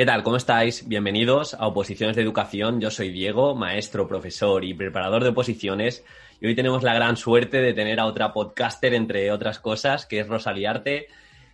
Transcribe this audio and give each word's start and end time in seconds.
¿Qué 0.00 0.06
tal? 0.06 0.22
¿Cómo 0.22 0.38
estáis? 0.38 0.88
Bienvenidos 0.88 1.52
a 1.52 1.66
Oposiciones 1.66 2.16
de 2.16 2.22
Educación. 2.22 2.80
Yo 2.80 2.90
soy 2.90 3.10
Diego, 3.10 3.54
maestro, 3.54 4.08
profesor 4.08 4.64
y 4.64 4.72
preparador 4.72 5.22
de 5.22 5.28
oposiciones. 5.28 6.06
Y 6.40 6.46
hoy 6.46 6.54
tenemos 6.54 6.82
la 6.82 6.94
gran 6.94 7.18
suerte 7.18 7.60
de 7.60 7.74
tener 7.74 8.00
a 8.00 8.06
otra 8.06 8.32
podcaster, 8.32 8.94
entre 8.94 9.30
otras 9.30 9.58
cosas, 9.58 10.06
que 10.06 10.20
es 10.20 10.26
Rosalía 10.26 10.70
Arte. 10.70 11.08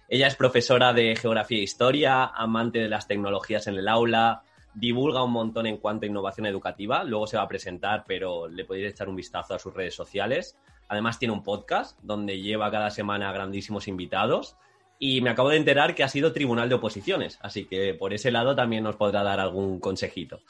Ella 0.08 0.28
es 0.28 0.36
profesora 0.36 0.92
de 0.92 1.16
Geografía 1.16 1.58
e 1.58 1.62
Historia, 1.62 2.24
amante 2.24 2.78
de 2.78 2.88
las 2.88 3.08
tecnologías 3.08 3.66
en 3.66 3.78
el 3.78 3.88
aula, 3.88 4.44
divulga 4.74 5.24
un 5.24 5.32
montón 5.32 5.66
en 5.66 5.78
cuanto 5.78 6.06
a 6.06 6.08
innovación 6.08 6.46
educativa. 6.46 7.02
Luego 7.02 7.26
se 7.26 7.38
va 7.38 7.42
a 7.42 7.48
presentar, 7.48 8.04
pero 8.06 8.46
le 8.46 8.64
podéis 8.64 8.92
echar 8.92 9.08
un 9.08 9.16
vistazo 9.16 9.54
a 9.54 9.58
sus 9.58 9.74
redes 9.74 9.96
sociales. 9.96 10.56
Además 10.86 11.18
tiene 11.18 11.34
un 11.34 11.42
podcast 11.42 11.98
donde 12.00 12.40
lleva 12.40 12.70
cada 12.70 12.90
semana 12.90 13.32
grandísimos 13.32 13.88
invitados 13.88 14.56
y 14.98 15.20
me 15.20 15.30
acabo 15.30 15.50
de 15.50 15.56
enterar 15.56 15.94
que 15.94 16.04
ha 16.04 16.08
sido 16.08 16.32
tribunal 16.32 16.68
de 16.68 16.76
oposiciones, 16.76 17.38
así 17.42 17.66
que 17.66 17.94
por 17.94 18.12
ese 18.12 18.30
lado 18.30 18.54
también 18.54 18.84
nos 18.84 18.96
podrá 18.96 19.22
dar 19.22 19.40
algún 19.40 19.80
consejito. 19.80 20.40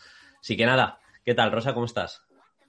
Así 0.40 0.56
que 0.56 0.66
nada, 0.66 1.00
¿qué 1.24 1.34
tal, 1.34 1.50
Rosa? 1.50 1.74
¿Cómo 1.74 1.86
estás? 1.86 2.22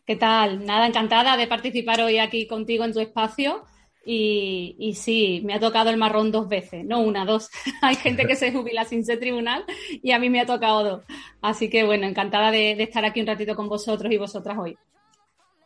¿Qué 0.05 0.15
tal? 0.15 0.65
Nada, 0.65 0.87
encantada 0.87 1.37
de 1.37 1.47
participar 1.47 2.01
hoy 2.01 2.17
aquí 2.17 2.47
contigo 2.47 2.85
en 2.85 2.93
tu 2.93 2.99
espacio. 2.99 3.65
Y, 4.09 4.93
sí, 4.95 5.41
me 5.43 5.53
ha 5.53 5.59
tocado 5.59 5.89
el 5.89 5.97
marrón 5.97 6.31
dos 6.31 6.47
veces, 6.47 6.85
no 6.85 7.01
una, 7.01 7.25
dos. 7.25 7.49
Hay 7.81 7.95
gente 7.95 8.25
que 8.25 8.37
se 8.37 8.53
jubila 8.53 8.85
sin 8.85 9.03
ser 9.03 9.19
tribunal 9.19 9.65
y 10.01 10.11
a 10.11 10.19
mí 10.19 10.29
me 10.29 10.39
ha 10.39 10.45
tocado 10.45 10.83
dos. 10.83 11.03
Así 11.41 11.69
que 11.69 11.83
bueno, 11.83 12.07
encantada 12.07 12.49
de 12.51 12.81
estar 12.81 13.03
aquí 13.03 13.19
un 13.19 13.27
ratito 13.27 13.53
con 13.53 13.67
vosotros 13.67 14.09
y 14.13 14.17
vosotras 14.17 14.57
hoy. 14.57 14.77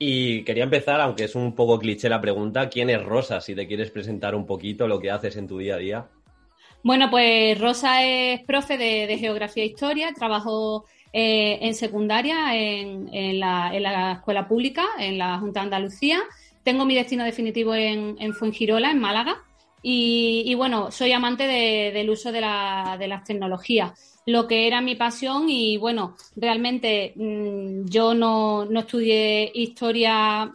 Y 0.03 0.43
quería 0.45 0.63
empezar, 0.63 0.99
aunque 0.99 1.25
es 1.25 1.35
un 1.35 1.53
poco 1.53 1.77
cliché 1.77 2.09
la 2.09 2.19
pregunta, 2.19 2.69
¿quién 2.69 2.89
es 2.89 3.05
Rosa? 3.05 3.39
Si 3.39 3.53
te 3.53 3.67
quieres 3.67 3.91
presentar 3.91 4.33
un 4.33 4.47
poquito 4.47 4.87
lo 4.87 4.99
que 4.99 5.11
haces 5.11 5.37
en 5.37 5.47
tu 5.47 5.59
día 5.59 5.75
a 5.75 5.77
día. 5.77 6.07
Bueno, 6.81 7.11
pues 7.11 7.61
Rosa 7.61 8.03
es 8.03 8.41
profe 8.41 8.79
de, 8.79 9.15
Geografía 9.19 9.61
e 9.61 9.67
Historia, 9.67 10.11
trabajo 10.11 10.85
eh, 11.13 11.59
en 11.61 11.75
secundaria 11.75 12.55
en, 12.55 13.39
la, 13.39 14.13
escuela 14.17 14.47
pública, 14.47 14.85
en 14.97 15.19
la 15.19 15.38
Junta 15.38 15.59
de 15.59 15.66
Andalucía. 15.66 16.17
Tengo 16.63 16.83
mi 16.83 16.95
destino 16.95 17.23
definitivo 17.23 17.75
en, 17.75 18.15
en 18.19 18.33
Fuengirola, 18.33 18.89
en 18.89 18.99
Málaga. 18.99 19.43
Y, 19.83 20.52
bueno, 20.55 20.89
soy 20.89 21.11
amante 21.11 21.43
del 21.43 22.09
uso 22.09 22.31
de, 22.31 22.41
de 22.41 23.08
las 23.08 23.23
tecnologías 23.23 24.11
lo 24.31 24.47
que 24.47 24.67
era 24.67 24.81
mi 24.81 24.95
pasión 24.95 25.49
y 25.49 25.77
bueno, 25.77 26.15
realmente 26.35 27.13
mm, 27.15 27.85
yo 27.85 28.13
no, 28.13 28.65
no, 28.65 28.81
estudié 28.81 29.51
historia 29.53 30.53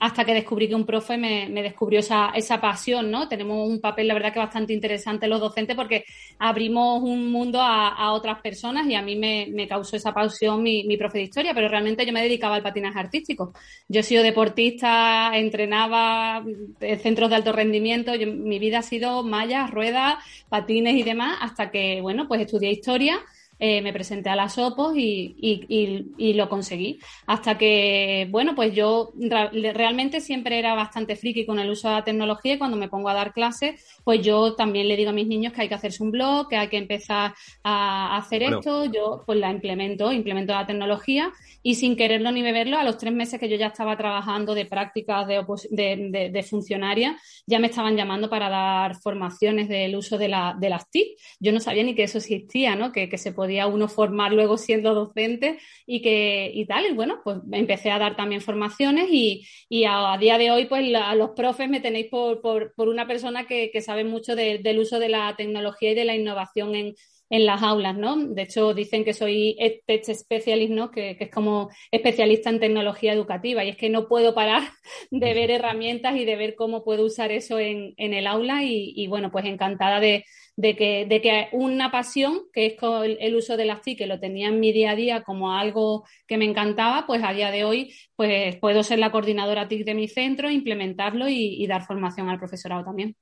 hasta 0.00 0.24
que 0.24 0.34
descubrí 0.34 0.68
que 0.68 0.74
un 0.74 0.84
profe 0.84 1.16
me, 1.16 1.48
descubrió 1.62 2.00
esa, 2.00 2.30
esa, 2.34 2.60
pasión, 2.60 3.10
¿no? 3.10 3.28
Tenemos 3.28 3.68
un 3.68 3.80
papel, 3.80 4.08
la 4.08 4.14
verdad, 4.14 4.32
que 4.32 4.38
bastante 4.38 4.72
interesante 4.72 5.28
los 5.28 5.40
docentes 5.40 5.76
porque 5.76 6.04
abrimos 6.38 7.02
un 7.02 7.30
mundo 7.30 7.60
a, 7.62 8.12
otras 8.12 8.40
personas 8.40 8.86
y 8.86 8.94
a 8.94 9.02
mí 9.02 9.16
me, 9.16 9.68
causó 9.68 9.96
esa 9.96 10.12
pasión 10.12 10.62
mi, 10.62 10.84
mi, 10.84 10.96
profe 10.96 11.18
de 11.18 11.24
historia, 11.24 11.54
pero 11.54 11.68
realmente 11.68 12.04
yo 12.06 12.12
me 12.12 12.22
dedicaba 12.22 12.56
al 12.56 12.62
patinaje 12.62 12.98
artístico. 12.98 13.52
Yo 13.88 14.00
he 14.00 14.02
sido 14.02 14.22
deportista, 14.22 15.30
entrenaba 15.34 16.44
en 16.80 17.00
centros 17.00 17.30
de 17.30 17.36
alto 17.36 17.52
rendimiento, 17.52 18.12
mi 18.12 18.58
vida 18.58 18.78
ha 18.78 18.82
sido 18.82 19.22
mallas, 19.22 19.70
ruedas, 19.70 20.16
patines 20.48 20.94
y 20.94 21.02
demás, 21.02 21.38
hasta 21.40 21.70
que, 21.70 22.00
bueno, 22.00 22.26
pues 22.28 22.40
estudié 22.40 22.70
historia 22.70 23.07
historia 23.08 23.37
eh, 23.58 23.82
me 23.82 23.92
presenté 23.92 24.30
a 24.30 24.36
las 24.36 24.56
OPOS 24.56 24.94
y, 24.96 26.34
lo 26.34 26.48
conseguí. 26.48 26.98
Hasta 27.26 27.58
que, 27.58 28.28
bueno, 28.30 28.54
pues 28.54 28.74
yo 28.74 29.12
realmente 29.18 30.20
siempre 30.20 30.58
era 30.58 30.74
bastante 30.74 31.16
friki 31.16 31.44
con 31.44 31.58
el 31.58 31.70
uso 31.70 31.88
de 31.88 31.94
la 31.94 32.04
tecnología 32.04 32.54
y 32.54 32.58
cuando 32.58 32.76
me 32.76 32.88
pongo 32.88 33.08
a 33.08 33.14
dar 33.14 33.32
clases, 33.32 33.84
pues 34.04 34.22
yo 34.22 34.54
también 34.54 34.86
le 34.86 34.96
digo 34.96 35.10
a 35.10 35.12
mis 35.12 35.26
niños 35.26 35.52
que 35.52 35.62
hay 35.62 35.68
que 35.68 35.74
hacerse 35.74 36.02
un 36.02 36.12
blog, 36.12 36.48
que 36.48 36.56
hay 36.56 36.68
que 36.68 36.76
empezar 36.76 37.34
a 37.64 38.16
hacer 38.16 38.42
esto. 38.44 38.84
Yo 38.84 39.22
pues 39.26 39.38
la 39.38 39.50
implemento, 39.50 40.12
implemento 40.12 40.52
la 40.52 40.66
tecnología 40.66 41.32
y 41.62 41.74
sin 41.74 41.96
quererlo 41.96 42.30
ni 42.30 42.42
beberlo, 42.42 42.78
a 42.78 42.84
los 42.84 42.98
tres 42.98 43.12
meses 43.12 43.40
que 43.40 43.48
yo 43.48 43.56
ya 43.56 43.68
estaba 43.68 43.96
trabajando 43.96 44.54
de 44.54 44.66
prácticas 44.66 45.26
de, 45.26 46.30
de, 46.32 46.42
funcionaria, 46.42 47.18
ya 47.46 47.58
me 47.58 47.66
estaban 47.66 47.96
llamando 47.96 48.30
para 48.30 48.48
dar 48.48 48.94
formaciones 48.96 49.68
del 49.68 49.96
uso 49.96 50.16
de, 50.16 50.28
la, 50.28 50.56
de 50.58 50.70
las 50.70 50.88
TIC. 50.90 51.18
Yo 51.40 51.52
no 51.52 51.60
sabía 51.60 51.82
ni 51.82 51.94
que 51.94 52.04
eso 52.04 52.18
existía, 52.18 52.76
¿no? 52.76 52.92
Que, 52.92 53.08
que 53.08 53.18
se 53.18 53.32
podía 53.32 53.47
podía 53.48 53.66
uno 53.66 53.88
formar 53.88 54.34
luego 54.34 54.58
siendo 54.58 54.92
docente 54.92 55.58
y 55.86 56.02
que 56.02 56.50
y 56.52 56.66
tal. 56.66 56.84
Y 56.84 56.92
bueno, 56.92 57.22
pues 57.24 57.38
empecé 57.50 57.90
a 57.90 57.98
dar 57.98 58.14
también 58.14 58.42
formaciones 58.42 59.08
y, 59.10 59.46
a, 59.86 60.18
día 60.18 60.36
de 60.36 60.50
hoy, 60.50 60.66
pues 60.66 60.94
a 60.94 61.14
los 61.14 61.30
profes 61.30 61.66
me 61.70 61.80
tenéis 61.80 62.08
por, 62.10 62.42
por, 62.42 62.88
una 62.88 63.06
persona 63.06 63.46
que, 63.46 63.72
sabe 63.80 64.04
mucho 64.04 64.36
del 64.36 64.78
uso 64.78 64.98
de 64.98 65.08
la 65.08 65.34
tecnología 65.34 65.92
y 65.92 65.94
de 65.94 66.04
la 66.04 66.14
innovación 66.14 66.74
en, 66.74 66.94
las 67.30 67.62
aulas, 67.62 67.96
¿no? 67.96 68.16
De 68.16 68.42
hecho, 68.42 68.74
dicen 68.74 69.04
que 69.04 69.12
soy 69.12 69.56
Tech 69.86 70.04
Specialist, 70.04 70.72
¿no? 70.72 70.90
Que, 70.90 71.16
es 71.18 71.30
como 71.30 71.70
especialista 71.90 72.50
en 72.50 72.60
tecnología 72.60 73.12
educativa 73.12 73.64
y 73.64 73.70
es 73.70 73.76
que 73.76 73.90
no 73.90 74.08
puedo 74.08 74.34
parar 74.34 74.62
de 75.10 75.34
ver 75.34 75.50
herramientas 75.50 76.16
y 76.16 76.24
de 76.24 76.36
ver 76.36 76.54
cómo 76.54 76.84
puedo 76.84 77.04
usar 77.04 77.32
eso 77.32 77.58
en, 77.58 77.94
el 77.96 78.26
aula 78.26 78.60
y, 78.64 79.06
bueno, 79.08 79.30
pues 79.30 79.44
encantada 79.44 80.00
de, 80.00 80.24
de 80.58 80.74
que, 80.74 81.06
de 81.06 81.20
que 81.20 81.48
una 81.52 81.92
pasión, 81.92 82.40
que 82.52 82.66
es 82.66 82.74
el, 83.20 83.36
uso 83.36 83.56
de 83.56 83.64
las 83.64 83.80
TIC, 83.80 83.98
que 83.98 84.06
lo 84.08 84.18
tenía 84.18 84.48
en 84.48 84.58
mi 84.58 84.72
día 84.72 84.90
a 84.90 84.96
día 84.96 85.22
como 85.22 85.52
algo 85.52 86.04
que 86.26 86.36
me 86.36 86.46
encantaba, 86.46 87.06
pues 87.06 87.22
a 87.22 87.32
día 87.32 87.52
de 87.52 87.62
hoy 87.62 87.94
pues 88.16 88.56
puedo 88.56 88.82
ser 88.82 88.98
la 88.98 89.12
coordinadora 89.12 89.68
TIC 89.68 89.84
de 89.84 89.94
mi 89.94 90.08
centro, 90.08 90.50
implementarlo 90.50 91.28
y, 91.28 91.64
dar 91.68 91.86
formación 91.86 92.28
al 92.28 92.38
profesorado 92.40 92.82
también. 92.84 93.14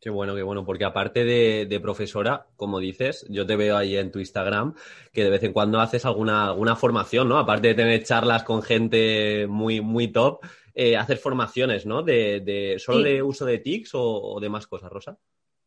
Qué 0.00 0.10
bueno, 0.10 0.34
qué 0.34 0.42
bueno, 0.42 0.64
porque 0.64 0.84
aparte 0.84 1.24
de, 1.24 1.80
profesora, 1.80 2.46
como 2.56 2.78
dices, 2.78 3.26
yo 3.28 3.46
te 3.46 3.56
veo 3.56 3.76
ahí 3.76 3.96
en 3.96 4.12
tu 4.12 4.18
Instagram 4.18 4.74
que 5.12 5.24
de 5.24 5.30
vez 5.30 5.42
en 5.42 5.52
cuando 5.52 5.80
haces 5.80 6.04
alguna, 6.04 6.46
alguna 6.46 6.76
formación, 6.76 7.28
¿no? 7.28 7.38
Aparte 7.38 7.68
de 7.68 7.74
tener 7.74 8.04
charlas 8.04 8.44
con 8.44 8.62
gente 8.62 9.46
muy, 9.48 9.80
muy 9.80 10.08
top, 10.08 10.44
eh, 10.74 10.96
hacer 10.96 11.16
formaciones, 11.16 11.86
¿no? 11.86 12.02
De, 12.02 12.76
¿Solo 12.78 13.02
de 13.02 13.22
uso 13.22 13.46
de 13.46 13.58
TICs 13.58 13.90
o 13.94 14.38
de 14.40 14.48
más 14.48 14.66
cosas, 14.66 14.90
Rosa? 14.90 15.18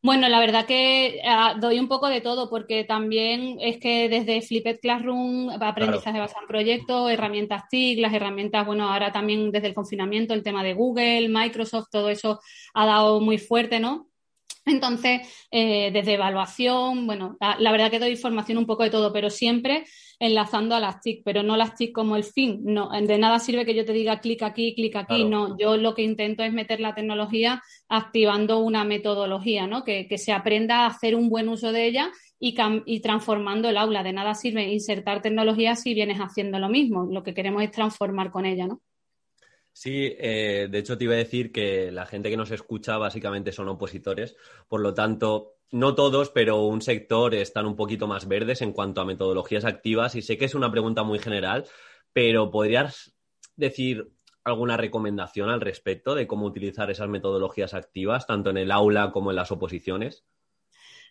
Bueno, 0.02 0.30
la 0.30 0.40
verdad 0.40 0.66
que 0.66 1.20
ah, 1.26 1.56
doy 1.60 1.78
un 1.78 1.90
poco 1.90 2.08
de 2.08 2.22
todo 2.22 2.50
porque 2.50 2.86
también 2.86 3.58
es 3.60 3.80
que 3.80 4.08
desde 4.08 4.42
Flipped 4.42 4.80
Classroom, 4.80 5.50
aprendizaje 5.50 6.20
basado 6.20 6.44
en 6.44 6.48
proyectos, 6.48 7.12
herramientas 7.12 7.64
TIC, 7.70 8.00
las 8.00 8.14
herramientas, 8.14 8.66
bueno, 8.66 8.90
ahora 8.90 9.12
también 9.12 9.52
desde 9.52 9.68
el 9.68 9.74
confinamiento, 9.74 10.34
el 10.34 10.44
tema 10.44 10.64
de 10.64 10.74
Google, 10.74 11.28
Microsoft, 11.28 11.90
todo 11.92 12.10
eso 12.10 12.40
ha 12.74 12.86
dado 12.86 13.20
muy 13.20 13.38
fuerte, 13.38 13.82
¿no? 13.82 14.09
Entonces, 14.70 15.22
eh, 15.52 15.92
desde 15.92 16.14
evaluación, 16.14 17.06
bueno, 17.08 17.38
la, 17.40 17.72
verdad 17.72 17.92
que 17.92 18.00
doy 18.00 18.16
formación 18.16 18.58
un 18.58 18.66
poco 18.66 18.84
de 18.84 18.90
todo, 18.90 19.12
pero 19.12 19.30
siempre 19.30 19.86
enlazando 20.20 20.76
a 20.76 20.80
las 20.80 21.00
TIC, 21.02 21.24
pero 21.24 21.44
no 21.44 21.56
las 21.56 21.76
TIC 21.76 21.94
como 21.94 22.16
el 22.16 22.24
fin. 22.24 22.60
No, 22.64 22.90
de 22.92 23.18
nada 23.18 23.40
sirve 23.40 23.66
que 23.66 23.76
yo 23.76 23.86
te 23.86 23.94
diga 23.94 24.20
clic 24.20 24.44
aquí, 24.44 24.76
clic 24.76 24.96
aquí. 24.96 25.24
No, 25.24 25.58
yo 25.58 25.78
lo 25.78 25.96
que 25.96 26.02
intento 26.02 26.44
es 26.44 26.52
meter 26.52 26.80
la 26.80 26.94
tecnología 26.94 27.62
activando 27.88 28.60
una 28.60 28.84
metodología, 28.84 29.68
¿no? 29.68 29.84
Que, 29.84 30.08
se 30.18 30.34
aprenda 30.34 30.82
a 30.82 30.88
hacer 30.88 31.16
un 31.16 31.30
buen 31.30 31.48
uso 31.48 31.72
de 31.72 31.86
ella 31.86 32.12
y, 32.40 32.56
y, 32.86 33.00
transformando 33.00 33.70
el 33.70 33.78
aula. 33.78 34.04
De 34.04 34.12
nada 34.12 34.36
sirve 34.36 34.72
insertar 34.72 35.22
tecnología 35.22 35.76
si 35.76 35.94
vienes 35.94 36.20
haciendo 36.20 36.60
lo 36.60 36.68
mismo. 36.68 37.08
Lo 37.10 37.24
que 37.24 37.34
queremos 37.34 37.64
es 37.64 37.72
transformar 37.72 38.32
con 38.32 38.46
ella, 38.46 38.68
¿no? 38.68 38.82
Sí, 39.82 40.14
eh, 40.20 40.68
de 40.70 40.78
hecho 40.78 40.98
te 40.98 41.06
iba 41.06 41.14
a 41.14 41.18
decir 41.18 41.54
que 41.54 41.90
la 41.90 42.06
gente 42.06 42.30
que 42.30 42.36
nos 42.36 42.52
escucha 42.52 42.98
básicamente 42.98 43.54
son 43.54 43.70
opositores, 43.70 44.36
por 44.68 44.82
lo 44.82 44.94
tanto, 44.94 45.54
no 45.72 45.96
todos, 45.96 46.32
pero 46.32 46.66
un 46.66 46.82
sector 46.82 47.34
están 47.34 47.66
un 47.66 47.78
poquito 47.78 48.06
más 48.06 48.28
verdes 48.28 48.62
en 48.62 48.74
cuanto 48.74 49.00
a 49.00 49.06
metodologías 49.06 49.64
activas 49.64 50.16
y 50.16 50.22
sé 50.22 50.38
que 50.38 50.44
es 50.44 50.54
una 50.54 50.70
pregunta 50.70 51.04
muy 51.04 51.18
general, 51.18 51.66
pero 52.12 52.52
¿podrías 52.52 53.16
decir 53.56 54.12
alguna 54.44 54.76
recomendación 54.76 55.50
al 55.50 55.62
respecto 55.62 56.14
de 56.14 56.28
cómo 56.28 56.46
utilizar 56.46 56.92
esas 56.92 57.08
metodologías 57.08 57.74
activas, 57.74 58.28
tanto 58.28 58.50
en 58.50 58.58
el 58.58 58.74
aula 58.74 59.12
como 59.14 59.30
en 59.30 59.38
las 59.38 59.50
oposiciones? 59.50 60.26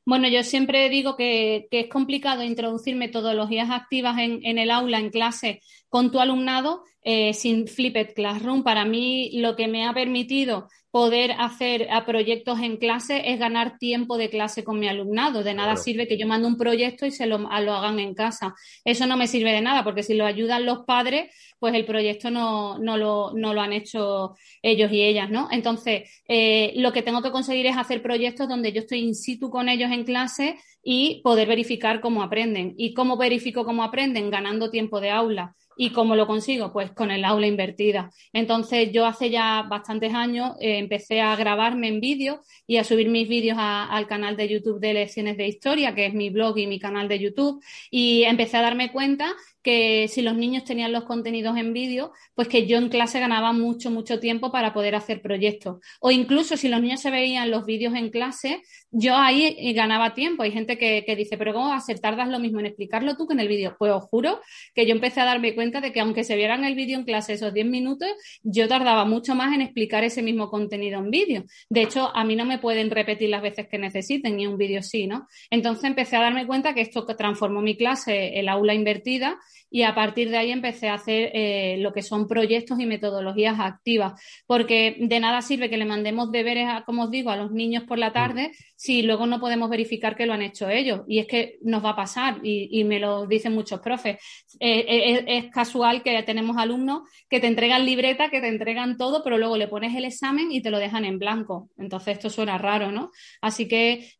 Bueno, 0.09 0.27
yo 0.27 0.43
siempre 0.43 0.89
digo 0.89 1.17
que, 1.17 1.69
es 1.71 1.89
complicado 1.89 2.43
introducir 2.43 2.97
metodologías 2.97 3.69
activas 3.69 4.17
en, 4.19 4.57
el 4.57 4.71
aula, 4.71 5.01
en 5.01 5.11
clase, 5.11 5.61
con 5.91 6.11
tu 6.11 6.19
alumnado 6.19 6.83
eh, 7.03 7.35
sin 7.35 7.69
Flipped 7.69 8.15
Classroom. 8.15 8.63
Para 8.63 8.87
mí, 8.87 9.33
lo 9.35 9.55
que 9.55 9.69
me 9.69 9.87
ha 9.87 9.93
permitido 9.93 10.71
poder 10.91 11.33
hacer 11.39 11.89
a 11.91 12.07
proyectos 12.07 12.61
en 12.61 12.79
clase 12.79 13.33
es 13.33 13.39
ganar 13.39 13.79
tiempo 13.79 14.17
de 14.17 14.31
clase 14.31 14.65
con 14.65 14.79
mi 14.79 14.89
alumnado. 14.89 15.43
De 15.43 15.55
nada 15.55 15.77
sirve 15.77 16.09
que 16.09 16.17
yo 16.17 16.27
mande 16.27 16.49
un 16.49 16.57
proyecto 16.57 17.05
y 17.05 17.11
se 17.11 17.27
lo, 17.27 17.39
lo, 17.39 17.75
hagan 17.75 17.99
en 18.01 18.15
casa. 18.15 18.55
Eso 18.85 19.07
no 19.07 19.17
me 19.17 19.29
sirve 19.29 19.53
de 19.53 19.61
nada, 19.61 19.85
porque 19.85 20.03
si 20.03 20.15
lo 20.15 20.25
ayudan 20.25 20.65
los 20.65 20.85
padres, 20.85 21.35
pues 21.59 21.75
el 21.75 21.85
proyecto 21.85 22.31
no, 22.31 22.79
no, 22.79 22.97
lo, 22.97 23.33
no 23.35 23.53
lo, 23.53 23.61
han 23.61 23.73
hecho 23.73 24.35
ellos 24.63 24.91
y 24.93 25.03
ellas, 25.03 25.29
¿no? 25.31 25.49
Entonces, 25.51 26.23
eh, 26.27 26.73
lo 26.77 26.93
que 26.93 27.03
tengo 27.03 27.23
que 27.23 27.33
conseguir 27.33 27.67
es 27.67 27.77
hacer 27.77 28.01
proyectos 28.01 28.49
donde 28.49 28.73
yo 28.73 28.81
estoy 28.81 29.01
in 29.01 29.15
situ 29.15 29.51
con 29.51 29.69
ellos 29.69 29.91
en 29.91 30.05
clase 30.05 30.57
y 30.83 31.21
poder 31.23 31.49
verificar 31.49 32.01
cómo 32.01 32.23
aprenden. 32.23 32.75
¿Y 32.79 32.95
cómo 32.95 33.17
verifico 33.17 33.65
cómo 33.65 33.83
aprenden? 33.83 34.31
Ganando 34.31 34.71
tiempo 34.71 35.01
de 35.01 35.11
aula 35.11 35.55
¿Y 35.81 35.91
cómo 35.91 36.17
lo 36.17 36.27
consigo? 36.27 36.73
Pues 36.73 36.91
con 36.91 37.13
el 37.13 37.25
aula 37.25 37.47
invertida. 37.47 38.11
Entonces, 38.33 38.91
yo 38.91 39.07
hace 39.07 39.31
ya 39.31 39.63
bastantes 39.63 40.13
años 40.13 40.57
eh, 40.61 40.79
empecé 40.79 41.21
a 41.21 41.37
grabarme 41.37 41.87
en 41.87 42.01
vídeo 42.01 42.41
y 42.67 42.79
a 42.79 42.85
subir 42.85 43.09
mis 43.09 43.29
vídeos 43.29 43.57
al 43.61 44.09
canal 44.09 44.37
de 44.37 44.49
YouTube 44.49 44.81
de 44.81 44.93
Lecciones 44.93 45.37
de 45.37 45.47
Historia, 45.47 45.95
que 45.95 46.07
es 46.07 46.15
mi 46.15 46.31
blog 46.31 46.59
y 46.59 46.67
mi 46.67 46.81
canal 46.81 47.07
de 47.07 47.21
YouTube, 47.21 47.63
y 47.93 48.25
empecé 48.25 48.57
a 48.57 48.63
darme 48.63 48.91
cuenta 48.91 49.33
que 49.63 50.09
si 50.09 50.23
los 50.23 50.35
niños 50.35 50.65
tenían 50.65 50.93
los 50.93 51.05
contenidos 51.05 51.57
en 51.57 51.73
vídeo, 51.73 52.13
pues 52.35 52.49
que 52.49 52.67
yo 52.67 52.79
en 52.79 52.89
clase 52.89 53.21
ganaba 53.21 53.53
mucho, 53.53 53.91
mucho 53.91 54.19
tiempo 54.19 54.51
para 54.51 54.73
poder 54.73 54.95
hacer 54.95 55.21
proyectos. 55.21 55.79
O 56.01 56.11
incluso 56.11 56.57
si 56.57 56.69
los 56.69 56.81
niños 56.81 57.01
se 57.01 57.11
veían 57.11 57.51
los 57.51 57.67
vídeos 57.67 57.95
en 57.95 58.11
clase, 58.11 58.63
yo 58.91 59.17
ahí 59.17 59.57
eh, 59.59 59.73
ganaba 59.73 60.15
tiempo. 60.15 60.43
Hay 60.43 60.53
gente 60.53 60.79
que, 60.79 61.05
dice, 61.17 61.37
pero 61.37 61.53
¿cómo 61.53 61.69
va 61.69 61.77
a 61.77 61.81
ser? 61.81 62.01
¿Tardas 62.01 62.29
lo 62.29 62.39
mismo 62.39 62.61
en 62.61 62.67
explicarlo 62.67 63.17
tú 63.17 63.27
que 63.27 63.35
en 63.35 63.41
el 63.41 63.49
vídeo? 63.49 63.77
Pues 63.79 63.93
os 63.93 64.05
juro 64.05 64.41
que 64.75 64.87
yo 64.87 64.93
empecé 64.93 65.21
a 65.21 65.25
darme 65.25 65.55
cuenta 65.55 65.81
de 65.81 65.93
que 65.93 66.01
aunque 66.01 66.25
se 66.25 66.37
vieran 66.37 66.65
el 66.65 66.75
vídeo 66.75 66.99
en 66.99 67.05
clase 67.05 67.35
esos 67.35 67.53
10 67.53 67.67
minutos, 67.67 68.09
yo 68.43 68.69
tardaba 68.69 69.05
mucho 69.05 69.35
más 69.35 69.55
en 69.55 69.63
explicar 69.63 70.05
ese 70.05 70.23
mismo 70.23 70.49
contenido 70.49 70.99
en 71.01 71.11
vídeo. 71.11 71.45
De 71.69 71.83
hecho, 71.83 72.15
a 72.15 72.25
mí 72.25 72.37
no 72.37 72.45
me 72.45 72.59
pueden 72.59 72.91
repetir 72.91 73.29
las 73.29 73.43
veces 73.43 73.69
que 73.69 73.79
necesiten 73.79 74.41
y 74.41 74.47
un 74.47 74.57
vídeo 74.57 74.83
sí, 74.83 75.07
¿no? 75.07 75.29
Entonces 75.51 75.85
empecé 75.85 76.17
a 76.17 76.21
darme 76.21 76.47
cuenta 76.47 76.75
que 76.75 76.81
esto 76.81 77.05
transformó 77.05 77.61
mi 77.61 77.77
clase, 77.77 78.39
el 78.39 78.49
aula 78.49 78.75
invertida, 78.75 79.39
y 79.71 79.83
a 79.83 79.95
partir 79.95 80.31
de 80.31 80.39
ahí 80.39 80.51
empecé 80.51 80.89
a 80.89 80.95
hacer 80.95 81.31
eh, 81.35 81.77
lo 81.79 81.93
que 81.93 82.03
son 82.03 82.27
proyectos 82.27 82.81
y 82.81 82.87
metodologías 82.87 83.61
activas, 83.61 84.21
porque 84.47 84.97
de 84.99 85.21
nada 85.21 85.43
sirve 85.43 85.69
que 85.69 85.77
le 85.77 85.85
mandemos 85.85 86.33
deberes, 86.33 86.69
como 86.87 87.05
os 87.05 87.11
digo, 87.11 87.31
a 87.31 87.37
los 87.37 87.51
niños 87.51 87.85
por 87.85 87.99
la 87.99 88.13
tarde 88.13 88.53
si 88.79 89.03
luego 89.03 89.27
no 89.27 89.41
podemos 89.41 89.69
verificar 89.69 90.15
que 90.15 90.25
lo 90.25 90.35
han 90.35 90.43
hecho 90.43 90.69
ellos. 90.69 91.01
Y 91.09 91.19
es 91.19 91.27
que 91.27 91.59
nos 91.63 91.85
va 91.85 91.91
a 91.91 91.97
pasar, 91.97 92.39
y, 92.45 92.85
me 92.85 93.01
lo 93.01 93.27
dicen 93.27 93.53
muchos 93.53 93.81
profes. 93.81 94.19
Eh, 94.61 94.85
eh, 94.89 95.25
es, 95.27 95.51
casual 95.51 96.05
que 96.05 96.23
tenemos 96.23 96.57
alumnos 96.57 97.03
que 97.29 97.41
te 97.41 97.49
entregan 97.49 97.85
libreta, 97.85 98.31
que 98.31 98.41
te 98.41 98.47
entregan 98.47 98.97
todo, 98.97 99.25
pero 99.25 99.37
luego 99.37 99.57
le 99.57 99.67
pones 99.67 99.97
el 99.97 100.05
examen 100.05 100.53
y 100.53 100.63
te 100.63 100.71
lo 100.71 100.79
dejan 100.79 101.05
en 101.05 101.19
blanco. 101.19 101.71
Entonces 101.77 102.19
esto 102.19 102.31
suena 102.31 102.57
raro, 102.57 102.93
¿no? 102.93 103.11
Así 103.41 103.67
que 103.67 104.13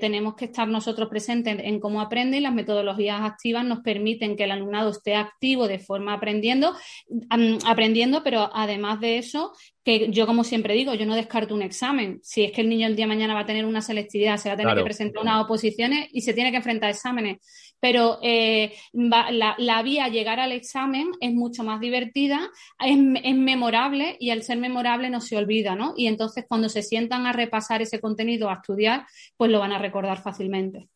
tenemos 0.00 0.36
que 0.36 0.44
estar 0.44 0.68
nosotros 0.68 1.08
presentes 1.08 1.58
en, 1.58 1.80
cómo 1.80 2.00
aprenden. 2.00 2.44
Las 2.44 2.54
metodologías 2.54 3.20
activas 3.20 3.64
nos 3.64 3.80
permiten 3.80 4.36
que 4.36 4.44
el 4.44 4.52
alumnado 4.52 4.90
esté 4.90 5.16
activo 5.16 5.66
de 5.66 5.80
forma 5.80 6.14
aprendiendo, 6.14 6.72
aprendiendo, 7.66 8.22
pero 8.22 8.48
además 8.54 9.00
de 9.00 9.18
eso, 9.18 9.52
que 9.84 10.10
yo 10.10 10.26
como 10.26 10.44
siempre 10.44 10.74
digo, 10.74 10.94
yo 10.94 11.04
no 11.04 11.14
descarto 11.14 11.54
un 11.54 11.62
examen. 11.62 12.20
Si 12.22 12.42
es 12.42 12.52
que 12.52 12.62
el 12.62 12.70
niño 12.70 12.86
el 12.86 12.96
día 12.96 13.04
de 13.04 13.08
mañana 13.14 13.34
va 13.34 13.40
a 13.40 13.46
tener 13.46 13.66
una 13.66 13.82
selectividad, 13.82 14.38
se 14.38 14.48
va 14.48 14.54
a 14.54 14.56
tener 14.56 14.76
que 14.76 14.82
presentar 14.82 15.22
unas 15.22 15.44
oposiciones 15.44 16.08
y 16.10 16.22
se 16.22 16.32
tiene 16.32 16.50
que 16.50 16.56
enfrentar 16.56 16.88
a 16.88 16.92
exámenes. 16.92 17.38
Pero 17.80 18.18
eh, 18.22 18.72
la, 18.92 19.82
vía 19.82 20.06
a 20.06 20.08
llegar 20.08 20.40
al 20.40 20.52
examen 20.52 21.10
es 21.20 21.34
mucho 21.34 21.64
más 21.64 21.80
divertida, 21.80 22.50
es, 22.80 22.98
es, 23.22 23.36
memorable 23.36 24.16
y 24.18 24.30
al 24.30 24.42
ser 24.42 24.56
memorable 24.56 25.10
no 25.10 25.20
se 25.20 25.36
olvida, 25.36 25.74
¿no? 25.74 25.92
Y 25.94 26.06
entonces 26.06 26.46
cuando 26.48 26.70
se 26.70 26.82
sientan 26.82 27.26
a 27.26 27.32
repasar 27.32 27.82
ese 27.82 28.00
contenido, 28.00 28.48
a 28.48 28.54
estudiar, 28.54 29.06
pues 29.36 29.50
lo 29.50 29.58
van 29.60 29.72
a 29.72 29.78
recordar 29.78 30.22
fácilmente. 30.22 30.88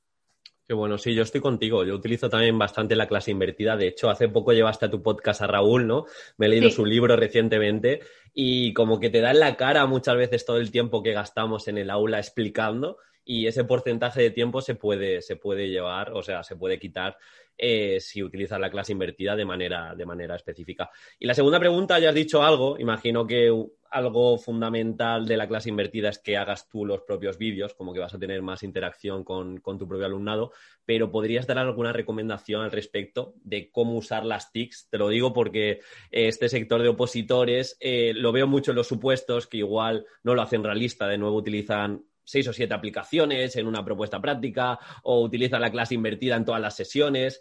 Qué 0.68 0.74
bueno, 0.74 0.98
sí, 0.98 1.14
yo 1.14 1.22
estoy 1.22 1.40
contigo. 1.40 1.82
Yo 1.82 1.94
utilizo 1.94 2.28
también 2.28 2.58
bastante 2.58 2.94
la 2.94 3.08
clase 3.08 3.30
invertida. 3.30 3.74
De 3.74 3.86
hecho, 3.86 4.10
hace 4.10 4.28
poco 4.28 4.52
llevaste 4.52 4.84
a 4.84 4.90
tu 4.90 5.02
podcast 5.02 5.40
a 5.40 5.46
Raúl, 5.46 5.86
¿no? 5.86 6.04
Me 6.36 6.44
he 6.44 6.50
leído 6.50 6.68
su 6.68 6.84
libro 6.84 7.16
recientemente 7.16 8.00
y 8.34 8.74
como 8.74 9.00
que 9.00 9.08
te 9.08 9.22
da 9.22 9.30
en 9.30 9.40
la 9.40 9.56
cara 9.56 9.86
muchas 9.86 10.18
veces 10.18 10.44
todo 10.44 10.58
el 10.58 10.70
tiempo 10.70 11.02
que 11.02 11.14
gastamos 11.14 11.68
en 11.68 11.78
el 11.78 11.88
aula 11.88 12.18
explicando 12.18 12.98
y 13.30 13.46
ese 13.46 13.64
porcentaje 13.64 14.22
de 14.22 14.30
tiempo 14.30 14.62
se 14.62 14.74
puede, 14.74 15.20
se 15.20 15.36
puede 15.36 15.68
llevar, 15.68 16.12
o 16.14 16.22
sea, 16.22 16.42
se 16.42 16.56
puede 16.56 16.78
quitar 16.78 17.18
eh, 17.58 18.00
si 18.00 18.22
utilizas 18.22 18.58
la 18.58 18.70
clase 18.70 18.92
invertida 18.92 19.36
de 19.36 19.44
manera, 19.44 19.94
de 19.94 20.06
manera 20.06 20.34
específica. 20.34 20.88
Y 21.18 21.26
la 21.26 21.34
segunda 21.34 21.60
pregunta, 21.60 21.98
ya 21.98 22.08
has 22.08 22.14
dicho 22.14 22.42
algo, 22.42 22.78
imagino 22.78 23.26
que 23.26 23.52
algo 23.90 24.38
fundamental 24.38 25.26
de 25.26 25.36
la 25.36 25.46
clase 25.46 25.68
invertida 25.68 26.08
es 26.08 26.18
que 26.18 26.38
hagas 26.38 26.70
tú 26.70 26.86
los 26.86 27.02
propios 27.02 27.36
vídeos, 27.36 27.74
como 27.74 27.92
que 27.92 28.00
vas 28.00 28.14
a 28.14 28.18
tener 28.18 28.40
más 28.40 28.62
interacción 28.62 29.24
con, 29.24 29.60
tu 29.60 29.86
propio 29.86 30.06
alumnado, 30.06 30.52
pero 30.86 31.10
¿podrías 31.10 31.46
dar 31.46 31.58
alguna 31.58 31.92
recomendación 31.92 32.62
al 32.62 32.72
respecto 32.72 33.34
de 33.44 33.70
cómo 33.70 33.98
usar 33.98 34.24
las 34.24 34.52
TICs? 34.52 34.88
Te 34.88 34.96
lo 34.96 35.10
digo 35.10 35.34
porque 35.34 35.80
este 36.10 36.48
sector 36.48 36.80
de 36.80 36.88
opositores 36.88 37.76
eh, 37.78 38.14
lo 38.14 38.32
veo 38.32 38.46
mucho 38.46 38.70
en 38.70 38.76
los 38.76 38.88
supuestos 38.88 39.46
que 39.46 39.58
igual 39.58 40.06
no 40.22 40.34
lo 40.34 40.40
hacen 40.40 40.64
realista, 40.64 41.06
de 41.06 41.18
nuevo 41.18 41.36
utilizan 41.36 42.06
seis 42.28 42.46
o 42.46 42.52
siete 42.52 42.74
aplicaciones 42.74 43.56
en 43.56 43.66
una 43.66 43.82
propuesta 43.82 44.20
práctica 44.20 44.78
o 45.02 45.22
utiliza 45.22 45.58
la 45.58 45.70
clase 45.70 45.94
invertida 45.94 46.36
en 46.36 46.44
todas 46.44 46.60
las 46.60 46.76
sesiones. 46.76 47.40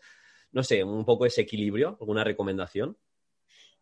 No 0.53 0.63
sé, 0.63 0.81
un 0.81 1.03
poco 1.03 1.25
ese 1.25 1.41
equilibrio, 1.41 1.97
alguna 1.99 2.23
recomendación. 2.23 2.97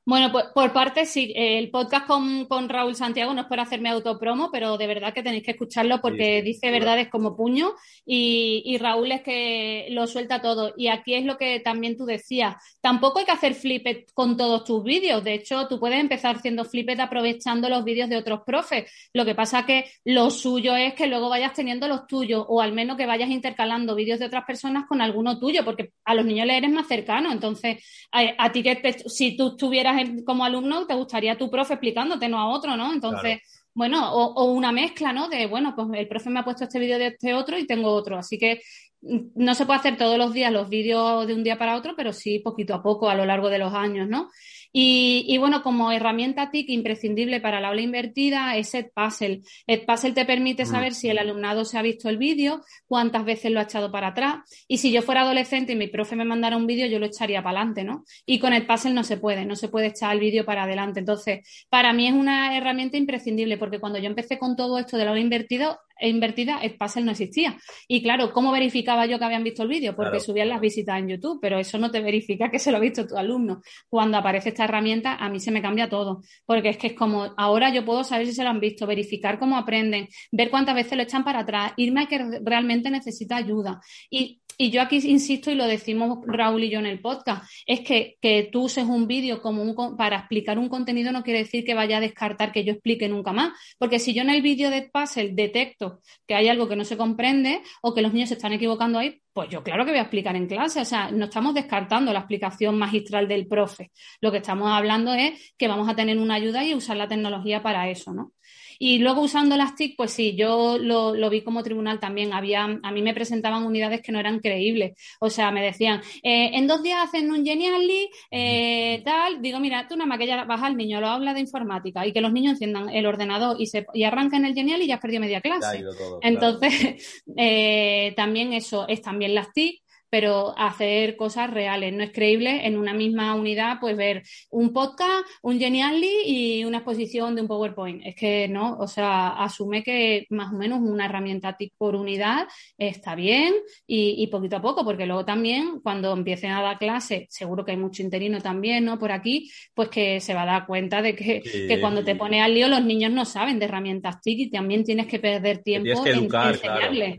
Bueno, 0.07 0.31
pues 0.31 0.45
por 0.53 0.71
parte 0.71 1.07
sí, 1.07 1.33
el 1.35 1.71
podcast 1.71 2.05
con, 2.05 2.69
Raúl 2.69 2.93
Santiago 2.93 3.33
no 3.33 3.41
es 3.41 3.47
por 3.47 3.59
hacerme 3.59 3.89
autopromo, 3.89 4.51
pero 4.51 4.77
de 4.77 4.85
verdad 4.85 5.15
que 5.15 5.23
tenéis 5.23 5.41
que 5.41 5.51
escucharlo 5.51 5.99
porque 5.99 6.43
dice 6.43 6.69
verdades 6.69 7.09
como 7.09 7.35
puño 7.35 7.73
y, 8.05 8.77
Raúl 8.77 9.11
es 9.11 9.23
que 9.23 9.87
lo 9.89 10.05
suelta 10.05 10.43
todo. 10.43 10.73
Y 10.77 10.89
aquí 10.89 11.15
es 11.15 11.25
lo 11.25 11.37
que 11.39 11.59
también 11.59 11.97
tú 11.97 12.05
decías, 12.05 12.55
tampoco 12.81 13.17
hay 13.17 13.25
que 13.25 13.31
hacer 13.31 13.55
flippet 13.55 14.11
con 14.13 14.37
todos 14.37 14.63
tus 14.63 14.83
vídeos, 14.83 15.23
de 15.23 15.33
hecho 15.33 15.67
tú 15.67 15.79
puedes 15.79 15.99
empezar 15.99 16.35
haciendo 16.35 16.65
flippet 16.65 16.99
aprovechando 16.99 17.67
los 17.67 17.83
vídeos 17.83 18.07
de 18.07 18.17
otros 18.17 18.41
profes. 18.45 18.91
Lo 19.11 19.25
que 19.25 19.33
pasa 19.33 19.65
que 19.65 19.89
lo 20.03 20.29
suyo 20.29 20.75
es 20.75 20.93
que 20.93 21.07
luego 21.07 21.29
vayas 21.29 21.53
teniendo 21.53 21.87
los 21.87 22.05
tuyos 22.05 22.45
o 22.47 22.61
al 22.61 22.73
menos 22.73 22.95
que 22.95 23.07
vayas 23.07 23.31
intercalando 23.31 23.95
vídeos 23.95 24.19
de 24.19 24.27
otras 24.27 24.45
personas 24.45 24.85
con 24.87 25.01
alguno 25.01 25.39
tuyo, 25.39 25.65
porque 25.65 25.93
a 26.03 26.13
los 26.13 26.25
niños 26.25 26.45
le 26.45 26.57
eres 26.57 26.69
más 26.69 26.87
cercano. 26.87 27.31
Entonces, 27.31 27.83
a, 28.11 28.51
ti 28.51 28.61
que 28.61 28.95
si 29.07 29.35
tú 29.35 29.47
estuvieras 29.47 29.94
como 30.25 30.45
alumno, 30.45 30.85
te 30.85 30.93
gustaría 30.93 31.37
tu 31.37 31.49
profe 31.49 31.73
explicándote, 31.73 32.27
no 32.29 32.39
a 32.39 32.47
otro, 32.47 32.75
¿no? 32.77 32.93
Entonces, 32.93 33.39
bueno, 33.73 34.13
o, 34.13 34.45
una 34.53 34.71
mezcla, 34.71 35.11
¿no? 35.11 35.27
De, 35.27 35.47
bueno, 35.47 35.73
pues 35.75 35.87
el 35.93 36.07
profe 36.07 36.29
me 36.29 36.39
ha 36.39 36.43
puesto 36.43 36.63
este 36.63 36.79
vídeo 36.79 36.97
de 36.97 37.07
este 37.07 37.33
otro 37.33 37.57
y 37.57 37.67
tengo 37.67 37.91
otro. 37.91 38.17
Así 38.17 38.37
que 38.37 38.61
mm, 39.01 39.19
no 39.35 39.53
se 39.53 39.65
puede 39.65 39.79
hacer 39.79 39.97
todos 39.97 40.17
los 40.17 40.33
días 40.33 40.51
los 40.51 40.69
vídeos 40.69 41.27
de 41.27 41.33
un 41.33 41.43
día 41.43 41.57
para 41.57 41.75
otro, 41.75 41.93
pero 41.95 42.13
sí 42.13 42.39
poquito 42.39 42.73
a 42.73 42.81
poco 42.81 43.09
a 43.09 43.15
lo 43.15 43.25
largo 43.25 43.49
de 43.49 43.59
los 43.59 43.73
años, 43.73 44.07
¿no? 44.07 44.29
Y, 44.77 45.37
bueno, 45.37 45.63
como 45.63 45.93
herramienta 45.93 46.51
TIC 46.51 46.69
imprescindible 46.69 47.39
para 47.39 47.61
la 47.61 47.69
aula 47.69 47.79
invertida 47.79 48.57
es 48.57 48.73
Edpuzzle. 48.75 49.41
Edpuzzle 49.65 50.11
te 50.11 50.25
permite 50.25 50.63
mm. 50.63 50.65
saber 50.65 50.93
si 50.93 51.07
el 51.07 51.17
alumnado 51.17 51.63
se 51.63 51.77
ha 51.77 51.81
visto 51.81 52.09
el 52.09 52.17
vídeo, 52.17 52.61
cuántas 52.85 53.23
veces 53.23 53.53
lo 53.53 53.61
ha 53.61 53.63
echado 53.63 53.89
para 53.89 54.07
atrás. 54.07 54.39
Y 54.67 54.79
si 54.79 54.91
yo 54.91 55.01
fuera 55.01 55.21
adolescente 55.21 55.71
y 55.71 55.75
mi 55.77 55.87
profe 55.87 56.17
me 56.17 56.25
mandara 56.25 56.57
un 56.57 56.67
vídeo, 56.67 56.87
yo 56.87 56.99
lo 56.99 57.05
echaría 57.05 57.41
para 57.41 57.61
adelante, 57.61 57.85
¿no? 57.85 58.03
Y 58.25 58.37
con 58.37 58.51
Edpuzzle 58.51 58.91
no 58.91 59.05
se 59.05 59.15
puede, 59.15 59.45
no 59.45 59.55
se 59.55 59.69
puede 59.69 59.87
echar 59.87 60.11
el 60.11 60.19
vídeo 60.19 60.43
para 60.43 60.63
adelante. 60.63 60.99
Entonces, 60.99 61.47
para 61.69 61.93
mí 61.93 62.09
es 62.09 62.13
una 62.13 62.57
herramienta 62.57 62.97
imprescindible 62.97 63.57
porque 63.57 63.79
cuando 63.79 63.99
yo 63.99 64.07
empecé 64.07 64.37
con 64.37 64.57
todo 64.57 64.77
esto 64.77 64.97
de 64.97 65.05
la 65.05 65.11
aula 65.11 65.21
invertida, 65.21 65.79
invertida, 65.99 66.59
Edpuzzle 66.61 67.03
no 67.03 67.11
existía. 67.11 67.57
Y 67.87 68.01
claro, 68.01 68.31
¿cómo 68.31 68.51
verificaba 68.51 69.05
yo 69.05 69.17
que 69.19 69.25
habían 69.25 69.43
visto 69.43 69.63
el 69.63 69.69
vídeo? 69.69 69.95
Porque 69.95 70.19
subían 70.19 70.49
las 70.49 70.61
visitas 70.61 70.99
en 70.99 71.09
YouTube, 71.09 71.39
pero 71.41 71.59
eso 71.59 71.77
no 71.77 71.91
te 71.91 72.01
verifica 72.01 72.51
que 72.51 72.59
se 72.59 72.71
lo 72.71 72.77
ha 72.77 72.79
visto 72.81 73.07
tu 73.07 73.17
alumno. 73.17 73.61
Cuando 73.89 74.17
aparece 74.17 74.49
esta 74.49 74.65
herramienta, 74.65 75.15
a 75.15 75.29
mí 75.29 75.39
se 75.39 75.51
me 75.51 75.61
cambia 75.61 75.89
todo, 75.89 76.21
porque 76.45 76.69
es 76.69 76.77
que 76.77 76.87
es 76.87 76.93
como, 76.93 77.33
ahora 77.37 77.69
yo 77.73 77.85
puedo 77.85 78.03
saber 78.03 78.27
si 78.27 78.33
se 78.33 78.43
lo 78.43 78.49
han 78.49 78.59
visto, 78.59 78.87
verificar 78.87 79.39
cómo 79.39 79.57
aprenden, 79.57 80.07
ver 80.31 80.49
cuántas 80.49 80.75
veces 80.75 80.97
lo 80.97 81.03
echan 81.03 81.23
para 81.23 81.39
atrás, 81.39 81.73
irme 81.77 82.01
a 82.01 82.05
que 82.07 82.39
realmente 82.43 82.89
necesita 82.89 83.37
ayuda. 83.37 83.79
Y 84.09 84.41
y 84.57 84.71
yo 84.71 84.81
aquí 84.81 84.99
insisto 85.03 85.51
y 85.51 85.55
lo 85.55 85.65
decimos 85.65 86.19
Raúl 86.25 86.63
y 86.63 86.69
yo 86.69 86.79
en 86.79 86.85
el 86.85 86.99
podcast, 86.99 87.49
es 87.65 87.81
que, 87.81 88.17
que 88.21 88.49
tú 88.51 88.63
uses 88.63 88.85
un 88.85 89.07
vídeo 89.07 89.41
como 89.41 89.63
un, 89.63 89.97
para 89.97 90.17
explicar 90.17 90.57
un 90.57 90.69
contenido 90.69 91.11
no 91.11 91.23
quiere 91.23 91.39
decir 91.39 91.63
que 91.65 91.73
vaya 91.73 91.97
a 91.97 92.01
descartar 92.01 92.51
que 92.51 92.63
yo 92.63 92.73
explique 92.73 93.07
nunca 93.09 93.33
más, 93.33 93.53
porque 93.77 93.99
si 93.99 94.13
yo 94.13 94.21
en 94.21 94.29
el 94.29 94.41
vídeo 94.41 94.69
de 94.69 94.89
Puzzle 94.91 95.31
detecto 95.33 96.01
que 96.27 96.35
hay 96.35 96.47
algo 96.47 96.67
que 96.67 96.75
no 96.75 96.85
se 96.85 96.97
comprende 96.97 97.61
o 97.81 97.93
que 97.93 98.01
los 98.01 98.13
niños 98.13 98.29
se 98.29 98.35
están 98.35 98.53
equivocando 98.53 98.99
ahí, 98.99 99.21
pues 99.33 99.49
yo 99.49 99.63
claro 99.63 99.83
que 99.83 99.91
voy 99.91 99.99
a 99.99 100.03
explicar 100.03 100.35
en 100.35 100.47
clase, 100.47 100.79
o 100.79 100.85
sea, 100.85 101.11
no 101.11 101.25
estamos 101.25 101.53
descartando 101.53 102.13
la 102.13 102.19
explicación 102.19 102.77
magistral 102.77 103.27
del 103.27 103.47
profe, 103.47 103.91
lo 104.21 104.31
que 104.31 104.37
estamos 104.37 104.71
hablando 104.71 105.13
es 105.13 105.53
que 105.57 105.67
vamos 105.67 105.89
a 105.89 105.95
tener 105.95 106.17
una 106.17 106.35
ayuda 106.35 106.63
y 106.63 106.73
usar 106.73 106.95
la 106.95 107.07
tecnología 107.07 107.61
para 107.61 107.89
eso, 107.89 108.13
¿no? 108.13 108.31
Y 108.79 108.99
luego 108.99 109.21
usando 109.21 109.57
las 109.57 109.75
TIC, 109.75 109.95
pues 109.95 110.11
sí, 110.11 110.35
yo 110.35 110.77
lo, 110.77 111.29
vi 111.29 111.41
como 111.41 111.63
tribunal 111.63 111.99
también. 111.99 112.33
Había, 112.33 112.63
a 112.63 112.91
mí 112.91 113.01
me 113.01 113.13
presentaban 113.13 113.65
unidades 113.65 114.01
que 114.01 114.11
no 114.11 114.19
eran 114.19 114.39
creíbles. 114.39 114.97
O 115.19 115.29
sea, 115.29 115.51
me 115.51 115.63
decían, 115.63 116.01
eh, 116.23 116.51
en 116.53 116.67
dos 116.67 116.83
días 116.83 117.03
hacen 117.03 117.31
un 117.31 117.45
Genially, 117.45 118.09
eh, 118.31 119.01
tal. 119.05 119.41
Digo, 119.41 119.59
mira, 119.59 119.87
tú 119.87 119.95
nada 119.95 120.07
más 120.07 120.17
que 120.17 120.27
ya 120.27 120.43
baja 120.43 120.67
el 120.67 120.77
niño, 120.77 121.01
lo 121.01 121.07
habla 121.07 121.33
de 121.33 121.41
informática 121.41 122.05
y 122.05 122.13
que 122.13 122.21
los 122.21 122.33
niños 122.33 122.53
enciendan 122.53 122.89
el 122.89 123.05
ordenador 123.05 123.57
y, 123.59 123.67
se, 123.67 123.85
y 123.93 124.03
arrancan 124.03 124.45
el 124.45 124.53
Genially 124.53 124.85
y 124.85 124.87
ya 124.87 124.95
has 124.95 125.01
perdido 125.01 125.21
media 125.21 125.41
clase. 125.41 125.83
Entonces, 126.21 127.23
eh, 127.37 128.13
también 128.15 128.53
eso 128.53 128.87
es 128.87 129.01
también 129.01 129.35
las 129.35 129.53
TIC 129.53 129.84
pero 130.15 130.57
hacer 130.57 131.17
cosas 131.17 131.51
reales. 131.51 131.91
No 131.91 132.01
es 132.01 132.13
creíble 132.13 132.65
en 132.65 132.77
una 132.77 132.93
misma 132.93 133.35
unidad, 133.35 133.79
pues 133.81 133.97
ver 133.97 134.23
un 134.49 134.71
podcast, 134.71 135.27
un 135.41 135.59
Genially 135.59 136.21
y 136.25 136.63
una 136.63 136.77
exposición 136.77 137.35
de 137.35 137.41
un 137.41 137.49
PowerPoint. 137.49 138.01
Es 138.05 138.15
que 138.15 138.47
no, 138.47 138.77
o 138.77 138.87
sea, 138.87 139.43
asume 139.43 139.83
que 139.83 140.25
más 140.29 140.53
o 140.53 140.55
menos 140.55 140.79
una 140.81 141.03
herramienta 141.03 141.57
TIC 141.57 141.73
por 141.77 141.97
unidad 141.97 142.47
está 142.77 143.13
bien 143.13 143.55
y, 143.85 144.25
poquito 144.27 144.55
a 144.55 144.61
poco, 144.61 144.85
porque 144.85 145.05
luego 145.05 145.25
también 145.25 145.81
cuando 145.81 146.13
empiecen 146.13 146.51
a 146.51 146.61
dar 146.61 146.79
clase, 146.79 147.27
seguro 147.29 147.65
que 147.65 147.71
hay 147.71 147.77
mucho 147.77 148.01
interino 148.01 148.39
también, 148.39 148.85
¿no? 148.85 148.97
Por 148.97 149.11
aquí, 149.11 149.51
pues 149.73 149.89
que 149.89 150.21
se 150.21 150.33
va 150.33 150.43
a 150.43 150.45
dar 150.45 150.65
cuenta 150.65 151.01
de 151.01 151.13
que, 151.13 151.77
cuando 151.81 152.05
te 152.05 152.15
pones 152.15 152.41
al 152.41 152.53
lío 152.53 152.69
los 152.69 152.85
niños 152.85 153.11
no 153.11 153.25
saben 153.25 153.59
de 153.59 153.65
herramientas 153.65 154.21
TIC 154.21 154.39
y 154.39 154.49
también 154.49 154.85
tienes 154.85 155.07
que 155.07 155.19
perder 155.19 155.57
tiempo 155.57 156.05
en, 156.05 156.33
enseñarles. 156.33 157.17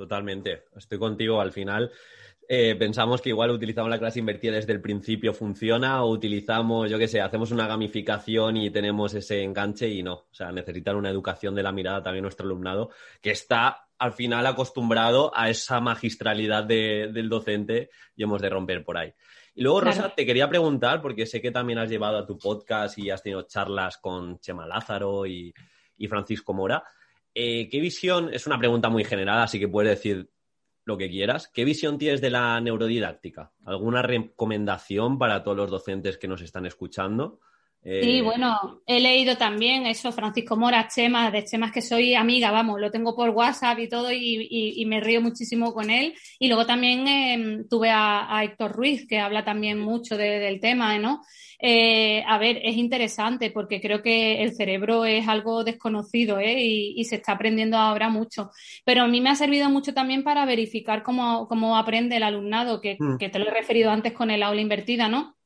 Totalmente, 0.00 0.64
estoy 0.74 0.98
contigo 0.98 1.42
al 1.42 1.52
final. 1.52 1.92
Eh, 2.48 2.74
pensamos 2.74 3.20
que 3.20 3.28
igual 3.28 3.50
utilizamos 3.50 3.90
la 3.90 3.98
clase 3.98 4.18
invertida 4.18 4.54
desde 4.54 4.72
el 4.72 4.80
principio 4.80 5.34
funciona 5.34 6.02
o 6.02 6.10
utilizamos, 6.10 6.90
yo 6.90 6.98
qué 6.98 7.06
sé, 7.06 7.20
hacemos 7.20 7.50
una 7.50 7.66
gamificación 7.66 8.56
y 8.56 8.70
tenemos 8.70 9.12
ese 9.12 9.42
enganche 9.42 9.90
y 9.90 10.02
no. 10.02 10.14
O 10.14 10.32
sea, 10.32 10.52
necesitan 10.52 10.96
una 10.96 11.10
educación 11.10 11.54
de 11.54 11.62
la 11.62 11.70
mirada 11.70 12.02
también 12.02 12.22
nuestro 12.22 12.46
alumnado 12.46 12.88
que 13.20 13.32
está 13.32 13.88
al 13.98 14.14
final 14.14 14.46
acostumbrado 14.46 15.32
a 15.34 15.50
esa 15.50 15.80
magistralidad 15.80 16.64
del 16.64 17.28
docente 17.28 17.90
y 18.16 18.22
hemos 18.22 18.40
de 18.40 18.48
romper 18.48 18.82
por 18.82 18.96
ahí. 18.96 19.12
Y 19.54 19.62
luego, 19.62 19.82
Rosa, 19.82 20.14
te 20.16 20.24
quería 20.24 20.48
preguntar, 20.48 21.02
porque 21.02 21.26
sé 21.26 21.42
que 21.42 21.50
también 21.50 21.78
has 21.78 21.90
llevado 21.90 22.16
a 22.16 22.26
tu 22.26 22.38
podcast 22.38 22.96
y 22.96 23.10
has 23.10 23.22
tenido 23.22 23.42
charlas 23.42 23.98
con 23.98 24.40
Chema 24.40 24.66
Lázaro 24.66 25.26
y, 25.26 25.52
y 25.98 26.08
Francisco 26.08 26.54
Mora. 26.54 26.82
Eh, 27.34 27.68
¿Qué 27.68 27.80
visión? 27.80 28.32
Es 28.32 28.46
una 28.46 28.58
pregunta 28.58 28.88
muy 28.88 29.04
general, 29.04 29.40
así 29.40 29.58
que 29.58 29.68
puedes 29.68 29.90
decir 29.90 30.30
lo 30.84 30.98
que 30.98 31.08
quieras. 31.08 31.48
¿Qué 31.48 31.64
visión 31.64 31.98
tienes 31.98 32.20
de 32.20 32.30
la 32.30 32.60
neurodidáctica? 32.60 33.52
¿Alguna 33.64 34.02
recomendación 34.02 35.18
para 35.18 35.42
todos 35.42 35.56
los 35.56 35.70
docentes 35.70 36.18
que 36.18 36.28
nos 36.28 36.42
están 36.42 36.66
escuchando? 36.66 37.40
Sí, 37.82 38.18
eh, 38.18 38.22
bueno, 38.22 38.82
he 38.86 39.00
leído 39.00 39.38
también 39.38 39.86
eso, 39.86 40.12
Francisco 40.12 40.54
Mora, 40.54 40.86
Chema, 40.88 41.30
de 41.30 41.44
Chemas 41.44 41.72
que 41.72 41.80
soy 41.80 42.14
amiga, 42.14 42.50
vamos, 42.50 42.78
lo 42.78 42.90
tengo 42.90 43.16
por 43.16 43.30
WhatsApp 43.30 43.78
y 43.78 43.88
todo 43.88 44.12
y, 44.12 44.84
me 44.86 45.00
río 45.00 45.22
muchísimo 45.22 45.72
con 45.72 45.88
él. 45.88 46.14
Y 46.38 46.48
luego 46.48 46.66
también 46.66 47.08
em, 47.08 47.68
tuve 47.68 47.90
a, 47.90 48.42
Héctor 48.44 48.72
Ruiz, 48.72 49.06
que 49.08 49.18
habla 49.18 49.44
también 49.44 49.78
mucho 49.78 50.18
del 50.18 50.60
tema, 50.60 50.98
¿no? 50.98 51.22
Eh, 51.62 52.22
a 52.26 52.38
ver, 52.38 52.60
es 52.64 52.76
interesante 52.76 53.50
porque 53.50 53.80
creo 53.80 54.02
que 54.02 54.42
el 54.42 54.54
cerebro 54.54 55.04
es 55.04 55.28
algo 55.28 55.62
desconocido 55.62 56.38
¿eh? 56.38 56.58
y, 56.58 57.04
se 57.04 57.16
está 57.16 57.32
aprendiendo 57.32 57.76
ahora 57.76 58.08
mucho. 58.08 58.50
Pero 58.84 59.02
a 59.02 59.08
mí 59.08 59.20
me 59.20 59.30
ha 59.30 59.34
servido 59.34 59.68
mucho 59.70 59.94
también 59.94 60.22
para 60.22 60.44
verificar 60.46 61.02
cómo, 61.02 61.46
cómo 61.48 61.76
aprende 61.76 62.16
el 62.16 62.22
alumnado, 62.24 62.80
que, 62.80 62.96
mm. 62.98 63.16
que 63.18 63.28
te 63.28 63.38
lo 63.38 63.48
he 63.48 63.54
referido 63.54 63.90
antes 63.90 64.12
con 64.12 64.30
el 64.30 64.42
aula 64.42 64.60
invertida, 64.60 65.08
¿no? 65.08 65.36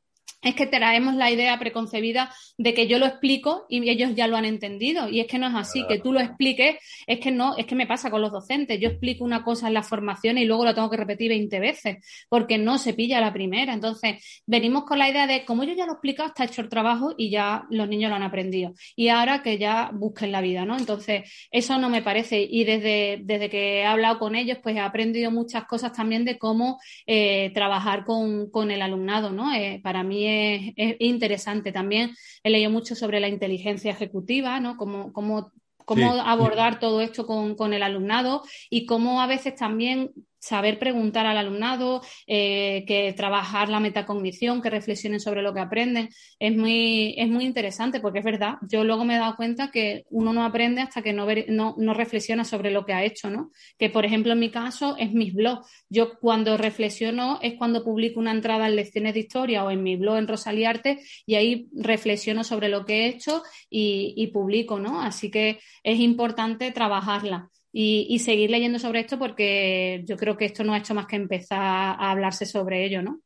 Es 0.44 0.54
que 0.54 0.66
traemos 0.66 1.14
la 1.14 1.30
idea 1.30 1.58
preconcebida 1.58 2.30
de 2.58 2.74
que 2.74 2.86
yo 2.86 2.98
lo 2.98 3.06
explico 3.06 3.64
y 3.68 3.88
ellos 3.88 4.14
ya 4.14 4.28
lo 4.28 4.36
han 4.36 4.44
entendido. 4.44 5.08
Y 5.08 5.20
es 5.20 5.26
que 5.26 5.38
no 5.38 5.48
es 5.48 5.54
así, 5.54 5.84
que 5.88 5.98
tú 5.98 6.12
lo 6.12 6.20
expliques, 6.20 6.76
es 7.06 7.18
que 7.18 7.30
no, 7.30 7.56
es 7.56 7.66
que 7.66 7.74
me 7.74 7.86
pasa 7.86 8.10
con 8.10 8.20
los 8.20 8.30
docentes. 8.30 8.78
Yo 8.78 8.90
explico 8.90 9.24
una 9.24 9.42
cosa 9.42 9.68
en 9.68 9.74
la 9.74 9.82
formación 9.82 10.36
y 10.38 10.44
luego 10.44 10.64
lo 10.64 10.74
tengo 10.74 10.90
que 10.90 10.98
repetir 10.98 11.30
20 11.30 11.60
veces, 11.60 12.26
porque 12.28 12.58
no 12.58 12.76
se 12.78 12.92
pilla 12.92 13.20
la 13.20 13.32
primera. 13.32 13.72
Entonces, 13.72 14.42
venimos 14.46 14.84
con 14.84 14.98
la 14.98 15.08
idea 15.08 15.26
de, 15.26 15.44
como 15.46 15.64
yo 15.64 15.72
ya 15.72 15.86
lo 15.86 15.92
he 15.92 15.94
explicado, 15.94 16.28
está 16.28 16.44
hecho 16.44 16.60
el 16.60 16.68
trabajo 16.68 17.14
y 17.16 17.30
ya 17.30 17.64
los 17.70 17.88
niños 17.88 18.10
lo 18.10 18.16
han 18.16 18.22
aprendido. 18.22 18.74
Y 18.94 19.08
ahora 19.08 19.42
que 19.42 19.56
ya 19.56 19.90
busquen 19.94 20.30
la 20.30 20.42
vida, 20.42 20.66
¿no? 20.66 20.76
Entonces, 20.76 21.30
eso 21.50 21.78
no 21.78 21.88
me 21.88 22.02
parece. 22.02 22.46
Y 22.48 22.64
desde, 22.64 23.20
desde 23.22 23.48
que 23.48 23.80
he 23.80 23.86
hablado 23.86 24.18
con 24.18 24.34
ellos, 24.34 24.58
pues 24.62 24.76
he 24.76 24.80
aprendido 24.80 25.30
muchas 25.30 25.64
cosas 25.64 25.92
también 25.92 26.26
de 26.26 26.38
cómo 26.38 26.78
eh, 27.06 27.50
trabajar 27.54 28.04
con, 28.04 28.50
con, 28.50 28.70
el 28.70 28.82
alumnado, 28.82 29.30
¿no? 29.30 29.52
Eh, 29.54 29.80
para 29.82 30.02
mí 30.02 30.13
es, 30.22 30.96
interesante 30.98 31.72
también. 31.72 32.14
He 32.42 32.50
leído 32.50 32.70
mucho 32.70 32.94
sobre 32.94 33.20
la 33.20 33.28
inteligencia 33.28 33.90
ejecutiva, 33.90 34.60
¿no? 34.60 34.76
Cómo, 34.76 35.12
cómo, 35.12 35.52
cómo 35.84 36.12
abordar 36.12 36.78
todo 36.78 37.00
esto 37.00 37.26
con, 37.26 37.56
con, 37.56 37.72
el 37.72 37.82
alumnado 37.82 38.42
y 38.70 38.86
cómo 38.86 39.20
a 39.20 39.26
veces 39.26 39.56
también 39.56 40.12
saber 40.44 40.78
preguntar 40.78 41.24
al 41.24 41.38
alumnado, 41.38 42.02
eh, 42.26 42.84
que 42.86 43.14
trabajar 43.14 43.70
la 43.70 43.80
metacognición, 43.80 44.60
que 44.60 44.68
reflexionen 44.68 45.18
sobre 45.18 45.40
lo 45.40 45.54
que 45.54 45.60
aprenden, 45.60 46.10
es 46.38 46.54
muy, 46.54 47.14
es 47.16 47.28
muy 47.28 47.44
interesante 47.46 47.98
porque 48.00 48.18
es 48.18 48.24
verdad. 48.24 48.56
Yo 48.68 48.84
luego 48.84 49.06
me 49.06 49.16
he 49.16 49.18
dado 49.18 49.36
cuenta 49.36 49.70
que 49.70 50.04
uno 50.10 50.34
no 50.34 50.44
aprende 50.44 50.82
hasta 50.82 51.00
que 51.00 51.14
no, 51.14 51.26
no, 51.48 51.74
no, 51.78 51.94
reflexiona 51.94 52.44
sobre 52.44 52.70
lo 52.70 52.84
que 52.84 52.92
ha 52.92 53.04
hecho, 53.04 53.30
¿no? 53.30 53.50
Que, 53.78 53.88
por 53.88 54.04
ejemplo, 54.04 54.32
en 54.34 54.40
mi 54.40 54.50
caso 54.50 54.96
es 54.98 55.12
mis 55.12 55.32
blogs. 55.32 55.66
Yo 55.88 56.18
cuando 56.18 56.58
reflexiono 56.58 57.38
es 57.40 57.54
cuando 57.54 57.82
publico 57.82 58.20
una 58.20 58.32
entrada 58.32 58.66
en 58.66 58.76
lecciones 58.76 59.14
de 59.14 59.20
historia 59.20 59.64
o 59.64 59.70
en 59.70 59.82
mi 59.82 59.96
blog 59.96 60.18
en 60.18 60.28
Rosaliarte 60.28 61.00
y 61.24 61.36
ahí 61.36 61.68
reflexiono 61.72 62.44
sobre 62.44 62.68
lo 62.68 62.84
que 62.84 63.04
he 63.04 63.08
hecho 63.08 63.42
y, 63.70 64.12
y 64.16 64.26
publico, 64.26 64.78
¿no? 64.78 65.00
Así 65.00 65.30
que 65.30 65.60
es 65.82 65.98
importante 66.00 66.70
trabajarla 66.70 67.50
y, 67.76 68.20
seguir 68.20 68.50
leyendo 68.50 68.78
sobre 68.78 69.00
esto 69.00 69.18
porque 69.18 70.04
yo 70.06 70.16
creo 70.16 70.36
que 70.36 70.44
esto 70.44 70.62
no 70.62 70.74
ha 70.74 70.78
hecho 70.78 70.94
más 70.94 71.06
que 71.06 71.16
empezar 71.16 71.58
a 71.60 72.12
hablarse 72.12 72.46
sobre 72.46 72.86
ello, 72.86 73.02
¿no? 73.02 73.20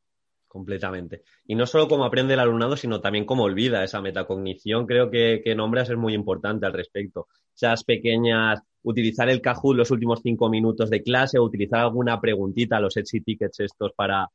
Completamente. 0.47 1.21
Y 1.47 1.55
no 1.55 1.67
solo 1.67 1.87
cómo 1.87 2.07
aprende 2.07 2.33
el 2.33 2.40
alumnado, 2.40 2.75
sino 2.75 3.02
también 3.02 3.26
cómo 3.26 3.43
olvida 3.43 3.85
esa 3.85 4.00
metacognición. 4.00 4.87
Creo 4.87 5.11
que, 5.11 5.43
que 5.45 5.55
nombras 5.55 5.90
es 5.90 5.99
muy 5.99 6.14
importante 6.14 6.64
al 6.64 6.73
respecto. 6.73 7.26
Esas 7.55 7.85
pequeñas, 7.85 8.62
utilizar 8.85 9.28
el 9.28 9.43
Kahoot 9.43 9.76
los 9.76 9.90
últimos 9.90 10.21
cinco 10.23 10.49
minutos 10.49 10.88
de 10.88 11.02
clase 11.02 11.38
o 11.38 11.45
utilizar 11.45 11.81
alguna 11.81 12.19
preguntita, 12.19 12.81
los 12.81 12.97
Etsy 12.97 13.21
tickets 13.21 13.61
estos 13.61 13.93
para, 13.93 14.31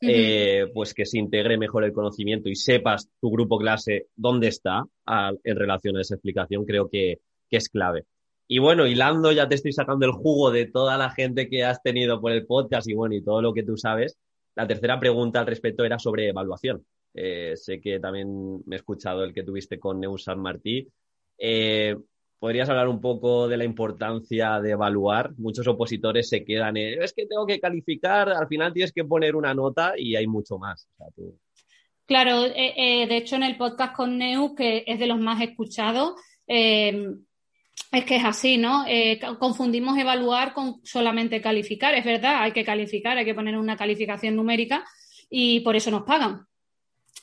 eh, 0.00 0.70
pues 0.72 0.94
que 0.94 1.04
se 1.04 1.18
integre 1.18 1.58
mejor 1.58 1.84
el 1.84 1.92
conocimiento 1.92 2.48
y 2.48 2.56
sepas 2.56 3.10
tu 3.20 3.30
grupo 3.30 3.58
clase 3.58 4.06
dónde 4.16 4.48
está 4.48 4.82
en 5.44 5.56
relación 5.56 5.98
a 5.98 6.00
esa 6.00 6.14
explicación, 6.14 6.64
creo 6.64 6.88
que, 6.88 7.18
que 7.50 7.56
es 7.58 7.68
clave. 7.68 8.06
Y 8.50 8.58
bueno, 8.60 8.86
hilando, 8.86 9.30
ya 9.30 9.46
te 9.46 9.56
estoy 9.56 9.74
sacando 9.74 10.06
el 10.06 10.12
jugo 10.12 10.50
de 10.50 10.64
toda 10.64 10.96
la 10.96 11.10
gente 11.10 11.50
que 11.50 11.64
has 11.64 11.82
tenido 11.82 12.18
por 12.18 12.32
el 12.32 12.46
podcast 12.46 12.88
y 12.88 12.94
bueno, 12.94 13.14
y 13.14 13.22
todo 13.22 13.42
lo 13.42 13.52
que 13.52 13.62
tú 13.62 13.76
sabes. 13.76 14.18
La 14.54 14.66
tercera 14.66 14.98
pregunta 14.98 15.40
al 15.40 15.46
respecto 15.46 15.84
era 15.84 15.98
sobre 15.98 16.28
evaluación. 16.28 16.82
Eh, 17.12 17.52
sé 17.56 17.78
que 17.78 18.00
también 18.00 18.62
me 18.64 18.76
he 18.76 18.78
escuchado 18.78 19.22
el 19.22 19.34
que 19.34 19.42
tuviste 19.42 19.78
con 19.78 20.00
Neus 20.00 20.24
San 20.24 20.40
Martí. 20.40 20.88
Eh, 21.36 21.94
¿Podrías 22.38 22.70
hablar 22.70 22.88
un 22.88 23.02
poco 23.02 23.48
de 23.48 23.58
la 23.58 23.64
importancia 23.64 24.58
de 24.60 24.70
evaluar? 24.70 25.34
Muchos 25.36 25.66
opositores 25.66 26.30
se 26.30 26.42
quedan 26.42 26.78
en, 26.78 27.02
es 27.02 27.12
que 27.12 27.26
tengo 27.26 27.44
que 27.44 27.60
calificar, 27.60 28.30
al 28.30 28.48
final 28.48 28.72
tienes 28.72 28.92
que 28.92 29.04
poner 29.04 29.36
una 29.36 29.52
nota 29.52 29.92
y 29.94 30.16
hay 30.16 30.26
mucho 30.26 30.56
más. 30.56 30.88
Claro, 32.06 32.46
eh, 32.46 33.06
de 33.06 33.16
hecho 33.18 33.36
en 33.36 33.42
el 33.42 33.58
podcast 33.58 33.94
con 33.94 34.16
Neus, 34.16 34.54
que 34.56 34.84
es 34.86 34.98
de 34.98 35.06
los 35.06 35.20
más 35.20 35.42
escuchados, 35.42 36.14
es 37.90 38.04
que 38.04 38.16
es 38.16 38.24
así, 38.24 38.58
¿no? 38.58 38.84
Eh, 38.86 39.18
confundimos 39.38 39.96
evaluar 39.98 40.52
con 40.52 40.80
solamente 40.84 41.40
calificar. 41.40 41.94
Es 41.94 42.04
verdad, 42.04 42.42
hay 42.42 42.52
que 42.52 42.64
calificar, 42.64 43.16
hay 43.16 43.24
que 43.24 43.34
poner 43.34 43.56
una 43.56 43.76
calificación 43.76 44.36
numérica 44.36 44.84
y 45.30 45.60
por 45.60 45.76
eso 45.76 45.90
nos 45.90 46.02
pagan. 46.02 46.46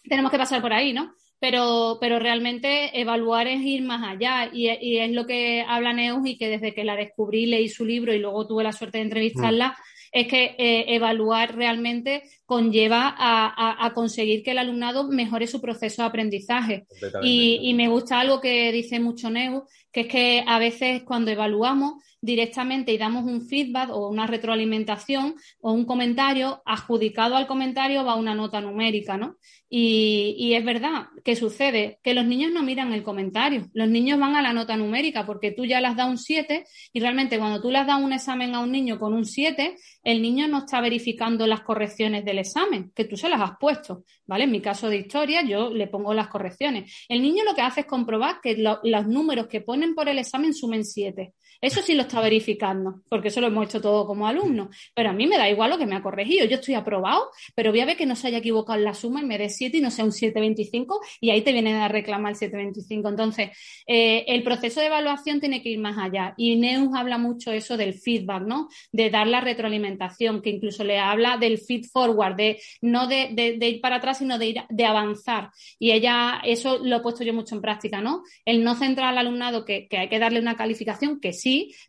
Tenemos 0.04 0.32
que 0.32 0.38
pasar 0.38 0.62
por 0.62 0.74
ahí, 0.74 0.94
¿no? 0.94 1.14
Pero, 1.40 1.98
pero 2.00 2.18
realmente 2.18 3.00
evaluar 3.00 3.48
es 3.48 3.62
ir 3.62 3.84
más 3.84 4.02
allá 4.04 4.50
y, 4.52 4.68
es 4.68 5.12
lo 5.12 5.28
que 5.28 5.64
habla 5.68 5.94
Neus 5.94 6.26
y 6.26 6.38
que 6.38 6.48
desde 6.48 6.74
que 6.74 6.84
la 6.84 6.96
descubrí, 6.96 7.46
leí 7.46 7.70
su 7.70 7.86
libro 7.86 8.14
y 8.14 8.20
luego 8.20 8.48
tuve 8.48 8.64
la 8.64 8.72
suerte 8.72 9.00
de 9.00 9.04
entrevistarla, 9.04 9.70
mm. 9.70 9.74
es 10.14 10.28
que 10.28 10.56
eh, 10.58 10.86
evaluar 10.96 11.56
realmente 11.56 12.24
conlleva 12.46 13.16
a, 13.18 13.92
conseguir 13.94 14.44
que 14.44 14.52
el 14.52 14.60
alumnado 14.60 15.08
mejore 15.08 15.48
su 15.48 15.62
proceso 15.62 16.02
de 16.02 16.08
aprendizaje. 16.08 16.86
Y, 17.24 17.60
y, 17.64 17.74
me 17.74 17.88
gusta 17.88 18.20
algo 18.20 18.40
que 18.40 18.72
dice 18.72 19.00
mucho 19.00 19.30
Neus, 19.30 19.64
que 19.92 20.02
es 20.02 20.08
que 20.08 20.44
a 20.46 20.60
veces 20.60 21.04
cuando 21.04 21.32
evaluamos 21.32 21.94
directamente 22.26 22.92
y 22.92 22.98
damos 22.98 23.24
un 23.24 23.48
feedback 23.48 23.92
o 23.92 24.10
una 24.10 24.26
retroalimentación 24.26 25.36
o 25.62 25.72
un 25.72 25.86
comentario, 25.86 26.62
adjudicado 26.66 27.36
al 27.36 27.48
comentario 27.48 28.04
va 28.04 28.16
una 28.16 28.34
nota 28.34 28.60
numérica, 28.60 29.16
¿no? 29.16 29.38
Y, 29.70 30.54
es 30.54 30.64
verdad 30.64 31.08
que 31.24 31.36
sucede 31.36 32.00
que 32.04 32.14
los 32.14 32.26
niños 32.26 32.52
no 32.52 32.64
miran 32.64 32.94
el 32.94 33.04
comentario, 33.04 33.68
los 33.74 33.90
niños 33.90 34.20
van 34.20 34.36
a 34.36 34.42
la 34.42 34.54
nota 34.54 34.76
numérica 34.78 35.26
porque 35.26 35.52
tú 35.52 35.66
ya 35.66 35.82
las 35.82 35.96
das 35.96 36.08
un 36.08 36.18
7 36.18 36.66
y 36.94 37.00
realmente 37.00 37.38
cuando 37.38 37.62
tú 37.62 37.72
le 37.72 37.84
das 37.84 38.02
un 38.02 38.14
examen 38.14 38.56
a 38.56 38.62
un 38.62 38.72
niño 38.72 39.00
con 39.00 39.14
un 39.14 39.26
7, 39.26 39.76
el 40.04 40.22
niño 40.22 40.48
no 40.48 40.60
está 40.60 40.82
verificando 40.82 41.46
las 41.46 41.62
correcciones 41.62 42.26
del 42.36 42.40
examen, 42.46 42.92
que 42.94 43.06
tú 43.06 43.16
se 43.18 43.30
las 43.30 43.42
has 43.42 43.58
puesto, 43.58 44.04
¿vale? 44.26 44.44
En 44.44 44.52
mi 44.52 44.62
caso 44.62 44.90
de 44.90 44.98
historia 44.98 45.42
yo 45.42 45.70
le 45.70 45.88
pongo 45.88 46.14
las 46.14 46.28
correcciones. 46.28 47.06
El 47.08 47.22
niño 47.22 47.44
lo 47.44 47.56
que 47.56 47.62
hace 47.62 47.82
es 47.82 47.86
comprobar 47.86 48.42
que 48.42 48.58
los 48.58 49.08
números 49.08 49.48
que 49.48 49.62
ponen 49.62 49.96
por 49.96 50.10
el 50.10 50.20
examen 50.20 50.54
sumen 50.54 50.84
7. 50.84 51.34
Eso 51.62 51.82
sí 51.82 51.94
lo 51.94 52.04
está 52.04 52.22
verificando, 52.22 53.02
porque 53.10 53.30
eso 53.30 53.42
lo 53.42 53.48
hemos 53.48 53.66
hecho 53.66 53.82
todo 53.82 54.06
como 54.06 54.28
alumnos. 54.28 54.76
Pero 54.94 55.10
a 55.10 55.14
mí 55.14 55.28
me 55.28 55.38
da 55.38 55.50
igual 55.50 55.72
lo 55.72 55.78
que 55.78 55.86
me 55.86 55.96
ha 55.96 56.02
corregido. 56.02 56.46
Yo 56.46 56.56
estoy 56.56 56.76
aprobado, 56.76 57.30
pero 57.56 57.72
voy 57.72 57.80
a 57.80 57.86
ver 57.86 57.98
que 57.98 58.06
no 58.06 58.16
se 58.16 58.28
haya 58.28 58.40
equivocado 58.40 58.78
en 58.78 58.86
la 58.86 58.94
suma 58.94 59.22
y 59.22 59.26
me 59.26 59.38
dé 59.38 59.50
7 59.50 59.78
y 59.78 59.82
no 59.82 59.92
sea 59.92 60.06
un 60.06 60.12
725 60.12 61.00
y 61.22 61.30
ahí 61.30 61.42
te 61.42 61.52
vienen 61.52 61.76
a 61.76 61.88
reclamar 61.88 62.32
el 62.34 62.38
725. 62.38 63.10
Entonces, 63.10 63.50
eh, 63.88 64.26
el 64.28 64.44
proceso 64.44 64.80
de 64.80 64.88
evaluación 64.88 65.40
tiene 65.40 65.62
que 65.62 65.70
ir 65.70 65.80
más 65.80 65.98
allá. 65.98 66.34
Y 66.38 66.56
Neus 66.56 66.90
habla 66.96 67.18
mucho 67.18 67.52
eso 67.52 67.78
del 67.78 67.94
feedback, 67.94 68.44
¿no? 68.44 68.70
De 68.92 69.10
dar 69.10 69.28
la 69.28 69.42
retroalimentación, 69.42 70.42
que 70.42 70.50
incluso 70.50 70.84
le 70.84 71.00
habla 71.00 71.38
del 71.38 71.58
feed 71.58 71.86
forward, 71.92 72.36
de 72.36 72.60
no 72.82 73.08
de, 73.08 73.58
ir 73.60 73.82
para 73.82 73.98
atrás, 73.98 74.20
sino 74.20 74.38
de 74.38 74.48
ir 74.48 74.62
de 74.70 74.86
avanzar. 74.86 75.52
Y 75.80 75.92
ella, 75.92 76.42
eso 76.44 76.80
lo 76.84 76.98
he 76.98 77.02
puesto 77.02 77.24
yo 77.24 77.34
mucho 77.34 77.56
en 77.56 77.62
práctica, 77.62 78.02
¿no? 78.02 78.24
El 78.46 78.64
no 78.64 78.76
centrar 78.76 79.10
al 79.10 79.18
alumnado 79.18 79.66
que, 79.66 79.88
que 79.88 79.98
hay 79.98 80.10
que 80.10 80.20
darle 80.20 80.40
una 80.40 80.56
calificación, 80.56 81.20
que 81.20 81.34
sí, 81.34 81.45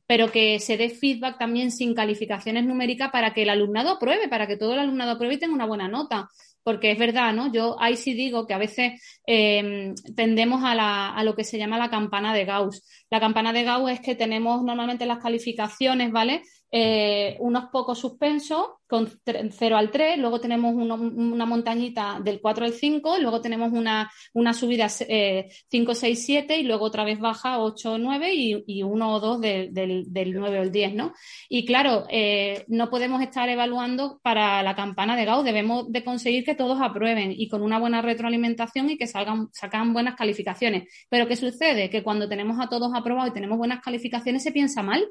pero 0.06 0.30
que 0.30 0.58
se 0.60 0.76
dé 0.76 0.90
feedback 0.90 1.38
también 1.38 1.70
sin 1.70 1.94
calificaciones 1.94 2.64
numéricas 2.64 3.10
para 3.10 3.32
que 3.32 3.42
el 3.42 3.50
alumnado 3.50 3.90
apruebe, 3.90 4.28
para 4.28 4.46
que 4.46 4.56
todo 4.56 4.74
el 4.74 4.80
alumnado 4.80 5.12
apruebe 5.12 5.34
y 5.34 5.38
tenga 5.38 5.54
una 5.54 5.66
buena 5.66 5.88
nota 5.88 6.28
porque 6.66 6.90
es 6.90 6.98
verdad, 6.98 7.32
¿no? 7.32 7.52
Yo 7.52 7.76
ahí 7.78 7.96
sí 7.96 8.12
digo 8.12 8.44
que 8.44 8.52
a 8.52 8.58
veces 8.58 9.00
eh, 9.24 9.94
tendemos 10.16 10.64
a, 10.64 10.74
la, 10.74 11.10
a, 11.10 11.22
lo 11.22 11.36
que 11.36 11.44
se 11.44 11.58
llama 11.58 11.78
la 11.78 11.90
campana 11.90 12.34
de 12.34 12.44
Gauss. 12.44 12.82
La 13.08 13.20
campana 13.20 13.52
de 13.52 13.62
Gauss 13.62 13.92
es 13.92 14.00
que 14.00 14.16
tenemos 14.16 14.64
normalmente 14.64 15.06
las 15.06 15.22
calificaciones, 15.22 16.10
¿vale? 16.10 16.42
Eh, 16.70 17.36
unos 17.40 17.66
pocos 17.66 17.98
suspensos 17.98 18.66
con 18.88 19.08
0 19.24 19.76
al 19.76 19.90
3, 19.90 20.18
luego 20.18 20.40
tenemos 20.40 20.74
una 20.74 21.46
montañita 21.46 22.20
del 22.22 22.40
4 22.40 22.66
al 22.66 22.72
5, 22.72 23.18
luego 23.18 23.40
tenemos 23.40 23.72
una, 23.72 24.10
una 24.32 24.52
subida 24.52 24.86
eh, 25.08 25.48
5, 25.70 25.94
6, 25.94 26.24
7 26.24 26.58
y 26.58 26.62
luego 26.62 26.84
otra 26.84 27.04
vez 27.04 27.18
baja 27.18 27.60
8, 27.60 27.98
9 27.98 28.34
y, 28.34 28.64
y 28.66 28.82
1 28.82 29.14
o 29.14 29.20
2 29.20 29.40
del, 29.40 29.72
del 29.72 30.34
9 30.34 30.58
o 30.58 30.62
el 30.62 30.70
10, 30.70 30.94
¿no? 30.94 31.12
Y 31.48 31.64
claro, 31.64 32.04
eh, 32.10 32.64
no 32.68 32.90
podemos 32.90 33.22
estar 33.22 33.48
evaluando 33.48 34.20
para 34.22 34.62
la 34.62 34.76
campana 34.76 35.16
de 35.16 35.24
Gauss, 35.24 35.44
debemos 35.44 35.90
de 35.90 36.04
conseguir 36.04 36.44
que 36.44 36.54
todos 36.54 36.80
aprueben 36.80 37.32
y 37.32 37.48
con 37.48 37.62
una 37.62 37.78
buena 37.78 38.02
retroalimentación 38.02 38.90
y 38.90 38.98
que 38.98 39.06
salgan, 39.06 39.48
sacan 39.52 39.92
buenas 39.92 40.14
calificaciones. 40.14 40.88
Pero 41.08 41.26
¿qué 41.26 41.36
sucede? 41.36 41.90
Que 41.90 42.02
cuando 42.02 42.28
tenemos 42.28 42.58
a 42.60 42.68
todos 42.68 42.92
aprobados 42.94 43.30
y 43.30 43.34
tenemos 43.34 43.58
buenas 43.58 43.80
calificaciones 43.80 44.42
se 44.42 44.52
piensa 44.52 44.82
mal 44.82 45.06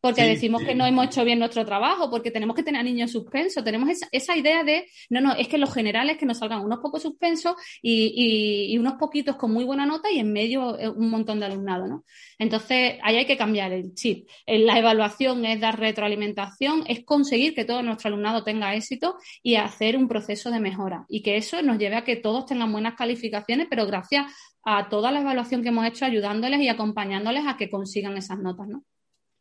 porque 0.00 0.22
decimos 0.24 0.62
que 0.62 0.74
no 0.74 0.86
hemos 0.86 1.06
hecho 1.06 1.24
bien 1.24 1.38
nuestro 1.38 1.64
trabajo, 1.64 2.10
porque 2.10 2.30
tenemos 2.30 2.56
que 2.56 2.62
tener 2.62 2.80
a 2.80 2.84
niños 2.84 3.10
suspensos, 3.10 3.62
tenemos 3.62 3.88
esa, 4.10 4.36
idea 4.36 4.64
de, 4.64 4.86
no, 5.10 5.20
no, 5.20 5.34
es 5.34 5.48
que 5.48 5.58
los 5.58 5.72
generales 5.72 6.16
que 6.16 6.26
nos 6.26 6.38
salgan 6.38 6.64
unos 6.64 6.78
pocos 6.78 7.02
suspensos 7.02 7.54
y, 7.82 8.76
unos 8.78 8.94
poquitos 8.94 9.36
con 9.36 9.52
muy 9.52 9.64
buena 9.64 9.84
nota 9.84 10.10
y 10.10 10.18
en 10.18 10.32
medio 10.32 10.78
eh, 10.78 10.88
un 10.88 11.10
montón 11.10 11.38
de 11.38 11.46
alumnado, 11.46 11.86
¿no? 11.86 12.04
Entonces, 12.38 12.98
ahí 13.02 13.16
hay 13.16 13.26
que 13.26 13.36
cambiar 13.36 13.72
el 13.72 13.94
chip. 13.94 14.26
La 14.46 14.78
evaluación 14.78 15.44
es 15.44 15.60
dar 15.60 15.78
retroalimentación, 15.78 16.84
es 16.86 17.04
conseguir 17.04 17.54
que 17.54 17.66
todo 17.66 17.82
nuestro 17.82 18.08
alumnado 18.08 18.42
tenga 18.42 18.74
éxito 18.74 19.16
y 19.42 19.56
hacer 19.56 19.98
un 19.98 20.08
proceso 20.08 20.50
de 20.50 20.60
mejora 20.60 21.04
y 21.08 21.22
que 21.22 21.36
eso 21.36 21.60
nos 21.62 21.78
lleve 21.78 21.96
a 21.96 22.04
que 22.04 22.16
todos 22.16 22.46
tengan 22.46 22.72
buenas 22.72 22.94
calificaciones, 22.94 23.66
pero 23.68 23.86
gracias 23.86 24.32
a 24.64 24.88
toda 24.88 25.12
la 25.12 25.20
evaluación 25.20 25.62
que 25.62 25.68
hemos 25.68 25.86
hecho 25.86 26.04
ayudándoles 26.04 26.60
y 26.60 26.68
acompañándoles 26.68 27.46
a 27.46 27.56
que 27.56 27.68
consigan 27.68 28.16
esas 28.16 28.38
notas, 28.38 28.68
¿no? 28.68 28.84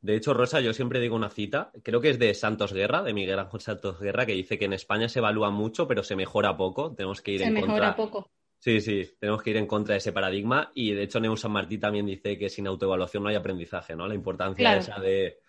De 0.02 0.16
hecho, 0.16 0.34
Rosa, 0.34 0.62
yo 0.62 0.74
siempre 0.74 1.02
digo 1.02 1.16
una 1.16 1.30
cita, 1.30 1.72
creo 1.84 2.00
que 2.00 2.10
es 2.10 2.20
de 2.20 2.34
Santos 2.34 2.72
Guerra, 2.72 3.04
de 3.04 3.14
Miguel 3.14 3.40
Ángel 3.40 3.60
Santos 3.60 4.00
Guerra, 4.00 4.26
que 4.26 4.34
dice 4.34 4.58
que 4.58 4.66
en 4.66 4.74
España 4.74 5.10
se 5.10 5.20
evalúa 5.20 5.50
mucho, 5.50 5.88
pero 5.88 6.04
se 6.04 6.16
mejora 6.16 6.56
poco. 6.56 6.94
Tenemos 6.96 7.22
que 7.22 7.32
ir 7.32 7.42
en 7.42 7.56
contra. 7.56 7.62
Se 7.62 7.68
mejora 7.68 7.96
poco. 7.96 8.30
Sí, 8.60 8.82
sí, 8.82 9.10
tenemos 9.20 9.42
que 9.42 9.50
ir 9.52 9.58
en 9.58 9.68
contra 9.68 9.94
de 9.94 10.00
ese 10.00 10.14
paradigma. 10.14 10.72
Y 10.74 10.92
de 10.92 11.04
hecho, 11.04 11.20
Neus 11.20 11.42
San 11.42 11.52
Martí 11.52 11.78
también 11.78 12.06
dice 12.06 12.38
que 12.38 12.50
sin 12.50 12.68
autoevaluación 12.68 13.24
no 13.24 13.30
hay 13.30 13.36
aprendizaje, 13.36 13.96
¿no? 13.96 14.08
La 14.08 14.16
importancia 14.16 14.78
esa 14.78 15.00
de, 15.00 15.40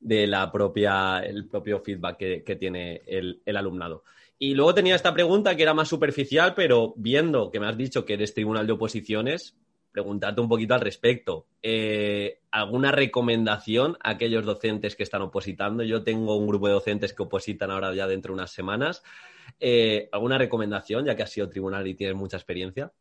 de, 0.00 0.26
la 0.26 0.50
propia, 0.50 1.20
el 1.20 1.46
propio 1.48 1.80
feedback 1.80 2.16
que, 2.16 2.56
tiene 2.56 3.02
el, 3.06 3.42
el 3.44 3.56
alumnado. 3.56 4.04
Y 4.40 4.54
luego 4.54 4.74
tenía 4.74 4.94
esta 4.94 5.14
pregunta 5.14 5.56
que 5.56 5.64
era 5.64 5.74
más 5.74 5.88
superficial, 5.88 6.54
pero 6.54 6.94
viendo 6.96 7.50
que 7.50 7.58
me 7.58 7.66
has 7.66 7.76
dicho 7.76 8.04
que 8.04 8.14
eres 8.14 8.34
tribunal 8.34 8.66
de 8.66 8.72
oposiciones, 8.72 9.56
preguntarte 9.98 10.40
un 10.40 10.48
poquito 10.48 10.74
al 10.74 10.80
respecto. 10.80 11.46
Eh, 11.60 12.38
¿Alguna 12.52 12.92
recomendación 12.92 13.98
a 14.00 14.10
aquellos 14.10 14.44
docentes 14.44 14.94
que 14.94 15.02
están 15.02 15.22
opositando? 15.22 15.82
Yo 15.82 16.04
tengo 16.04 16.36
un 16.36 16.46
grupo 16.46 16.68
de 16.68 16.74
docentes 16.74 17.12
que 17.12 17.24
opositan 17.24 17.72
ahora 17.72 17.92
ya 17.94 18.06
dentro 18.06 18.32
de 18.32 18.34
unas 18.34 18.52
semanas. 18.52 19.02
Eh, 19.58 20.08
¿Alguna 20.12 20.38
recomendación, 20.38 21.04
ya 21.04 21.16
que 21.16 21.24
has 21.24 21.32
sido 21.32 21.48
tribunal 21.48 21.84
y 21.88 21.94
tienes 21.94 22.14
mucha 22.14 22.36
experiencia? 22.36 22.92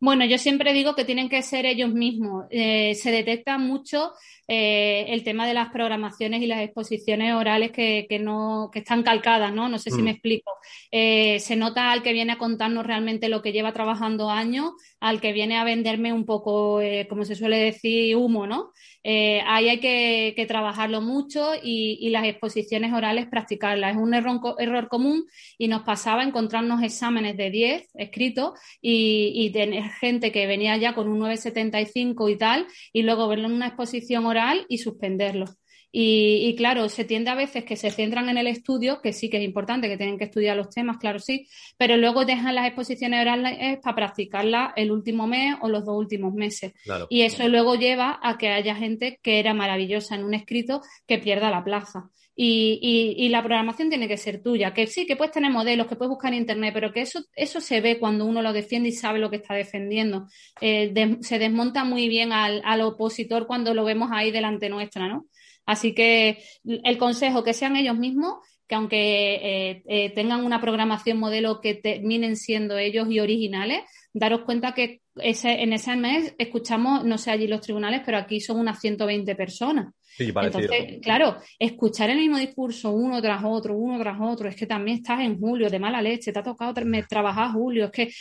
Bueno, 0.00 0.24
yo 0.24 0.38
siempre 0.38 0.72
digo 0.72 0.96
que 0.96 1.04
tienen 1.04 1.28
que 1.28 1.42
ser 1.42 1.66
ellos 1.66 1.92
mismos. 1.92 2.46
Eh, 2.50 2.96
se 2.96 3.12
detecta 3.12 3.58
mucho 3.58 4.12
el 4.48 5.22
tema 5.24 5.46
de 5.46 5.54
las 5.54 5.70
programaciones 5.70 6.42
y 6.42 6.46
las 6.46 6.62
exposiciones 6.62 7.34
orales 7.34 7.70
que, 7.70 8.06
no, 8.20 8.70
que 8.72 8.78
están 8.78 9.02
calcadas, 9.02 9.52
¿no? 9.52 9.68
No 9.68 9.78
sé 9.78 9.90
si 9.90 9.98
me 9.98 10.12
mm. 10.12 10.14
explico. 10.14 10.52
se 10.90 11.56
nota 11.56 11.92
al 11.92 12.02
que 12.02 12.12
viene 12.12 12.32
a 12.32 12.38
contarnos 12.38 12.86
realmente 12.86 13.28
lo 13.28 13.42
que 13.42 13.52
lleva 13.52 13.72
trabajando 13.72 14.30
años 14.30 14.72
al 15.00 15.20
que 15.20 15.32
viene 15.32 15.56
a 15.56 15.64
venderme 15.64 16.12
un 16.12 16.24
poco, 16.24 16.80
eh, 16.80 17.06
como 17.08 17.24
se 17.24 17.36
suele 17.36 17.58
decir, 17.58 18.16
humo, 18.16 18.46
¿no? 18.46 18.72
Eh, 19.04 19.40
ahí 19.46 19.68
hay 19.68 19.78
que, 19.78 20.44
trabajarlo 20.48 21.00
mucho 21.00 21.52
y, 21.62 22.08
las 22.10 22.24
exposiciones 22.24 22.92
orales 22.92 23.26
practicarlas. 23.26 23.92
Es 23.92 23.96
un 24.02 24.14
error, 24.14 24.88
común 24.88 25.26
y 25.56 25.68
nos 25.68 25.82
pasaba 25.82 26.22
encontrarnos 26.22 26.82
exámenes 26.82 27.36
de 27.36 27.50
10 27.50 27.90
escritos 27.94 28.58
y, 28.80 29.32
y, 29.34 29.50
tener 29.50 29.84
gente 30.00 30.32
que 30.32 30.46
venía 30.46 30.76
ya 30.78 30.94
con 30.94 31.08
un 31.08 31.18
975 31.18 32.28
y 32.28 32.36
tal 32.36 32.66
y 32.92 33.02
luego 33.02 33.28
verlo 33.28 33.46
en 33.46 33.54
una 33.54 33.68
exposición 33.68 34.26
oral 34.26 34.37
y 34.68 34.78
suspenderlo. 34.78 35.46
Y, 35.90 36.54
claro, 36.56 36.88
se 36.90 37.04
tiende 37.04 37.30
a 37.30 37.34
veces 37.34 37.64
que 37.64 37.76
se 37.76 37.90
centran 37.90 38.28
en 38.28 38.36
el 38.36 38.46
estudio, 38.46 39.00
que 39.00 39.14
sí 39.14 39.30
que 39.30 39.38
es 39.38 39.42
importante, 39.42 39.88
que 39.88 39.96
tienen 39.96 40.18
que 40.18 40.24
estudiar 40.24 40.54
los 40.54 40.68
temas, 40.68 40.98
claro 40.98 41.18
sí, 41.18 41.48
pero 41.78 41.96
luego 41.96 42.26
dejan 42.26 42.54
las 42.54 42.66
exposiciones 42.66 43.22
orales 43.22 43.78
para 43.82 43.96
practicarlas 43.96 44.72
el 44.76 44.90
último 44.90 45.26
mes 45.26 45.56
o 45.62 45.68
los 45.68 45.86
dos 45.86 45.96
últimos 45.96 46.34
meses. 46.34 46.72
y 47.08 47.22
eso 47.22 47.48
luego 47.48 47.74
lleva 47.74 48.20
a 48.22 48.36
que 48.36 48.50
haya 48.50 48.74
gente 48.74 49.18
que 49.22 49.38
era 49.38 49.54
maravillosa 49.54 50.14
en 50.14 50.24
un 50.24 50.34
escrito 50.34 50.82
que 51.06 51.18
pierda 51.18 51.50
la 51.50 51.64
plaza. 51.64 52.10
Y, 52.40 53.28
la 53.30 53.42
programación 53.42 53.88
tiene 53.88 54.06
que 54.06 54.16
ser 54.16 54.40
tuya, 54.40 54.72
que 54.72 54.86
sí, 54.86 55.06
que 55.06 55.16
puedes 55.16 55.32
tener 55.32 55.50
modelos, 55.50 55.88
que 55.88 55.96
puedes 55.96 56.10
buscar 56.10 56.32
en 56.32 56.38
internet, 56.38 56.70
pero 56.72 56.92
que 56.92 57.00
eso, 57.00 57.20
eso 57.34 57.60
se 57.60 57.80
ve 57.80 57.98
cuando 57.98 58.26
uno 58.26 58.42
lo 58.42 58.52
defiende 58.52 58.90
y 58.90 58.92
sabe 58.92 59.18
lo 59.18 59.28
que 59.28 59.36
está 59.36 59.54
defendiendo. 59.54 60.28
Eh, 60.60 61.18
se 61.20 61.40
desmonta 61.40 61.82
muy 61.82 62.08
bien 62.08 62.32
al, 62.32 62.62
al 62.64 62.80
opositor 62.82 63.48
cuando 63.48 63.74
lo 63.74 63.84
vemos 63.84 64.10
ahí 64.12 64.30
delante 64.30 64.68
nuestra, 64.68 65.08
¿no? 65.08 65.26
Así 65.66 65.94
que 65.94 66.38
el 66.64 66.96
consejo, 66.96 67.42
que 67.42 67.54
sean 67.54 67.74
ellos 67.74 67.98
mismos, 67.98 68.36
que 68.68 68.74
aunque 68.76 69.34
eh, 69.34 69.82
eh, 69.86 70.10
tengan 70.14 70.44
una 70.44 70.60
programación 70.60 71.18
modelo 71.18 71.60
que 71.60 71.74
terminen 71.74 72.36
siendo 72.36 72.78
ellos 72.78 73.10
y 73.10 73.18
originales, 73.18 73.82
daros 74.12 74.42
cuenta 74.42 74.74
que 74.74 75.00
ese, 75.16 75.62
en 75.62 75.72
ese 75.72 75.96
mes 75.96 76.34
escuchamos, 76.38 77.04
no 77.04 77.18
sé 77.18 77.32
allí 77.32 77.48
los 77.48 77.62
tribunales, 77.62 78.02
pero 78.06 78.18
aquí 78.18 78.40
son 78.40 78.60
unas 78.60 78.80
120 78.80 79.34
personas. 79.34 79.92
Sí, 80.18 80.32
Entonces, 80.34 80.98
claro, 81.00 81.36
escuchar 81.60 82.10
el 82.10 82.18
mismo 82.18 82.38
discurso 82.38 82.90
uno 82.90 83.22
tras 83.22 83.40
otro, 83.44 83.76
uno 83.76 84.00
tras 84.00 84.18
otro, 84.20 84.48
es 84.48 84.56
que 84.56 84.66
también 84.66 84.96
estás 84.96 85.20
en 85.20 85.38
julio 85.38 85.70
de 85.70 85.78
mala 85.78 86.02
leche, 86.02 86.32
te 86.32 86.40
ha 86.40 86.42
tocado 86.42 86.74
trabajar 87.08 87.52
julio, 87.52 87.84
es 87.84 87.92
que, 87.92 88.12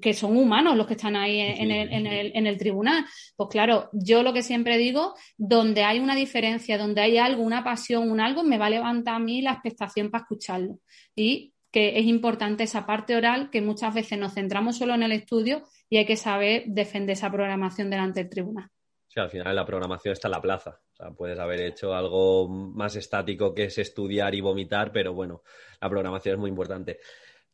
que 0.00 0.14
son 0.14 0.36
humanos 0.36 0.76
los 0.76 0.86
que 0.86 0.92
están 0.92 1.16
ahí 1.16 1.40
en, 1.40 1.72
el, 1.72 1.92
en, 1.92 2.06
el, 2.06 2.30
en 2.36 2.46
el 2.46 2.56
tribunal. 2.56 3.04
Pues 3.34 3.48
claro, 3.48 3.90
yo 3.92 4.22
lo 4.22 4.32
que 4.32 4.44
siempre 4.44 4.78
digo, 4.78 5.16
donde 5.36 5.82
hay 5.82 5.98
una 5.98 6.14
diferencia, 6.14 6.78
donde 6.78 7.00
hay 7.00 7.18
algo, 7.18 7.42
una 7.42 7.64
pasión, 7.64 8.08
un 8.08 8.20
algo, 8.20 8.44
me 8.44 8.56
va 8.56 8.66
a 8.66 8.70
levantar 8.70 9.16
a 9.16 9.18
mí 9.18 9.42
la 9.42 9.54
expectación 9.54 10.08
para 10.08 10.22
escucharlo. 10.22 10.78
Y 11.16 11.52
que 11.72 11.98
es 11.98 12.06
importante 12.06 12.62
esa 12.62 12.86
parte 12.86 13.16
oral, 13.16 13.50
que 13.50 13.60
muchas 13.60 13.92
veces 13.92 14.20
nos 14.20 14.34
centramos 14.34 14.78
solo 14.78 14.94
en 14.94 15.02
el 15.02 15.10
estudio 15.10 15.64
y 15.88 15.96
hay 15.96 16.06
que 16.06 16.16
saber 16.16 16.62
defender 16.68 17.14
esa 17.14 17.28
programación 17.28 17.90
delante 17.90 18.20
del 18.20 18.30
tribunal. 18.30 18.70
Al 19.16 19.30
final 19.30 19.56
la 19.56 19.64
programación 19.64 20.12
está 20.12 20.28
la 20.28 20.40
plaza. 20.40 20.80
O 20.92 20.96
sea, 20.96 21.10
puedes 21.10 21.38
haber 21.38 21.60
hecho 21.60 21.94
algo 21.94 22.48
más 22.48 22.94
estático 22.96 23.54
que 23.54 23.64
es 23.64 23.78
estudiar 23.78 24.34
y 24.34 24.40
vomitar, 24.40 24.92
pero 24.92 25.12
bueno, 25.12 25.42
la 25.80 25.88
programación 25.88 26.34
es 26.34 26.40
muy 26.40 26.50
importante. 26.50 27.00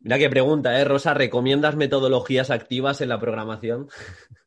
Mira 0.00 0.18
qué 0.18 0.28
pregunta, 0.28 0.78
¿eh, 0.78 0.84
Rosa? 0.84 1.14
¿Recomiendas 1.14 1.76
metodologías 1.76 2.50
activas 2.50 3.00
en 3.00 3.08
la 3.08 3.18
programación? 3.18 3.88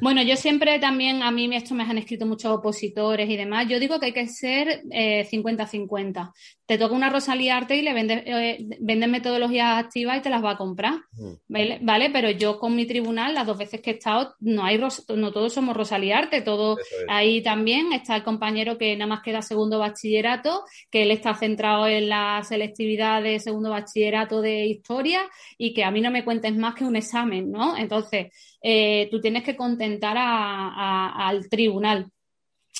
Bueno, 0.00 0.22
yo 0.22 0.36
siempre 0.36 0.78
también, 0.78 1.22
a 1.22 1.30
mí 1.30 1.54
esto 1.54 1.74
me 1.74 1.82
han 1.82 1.98
escrito 1.98 2.26
muchos 2.26 2.52
opositores 2.52 3.28
y 3.28 3.36
demás, 3.36 3.66
yo 3.68 3.78
digo 3.78 3.98
que 3.98 4.06
hay 4.06 4.12
que 4.12 4.26
ser 4.26 4.82
50-50. 4.84 6.28
Eh, 6.28 6.40
te 6.66 6.78
toca 6.78 6.94
una 6.94 7.10
Rosalía 7.10 7.56
Arte 7.56 7.76
y 7.76 7.82
le 7.82 7.92
vendes, 7.92 8.22
eh, 8.24 9.08
metodologías 9.08 9.82
activas 9.84 10.18
y 10.18 10.20
te 10.22 10.30
las 10.30 10.44
va 10.44 10.52
a 10.52 10.56
comprar, 10.56 11.00
mm. 11.12 11.84
¿vale? 11.84 12.10
Pero 12.12 12.30
yo 12.30 12.60
con 12.60 12.76
mi 12.76 12.86
tribunal, 12.86 13.34
las 13.34 13.46
dos 13.46 13.58
veces 13.58 13.80
que 13.80 13.90
he 13.90 13.94
estado, 13.94 14.36
no 14.38 14.64
hay 14.64 14.78
no 14.78 15.32
todos 15.32 15.52
somos 15.52 15.76
Rosalía 15.76 16.18
Arte, 16.18 16.42
todo 16.42 16.78
ahí 17.08 17.42
también 17.42 17.92
está 17.92 18.14
el 18.14 18.22
compañero 18.22 18.78
que 18.78 18.96
nada 18.96 19.08
más 19.08 19.22
queda 19.22 19.42
segundo 19.42 19.80
bachillerato, 19.80 20.64
que 20.90 21.02
él 21.02 21.10
está 21.10 21.34
centrado 21.34 21.88
en 21.88 22.08
la 22.08 22.40
selectividad 22.44 23.22
de 23.22 23.40
segundo 23.40 23.70
bachillerato 23.70 24.40
de 24.40 24.66
historia 24.66 25.22
y 25.58 25.74
que 25.74 25.82
a 25.82 25.90
mí 25.90 26.00
no 26.00 26.10
me 26.10 26.24
cuentes 26.24 26.56
más 26.56 26.74
que 26.74 26.84
un 26.84 26.96
examen, 26.96 27.50
¿no? 27.50 27.76
Entonces, 27.76 28.32
eh, 28.62 29.08
tú 29.10 29.20
tienes 29.20 29.44
que 29.44 29.56
contentar 29.56 30.16
al 30.18 31.48
tribunal. 31.48 32.10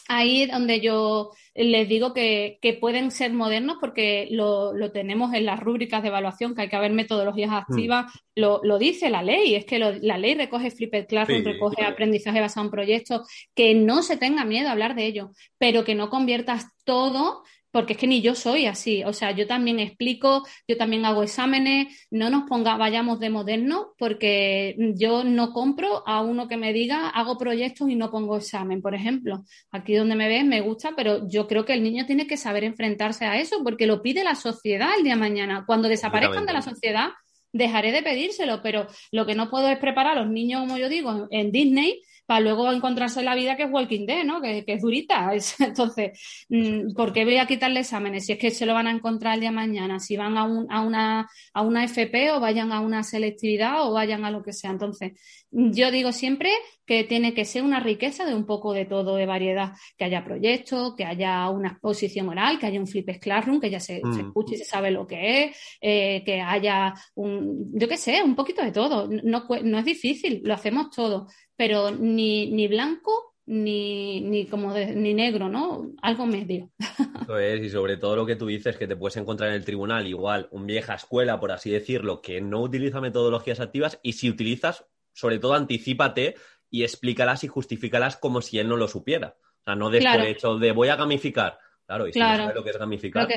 ahí 0.08 0.42
es 0.42 0.50
donde 0.50 0.80
yo 0.80 1.30
les 1.54 1.88
digo 1.88 2.14
que, 2.14 2.58
pueden 2.80 3.10
ser 3.10 3.32
modernos 3.32 3.76
porque 3.80 4.28
lo, 4.30 4.72
tenemos 4.92 5.34
en 5.34 5.46
las 5.46 5.60
rúbricas 5.60 6.02
de 6.02 6.08
evaluación, 6.08 6.54
que 6.54 6.62
hay 6.62 6.68
que 6.68 6.76
haber 6.76 6.92
metodologías 6.92 7.52
activas, 7.52 8.12
mm. 8.36 8.40
lo, 8.40 8.78
dice 8.78 9.10
la 9.10 9.22
ley, 9.22 9.54
es 9.54 9.64
que 9.64 9.78
la 9.78 10.18
ley 10.18 10.34
recoge 10.34 10.70
Flipped 10.70 11.06
Classroom, 11.06 11.44
recoge 11.44 11.84
aprendizaje 11.84 12.40
basado 12.40 12.66
en 12.66 12.70
proyectos, 12.70 13.28
que 13.54 13.74
no 13.74 14.02
se 14.02 14.16
tenga 14.16 14.44
miedo 14.44 14.68
a 14.68 14.72
hablar 14.72 14.94
de 14.94 15.06
ello, 15.06 15.30
pero 15.58 15.84
que 15.84 15.94
no 15.94 16.10
conviertas 16.10 16.66
todo 16.84 17.42
porque 17.70 17.92
es 17.92 17.98
que 17.98 18.06
ni 18.06 18.20
yo 18.20 18.34
soy 18.34 18.66
así, 18.66 19.04
o 19.04 19.12
sea, 19.12 19.30
yo 19.30 19.46
también 19.46 19.78
explico, 19.78 20.46
yo 20.66 20.76
también 20.76 21.04
hago 21.04 21.22
exámenes, 21.22 22.06
no 22.10 22.30
nos 22.30 22.48
ponga, 22.48 22.76
vayamos 22.76 23.20
de 23.20 23.30
moderno, 23.30 23.94
porque 23.98 24.76
yo 24.96 25.24
no 25.24 25.52
compro 25.52 26.02
a 26.06 26.20
uno 26.20 26.48
que 26.48 26.56
me 26.56 26.72
diga, 26.72 27.08
hago 27.08 27.38
proyectos 27.38 27.88
y 27.88 27.96
no 27.96 28.10
pongo 28.10 28.36
examen, 28.36 28.82
por 28.82 28.94
ejemplo. 28.94 29.44
Aquí 29.70 29.94
donde 29.94 30.16
me 30.16 30.28
ves 30.28 30.44
me 30.44 30.60
gusta, 30.60 30.92
pero 30.96 31.28
yo 31.28 31.46
creo 31.46 31.64
que 31.64 31.74
el 31.74 31.82
niño 31.82 32.06
tiene 32.06 32.26
que 32.26 32.36
saber 32.36 32.64
enfrentarse 32.64 33.24
a 33.24 33.38
eso, 33.38 33.62
porque 33.62 33.86
lo 33.86 34.02
pide 34.02 34.24
la 34.24 34.34
sociedad 34.34 34.90
el 34.96 35.04
día 35.04 35.14
de 35.14 35.20
mañana. 35.20 35.64
Cuando 35.66 35.88
desaparezcan 35.88 36.46
de 36.46 36.52
la 36.52 36.62
sociedad, 36.62 37.10
dejaré 37.52 37.92
de 37.92 38.02
pedírselo, 38.02 38.62
pero 38.62 38.86
lo 39.12 39.26
que 39.26 39.34
no 39.34 39.50
puedo 39.50 39.68
es 39.68 39.78
preparar 39.78 40.18
a 40.18 40.22
los 40.22 40.30
niños, 40.30 40.60
como 40.62 40.76
yo 40.76 40.88
digo, 40.88 41.28
en 41.30 41.52
Disney 41.52 42.02
para 42.30 42.42
luego 42.42 42.70
encontrarse 42.70 43.18
en 43.18 43.24
la 43.24 43.34
vida 43.34 43.56
que 43.56 43.64
es 43.64 43.72
Walking 43.72 44.06
Dead, 44.06 44.22
¿no? 44.24 44.40
Que, 44.40 44.62
es 44.64 44.82
durita. 44.82 45.32
entonces, 45.58 46.44
mm, 46.48 46.92
¿por 46.94 47.12
qué 47.12 47.24
voy 47.24 47.38
a 47.38 47.46
quitarle 47.48 47.80
exámenes? 47.80 48.24
Si 48.24 48.30
es 48.30 48.38
que 48.38 48.52
se 48.52 48.66
lo 48.66 48.74
van 48.74 48.86
a 48.86 48.92
encontrar 48.92 49.34
el 49.34 49.40
día 49.40 49.50
de 49.50 49.56
mañana, 49.56 49.98
si 49.98 50.16
van 50.16 50.38
a, 50.38 50.44
una, 50.44 51.28
a 51.52 51.62
una 51.62 51.82
FP 51.82 52.30
o 52.30 52.38
vayan 52.38 52.70
a 52.70 52.82
una 52.82 53.02
selectividad 53.02 53.84
o 53.84 53.94
vayan 53.94 54.24
a 54.24 54.30
lo 54.30 54.44
que 54.44 54.52
sea. 54.52 54.70
Entonces, 54.70 55.14
yo 55.50 55.90
digo 55.90 56.12
siempre 56.12 56.52
que 56.86 57.02
tiene 57.02 57.34
que 57.34 57.44
ser 57.44 57.64
una 57.64 57.80
riqueza 57.80 58.24
de 58.24 58.34
un 58.34 58.46
poco 58.46 58.72
de 58.72 58.84
todo, 58.84 59.16
de 59.16 59.26
variedad, 59.26 59.72
que 59.96 60.04
haya 60.04 60.24
proyectos, 60.24 60.94
que 60.96 61.04
haya 61.04 61.48
una 61.50 61.70
exposición 61.70 62.28
oral, 62.28 62.60
que 62.60 62.66
haya 62.66 62.78
un 62.78 62.86
flip 62.86 63.10
classroom, 63.20 63.60
que 63.60 63.70
ya 63.70 63.80
se, 63.80 64.00
mm. 64.02 64.20
escuche 64.20 64.54
y 64.54 64.58
se 64.58 64.64
sabe 64.64 64.92
lo 64.92 65.06
que 65.06 65.44
es, 65.44 65.56
eh, 65.80 66.22
que 66.24 66.40
haya 66.40 66.94
un, 67.14 67.72
yo 67.72 67.88
qué 67.88 67.96
sé, 67.96 68.22
un 68.22 68.36
poquito 68.36 68.62
de 68.62 68.70
todo. 68.70 69.08
No, 69.08 69.46
no 69.64 69.78
es 69.78 69.84
difícil, 69.84 70.42
lo 70.44 70.54
hacemos 70.54 70.90
todo, 70.90 71.26
pero 71.60 71.90
ni, 71.90 72.50
ni 72.50 72.68
blanco 72.68 73.34
ni, 73.44 74.22
ni 74.22 74.46
como 74.46 74.72
ni 74.72 75.12
negro, 75.12 75.50
¿no? 75.50 75.90
Algo 76.00 76.24
medio. 76.24 76.70
Eso 77.20 77.38
es, 77.38 77.62
y 77.62 77.68
sobre 77.68 77.98
todo 77.98 78.16
lo 78.16 78.24
que 78.24 78.34
tú 78.34 78.46
dices, 78.46 78.78
que 78.78 78.86
te 78.86 78.96
puedes 78.96 79.18
encontrar 79.18 79.50
en 79.50 79.56
el 79.56 79.64
tribunal, 79.66 80.06
igual, 80.06 80.48
un 80.52 80.66
vieja 80.66 80.94
escuela, 80.94 81.38
por 81.38 81.52
así 81.52 81.68
decirlo, 81.68 82.22
que 82.22 82.40
no 82.40 82.62
utiliza 82.62 83.02
metodologías 83.02 83.60
activas, 83.60 84.00
y 84.02 84.14
si 84.14 84.30
utilizas, 84.30 84.86
sobre 85.12 85.38
todo 85.38 85.52
anticípate 85.52 86.34
y 86.70 86.82
explícalas 86.82 87.44
y 87.44 87.48
justifícalas 87.48 88.16
como 88.16 88.40
si 88.40 88.58
él 88.58 88.66
no 88.66 88.78
lo 88.78 88.88
supiera. 88.88 89.36
O 89.60 89.62
sea, 89.62 89.74
no 89.74 89.90
después 89.90 90.18
de 90.18 90.30
hecho 90.30 90.56
de 90.56 90.72
voy 90.72 90.88
a 90.88 90.96
gamificar. 90.96 91.58
Claro, 91.84 92.08
y 92.08 92.14
si 92.14 92.20
no 92.20 92.36
sabe 92.36 92.54
lo 92.54 92.64
que 92.64 92.70
es 92.70 92.78
gamificar. 92.78 93.28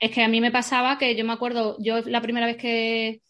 es 0.00 0.10
que 0.12 0.22
a 0.22 0.28
mí 0.28 0.40
me 0.40 0.50
pasaba 0.50 0.96
que 0.96 1.14
yo 1.14 1.26
me 1.26 1.34
acuerdo, 1.34 1.76
yo 1.78 2.00
la 2.06 2.22
primera 2.22 2.46
vez 2.46 2.56
que, 2.56 3.20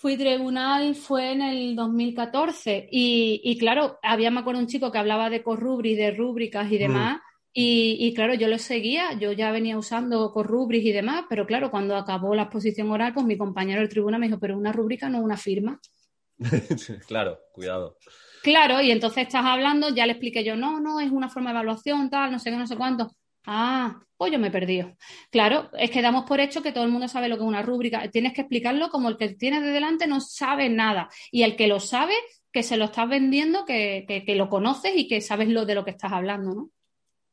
fui 0.00 0.16
tribunal 0.16 0.94
fue 0.94 1.32
en 1.32 1.42
el 1.42 1.74
2014 1.74 2.88
y, 2.90 3.40
y, 3.42 3.58
claro, 3.58 3.98
había, 4.00 4.30
me 4.30 4.40
acuerdo, 4.40 4.60
un 4.60 4.68
chico 4.68 4.92
que 4.92 4.98
hablaba 4.98 5.28
de 5.28 5.42
corrubris, 5.42 5.96
de 5.96 6.12
rúbricas 6.12 6.70
y 6.70 6.76
mm. 6.76 6.78
demás. 6.78 7.20
Y, 7.52 7.96
y, 7.98 8.14
claro, 8.14 8.34
yo 8.34 8.46
lo 8.46 8.58
seguía, 8.58 9.14
yo 9.18 9.32
ya 9.32 9.50
venía 9.50 9.76
usando 9.76 10.32
corrubris 10.32 10.84
y 10.84 10.92
demás, 10.92 11.24
pero 11.28 11.46
claro, 11.46 11.72
cuando 11.72 11.96
acabó 11.96 12.36
la 12.36 12.42
exposición 12.42 12.88
oral, 12.92 13.12
pues 13.12 13.26
mi 13.26 13.36
compañero 13.36 13.80
del 13.80 13.88
tribunal 13.88 14.20
me 14.20 14.28
dijo, 14.28 14.38
pero 14.38 14.56
una 14.56 14.70
rúbrica 14.70 15.08
no 15.08 15.20
una 15.20 15.36
firma. 15.36 15.80
claro, 17.08 17.40
cuidado. 17.52 17.96
Claro, 18.44 18.80
y 18.80 18.92
entonces 18.92 19.24
estás 19.24 19.44
hablando, 19.44 19.88
ya 19.88 20.06
le 20.06 20.12
expliqué 20.12 20.44
yo, 20.44 20.54
no, 20.54 20.78
no, 20.78 21.00
es 21.00 21.10
una 21.10 21.28
forma 21.28 21.50
de 21.50 21.56
evaluación, 21.56 22.08
tal, 22.08 22.30
no 22.30 22.38
sé 22.38 22.50
qué, 22.50 22.56
no 22.56 22.68
sé 22.68 22.76
cuánto. 22.76 23.10
Ah, 23.44 24.00
pues 24.18 24.32
yo 24.32 24.38
me 24.38 24.48
he 24.48 24.50
perdido. 24.50 24.96
Claro, 25.30 25.70
es 25.78 25.90
que 25.90 26.02
damos 26.02 26.24
por 26.24 26.40
hecho 26.40 26.60
que 26.60 26.72
todo 26.72 26.84
el 26.84 26.90
mundo 26.90 27.06
sabe 27.06 27.28
lo 27.28 27.36
que 27.36 27.42
es 27.42 27.48
una 27.48 27.62
rúbrica. 27.62 28.10
Tienes 28.10 28.32
que 28.32 28.42
explicarlo 28.42 28.90
como 28.90 29.08
el 29.08 29.16
que 29.16 29.30
tienes 29.30 29.62
de 29.62 29.68
delante 29.68 30.06
no 30.06 30.20
sabe 30.20 30.68
nada. 30.68 31.08
Y 31.30 31.44
el 31.44 31.56
que 31.56 31.68
lo 31.68 31.78
sabe, 31.78 32.14
que 32.52 32.64
se 32.64 32.76
lo 32.76 32.86
estás 32.86 33.08
vendiendo, 33.08 33.64
que, 33.64 34.24
lo 34.36 34.48
conoces 34.48 34.92
y 34.96 35.06
que 35.06 35.20
sabes 35.20 35.48
lo 35.48 35.64
de 35.64 35.76
lo 35.76 35.84
que 35.84 35.92
estás 35.92 36.12
hablando, 36.12 36.52
¿no? 36.52 36.70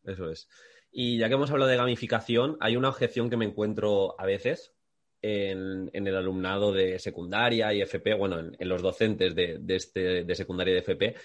Eso 0.03 0.29
es. 0.29 0.47
Y 0.91 1.17
ya 1.17 1.27
que 1.27 1.33
hemos 1.33 1.49
hablado 1.49 1.71
de 1.71 1.77
gamificación, 1.77 2.55
hay 2.59 2.77
una 2.77 2.89
objeción 2.89 3.29
que 3.29 3.37
me 3.37 3.45
encuentro 3.45 4.15
a 4.19 4.25
veces 4.25 4.73
en, 5.23 5.89
el 5.91 6.15
alumnado 6.15 6.71
de 6.71 6.99
secundaria 6.99 7.73
y 7.73 7.81
FP, 7.81 8.13
bueno, 8.13 8.39
en, 8.39 8.69
los 8.69 8.83
docentes 8.83 9.33
de, 9.33 9.59
este, 9.69 10.23
de 10.23 10.35
secundaria 10.35 10.71
y 10.71 10.75
de 10.75 10.81
FP, 10.81 11.15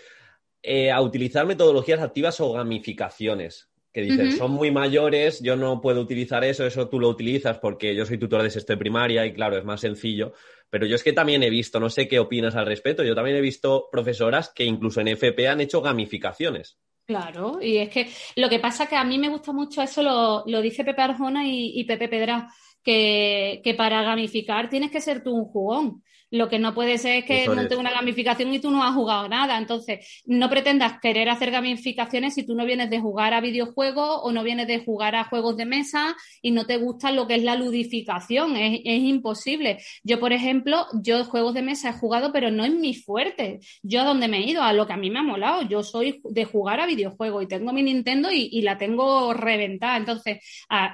eh, 0.63 0.91
a 0.91 1.03
utilizar 1.03 1.47
metodologías 1.47 2.01
activas 2.01 2.41
o 2.41 2.53
gamificaciones 2.53 3.70
que 3.93 4.03
dicen, 4.03 4.33
son 4.33 4.53
muy 4.53 4.71
mayores, 4.71 5.41
yo 5.43 5.57
no 5.57 5.81
puedo 5.81 6.01
utilizar 6.01 6.45
eso, 6.45 6.65
eso 6.65 6.89
tú 6.89 7.01
lo 7.01 7.09
utilizas 7.09 7.59
porque 7.59 7.95
yo 7.95 8.07
soy 8.07 8.19
tutor 8.19 8.43
de 8.43 8.51
sexto 8.51 8.73
de 8.73 8.79
primaria 8.79 9.27
y 9.27 9.33
claro, 9.33 9.59
es 9.59 9.65
más 9.65 9.81
sencillo. 9.81 10.33
Pero 10.71 10.87
yo 10.87 10.95
es 10.95 11.03
que 11.03 11.13
también 11.13 11.43
he 11.43 11.51
visto, 11.51 11.81
no 11.81 11.91
sé 11.91 12.07
qué 12.07 12.21
opinas 12.21 12.55
al 12.55 12.67
respecto, 12.67 13.03
yo 13.03 13.17
también 13.17 13.37
he 13.37 13.41
visto 13.41 13.89
profesoras 13.91 14.51
que 14.51 14.65
incluso 14.65 15.01
en 15.01 15.09
FP 15.09 15.49
han 15.49 15.61
hecho 15.61 15.83
gamificaciones. 15.83 16.79
Claro, 17.05 17.59
y 17.61 17.79
es 17.79 17.89
que 17.89 18.09
lo 18.37 18.49
que 18.49 18.61
pasa 18.61 18.87
que 18.87 18.95
a 18.95 19.03
mí 19.03 19.19
me 19.19 19.29
gusta 19.29 19.53
mucho 19.53 19.83
eso, 19.83 20.01
lo, 20.01 20.45
lo 20.47 20.63
dice 20.63 20.85
Pepe 20.85 21.03
Arjona 21.03 21.45
y, 21.45 21.73
y 21.75 21.83
Pepe 21.83 22.09
Pedra, 22.09 22.49
que, 22.85 23.61
que, 23.65 23.75
para 23.75 24.03
gamificar 24.03 24.71
tienes 24.71 24.93
que 24.93 25.01
ser 25.01 25.25
tú 25.25 25.35
un 25.35 25.47
jugón. 25.47 26.05
Lo 26.31 26.49
que 26.49 26.59
no 26.59 26.75
puede 26.75 26.99
ser 26.99 27.19
es 27.19 27.25
que 27.25 27.49
monte 27.49 27.77
una 27.77 27.91
gamificación 27.91 28.53
y 28.55 28.61
tú 28.61 28.71
no 28.71 28.85
has 28.85 28.95
jugado 28.95 29.29
nada. 29.29 29.59
Entonces, 29.59 30.23
no 30.27 30.49
pretendas 30.49 31.01
querer 31.01 31.29
hacer 31.29 31.51
gamificaciones 31.51 32.35
si 32.35 32.45
tú 32.45 32.55
no 32.55 32.65
vienes 32.65 32.89
de 32.89 33.01
jugar 33.01 33.35
a 33.35 33.41
videojuegos 33.41 34.21
o 34.23 34.33
no 34.33 34.43
vienes 34.43 34.69
de 34.69 34.79
jugar 34.79 35.17
a 35.17 35.25
juegos 35.25 35.57
de 35.57 35.67
mesa 35.67 36.17
y 36.41 36.53
no 36.53 36.67
te 36.67 36.77
gusta 36.77 37.11
lo 37.11 37.27
que 37.27 37.35
es 37.35 37.43
la 37.43 37.57
ludificación. 37.57 38.57
Es, 38.57 38.81
imposible. 38.85 39.79
Yo, 40.05 40.21
por 40.21 40.33
ejemplo, 40.33 40.87
yo 41.03 41.25
juegos 41.25 41.55
de 41.55 41.63
mesa 41.63 41.91
he 41.91 41.93
jugado, 41.93 42.33
pero 42.33 42.51
no 42.51 42.65
es 42.65 42.73
mi 42.73 42.95
fuerte. 42.95 43.61
Yo 43.83 44.03
a 44.03 44.05
donde 44.05 44.29
me 44.29 44.39
he 44.39 44.43
ido, 44.43 44.63
a 44.63 44.73
lo 44.73 44.87
que 44.87 44.93
a 44.93 44.97
mí 44.97 45.11
me 45.11 45.19
ha 45.19 45.23
molado. 45.23 45.63
Yo 45.63 45.83
soy 45.83 46.21
de 46.25 46.45
jugar 46.45 46.81
a 46.81 46.87
videojuegos 46.87 47.43
y 47.43 47.49
tengo 47.49 47.73
mi 47.73 47.83
Nintendo 47.83 48.31
y, 48.31 48.61
la 48.61 48.77
tengo 48.77 49.33
reventada. 49.33 49.97
Entonces, 49.97 50.39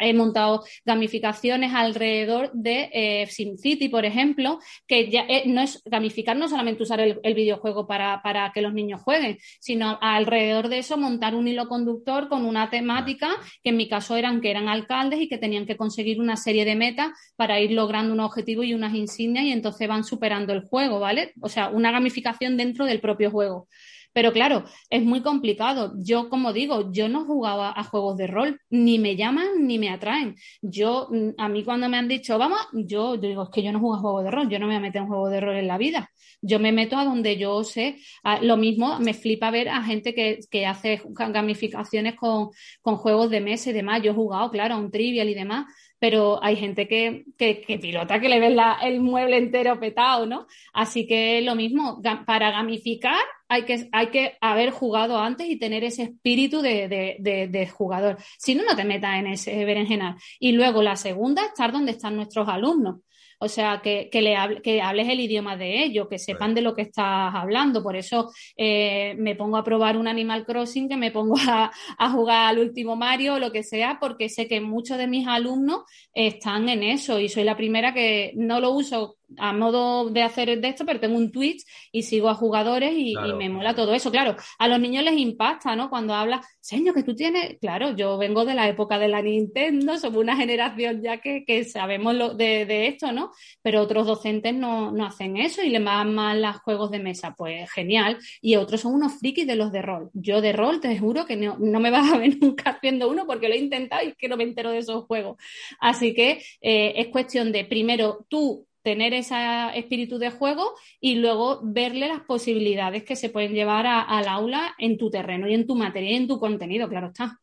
he 0.00 0.14
montado 0.14 0.64
gamificaciones 0.84 1.74
alrededor 1.74 2.50
de 2.52 2.90
eh, 2.92 3.26
SimCity, 3.26 3.88
por 3.88 4.04
ejemplo, 4.04 4.60
que 4.86 5.10
ya 5.10 5.25
eh, 5.28 5.44
no 5.46 5.60
es 5.60 5.82
gamificar, 5.84 6.36
no 6.36 6.48
solamente 6.48 6.82
usar 6.82 7.00
el, 7.00 7.34
videojuego 7.34 7.86
para, 7.86 8.50
que 8.54 8.62
los 8.62 8.72
niños 8.72 9.02
jueguen, 9.02 9.38
sino 9.60 9.98
alrededor 10.00 10.68
de 10.68 10.78
eso 10.78 10.96
montar 10.96 11.34
un 11.34 11.48
hilo 11.48 11.68
conductor 11.68 12.28
con 12.28 12.44
una 12.44 12.70
temática, 12.70 13.30
que 13.62 13.70
en 13.70 13.76
mi 13.76 13.88
caso 13.88 14.16
eran 14.16 14.40
que 14.40 14.50
eran 14.50 14.68
alcaldes 14.68 15.20
y 15.20 15.28
que 15.28 15.38
tenían 15.38 15.66
que 15.66 15.76
conseguir 15.76 16.20
una 16.20 16.36
serie 16.36 16.64
de 16.64 16.74
metas 16.74 17.10
para 17.36 17.60
ir 17.60 17.72
logrando 17.72 18.12
un 18.12 18.20
objetivo 18.20 18.62
y 18.62 18.74
unas 18.74 18.94
insignias 18.94 19.44
y 19.44 19.52
entonces 19.52 19.86
van 19.88 20.04
superando 20.04 20.52
el 20.52 20.62
juego, 20.62 21.00
¿vale? 21.00 21.32
O 21.40 21.48
sea, 21.48 21.68
una 21.68 21.90
gamificación 21.90 22.56
dentro 22.56 22.86
del 22.86 23.00
propio 23.00 23.30
juego. 23.30 23.68
Pero 24.16 24.32
claro, 24.32 24.64
es 24.88 25.02
muy 25.02 25.20
complicado. 25.20 25.92
Yo, 25.98 26.30
como 26.30 26.54
digo, 26.54 26.90
yo 26.90 27.06
no 27.06 27.26
jugaba 27.26 27.70
a 27.76 27.84
juegos 27.84 28.16
de 28.16 28.26
rol, 28.26 28.58
ni 28.70 28.98
me 28.98 29.14
llaman 29.14 29.66
ni 29.66 29.78
me 29.78 29.90
atraen. 29.90 30.36
Yo, 30.62 31.08
mm, 31.10 31.32
a 31.36 31.50
mí 31.50 31.64
cuando 31.64 31.86
me 31.90 31.98
han 31.98 32.08
dicho, 32.08 32.38
vamos, 32.38 32.58
yo, 32.72 33.18
digo, 33.18 33.42
es 33.42 33.50
que 33.50 33.62
yo 33.62 33.72
no 33.72 33.78
juego 33.78 33.96
a 33.96 33.98
juegos 33.98 34.24
de 34.24 34.30
rol, 34.30 34.48
yo 34.48 34.58
no 34.58 34.68
me 34.68 34.72
voy 34.72 34.78
a 34.78 34.80
meter 34.80 35.02
en 35.02 35.08
juegos 35.08 35.30
de 35.30 35.40
rol 35.40 35.56
en 35.56 35.66
la 35.66 35.76
vida. 35.76 36.10
Yo 36.40 36.58
me 36.58 36.72
meto 36.72 36.96
a 36.96 37.04
donde 37.04 37.36
yo 37.36 37.62
sé. 37.62 37.98
lo 38.40 38.56
mismo 38.56 38.98
me 39.00 39.12
flipa 39.12 39.50
ver 39.50 39.68
a 39.68 39.82
gente 39.82 40.14
que, 40.14 40.66
hace 40.66 41.02
gamificaciones 41.04 42.14
con, 42.14 42.48
con 42.80 42.96
juegos 42.96 43.28
de 43.28 43.42
mesa 43.42 43.68
y 43.68 43.74
demás. 43.74 44.00
Yo 44.00 44.12
he 44.12 44.14
jugado, 44.14 44.50
claro, 44.50 44.76
a 44.76 44.78
un 44.78 44.90
trivial 44.90 45.28
y 45.28 45.34
demás 45.34 45.66
pero 45.98 46.42
hay 46.42 46.56
gente 46.56 46.86
que, 46.86 47.24
que, 47.38 47.78
pilota 47.80 48.20
que 48.20 48.28
le 48.28 48.40
ves 48.40 48.56
el 48.82 49.00
mueble 49.00 49.38
entero 49.38 49.78
petado, 49.80 50.26
¿no? 50.26 50.46
Así 50.72 51.06
que 51.06 51.40
lo 51.42 51.54
mismo, 51.54 52.00
para 52.26 52.50
gamificar 52.50 53.18
hay 53.48 53.62
que, 53.64 53.88
hay 53.92 54.08
que 54.08 54.36
haber 54.40 54.70
jugado 54.70 55.18
antes 55.18 55.48
y 55.48 55.58
tener 55.58 55.84
ese 55.84 56.02
espíritu 56.04 56.60
de, 56.60 56.88
de, 56.88 57.48
de, 57.48 57.68
jugador. 57.68 58.18
Si 58.38 58.54
no, 58.54 58.64
no 58.64 58.74
te 58.74 58.84
metas 58.84 59.18
en 59.18 59.28
ese 59.28 59.64
berenjenal. 59.64 60.16
Y 60.40 60.52
luego 60.52 60.82
la 60.82 60.96
segunda, 60.96 61.44
estar 61.44 61.72
donde 61.72 61.92
están 61.92 62.16
nuestros 62.16 62.48
alumnos. 62.48 62.96
O 63.38 63.48
sea, 63.48 63.80
que, 63.82 64.08
que, 64.10 64.22
le 64.22 64.62
que 64.62 64.80
hables 64.80 65.08
el 65.08 65.20
idioma 65.20 65.56
de 65.56 65.84
ellos, 65.84 66.08
que 66.08 66.18
sepan 66.18 66.54
de 66.54 66.62
lo 66.62 66.74
que 66.74 66.82
estás 66.82 67.34
hablando. 67.34 67.82
Por 67.82 67.96
eso 67.96 68.32
eh, 68.56 69.14
me 69.18 69.36
pongo 69.36 69.56
a 69.56 69.64
probar 69.64 69.96
un 69.96 70.08
Animal 70.08 70.46
Crossing, 70.46 70.88
que 70.88 70.96
me 70.96 71.10
pongo 71.10 71.36
a, 71.48 71.70
a, 71.98 72.10
jugar 72.10 72.48
al 72.48 72.58
último 72.58 72.96
Mario 72.96 73.34
o 73.34 73.38
lo 73.38 73.52
que 73.52 73.62
sea, 73.62 73.98
porque 74.00 74.28
sé 74.28 74.48
que 74.48 74.60
muchos 74.60 74.98
de 74.98 75.06
mis 75.06 75.26
alumnos 75.26 75.82
están 76.14 76.68
en 76.68 76.82
eso 76.82 77.20
y 77.20 77.28
soy 77.28 77.44
la 77.44 77.56
primera 77.56 77.92
que 77.92 78.32
no 78.36 78.60
lo 78.60 78.70
uso 78.70 79.16
a 79.38 79.52
modo 79.52 80.10
de 80.10 80.22
hacer 80.22 80.60
de 80.60 80.68
esto, 80.68 80.84
pero 80.86 81.00
tengo 81.00 81.16
un 81.16 81.32
Twitch 81.32 81.64
y 81.92 82.02
sigo 82.02 82.28
a 82.28 82.34
jugadores 82.34 82.92
y, 82.96 83.14
me 83.36 83.48
mola 83.48 83.74
todo 83.74 83.94
eso. 83.94 84.10
Claro, 84.10 84.36
a 84.58 84.68
los 84.68 84.80
niños 84.80 85.04
les 85.04 85.16
impacta, 85.18 85.74
¿no? 85.74 85.90
Cuando 85.90 86.14
hablas, 86.14 86.46
señor, 86.60 86.94
que 86.94 87.02
tú 87.02 87.14
tienes, 87.14 87.58
claro, 87.60 87.94
yo 87.96 88.18
vengo 88.18 88.44
de 88.44 88.54
la 88.54 88.68
época 88.68 88.98
de 88.98 89.08
la 89.08 89.22
Nintendo, 89.22 89.98
somos 89.98 90.22
una 90.22 90.36
generación 90.36 91.02
ya 91.02 91.18
que, 91.18 91.64
sabemos 91.64 92.14
lo 92.14 92.34
de, 92.34 92.86
esto, 92.86 93.12
¿no? 93.12 93.32
Pero 93.62 93.82
otros 93.82 94.06
docentes 94.06 94.54
no, 94.54 94.94
hacen 95.04 95.36
eso 95.36 95.62
y 95.62 95.70
le 95.70 95.80
van 95.80 96.14
mal 96.14 96.42
los 96.42 96.56
juegos 96.58 96.90
de 96.90 97.00
mesa, 97.00 97.34
pues 97.36 97.70
genial. 97.72 98.18
Y 98.40 98.56
otros 98.56 98.82
son 98.82 98.94
unos 98.94 99.18
frikis 99.18 99.46
de 99.46 99.56
los 99.56 99.72
de 99.72 99.82
rol. 99.82 100.10
Yo 100.12 100.40
de 100.40 100.52
rol 100.52 100.80
te 100.80 100.96
juro 100.98 101.26
que 101.26 101.36
no, 101.36 101.56
me 101.58 101.90
vas 101.90 102.12
a 102.12 102.18
ver 102.18 102.36
nunca 102.40 102.70
haciendo 102.70 103.08
uno 103.08 103.26
porque 103.26 103.48
lo 103.48 103.54
he 103.54 103.58
intentado 103.58 104.06
y 104.06 104.14
que 104.14 104.28
no 104.28 104.36
me 104.36 104.44
entero 104.44 104.70
de 104.70 104.78
esos 104.78 105.04
juegos. 105.04 105.36
Así 105.80 106.14
que 106.14 106.42
eh, 106.60 106.94
es 106.96 107.08
cuestión 107.08 107.52
de, 107.52 107.64
primero, 107.64 108.24
tú 108.28 108.65
tener 108.86 109.14
ese 109.14 109.34
espíritu 109.74 110.16
de 110.16 110.30
juego 110.30 110.76
y 111.00 111.16
luego 111.16 111.58
verle 111.60 112.06
las 112.06 112.20
posibilidades 112.20 113.02
que 113.02 113.16
se 113.16 113.30
pueden 113.30 113.52
llevar 113.52 113.84
al 113.84 114.28
aula 114.28 114.76
en 114.78 114.96
tu 114.96 115.10
terreno 115.10 115.48
y 115.48 115.54
en 115.54 115.66
tu 115.66 115.74
materia 115.74 116.12
y 116.12 116.14
en 116.14 116.28
tu 116.28 116.38
contenido, 116.38 116.88
claro 116.88 117.08
está. 117.08 117.40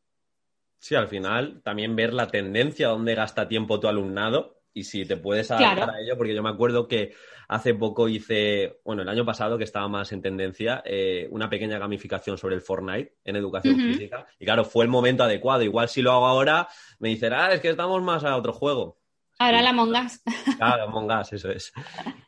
Sí, 0.79 0.95
al 0.95 1.09
final 1.09 1.61
también 1.61 1.97
ver 1.97 2.13
la 2.13 2.27
tendencia, 2.27 2.87
dónde 2.87 3.13
gasta 3.13 3.49
tiempo 3.49 3.77
tu 3.81 3.89
alumnado 3.89 4.61
y 4.73 4.85
si 4.85 5.05
te 5.05 5.17
puedes 5.17 5.51
adaptar 5.51 5.89
a 5.89 5.99
ello, 5.99 6.15
porque 6.15 6.33
yo 6.33 6.41
me 6.41 6.49
acuerdo 6.49 6.87
que 6.87 7.13
hace 7.49 7.73
poco 7.73 8.07
hice, 8.07 8.79
bueno, 8.85 9.01
el 9.01 9.09
año 9.09 9.25
pasado 9.25 9.57
que 9.57 9.65
estaba 9.65 9.89
más 9.89 10.13
en 10.13 10.21
tendencia, 10.21 10.81
eh, 10.85 11.27
una 11.29 11.49
pequeña 11.49 11.77
gamificación 11.77 12.37
sobre 12.37 12.55
el 12.55 12.61
Fortnite 12.61 13.17
en 13.25 13.35
educación 13.35 13.75
física. 13.75 14.25
Y 14.39 14.45
claro, 14.45 14.63
fue 14.63 14.85
el 14.85 14.89
momento 14.89 15.23
adecuado. 15.23 15.61
Igual 15.61 15.89
si 15.89 16.01
lo 16.01 16.13
hago 16.13 16.25
ahora, 16.25 16.69
me 16.99 17.09
dicen, 17.09 17.33
ah, 17.33 17.51
es 17.51 17.59
que 17.59 17.69
estamos 17.69 18.01
más 18.01 18.23
a 18.23 18.37
otro 18.37 18.53
juego. 18.53 19.02
Ahora 19.39 19.61
la 19.61 19.73
Mongas. 19.73 20.23
Claro, 20.57 20.89
Mongas, 20.89 21.33
eso 21.33 21.49
es. 21.49 21.73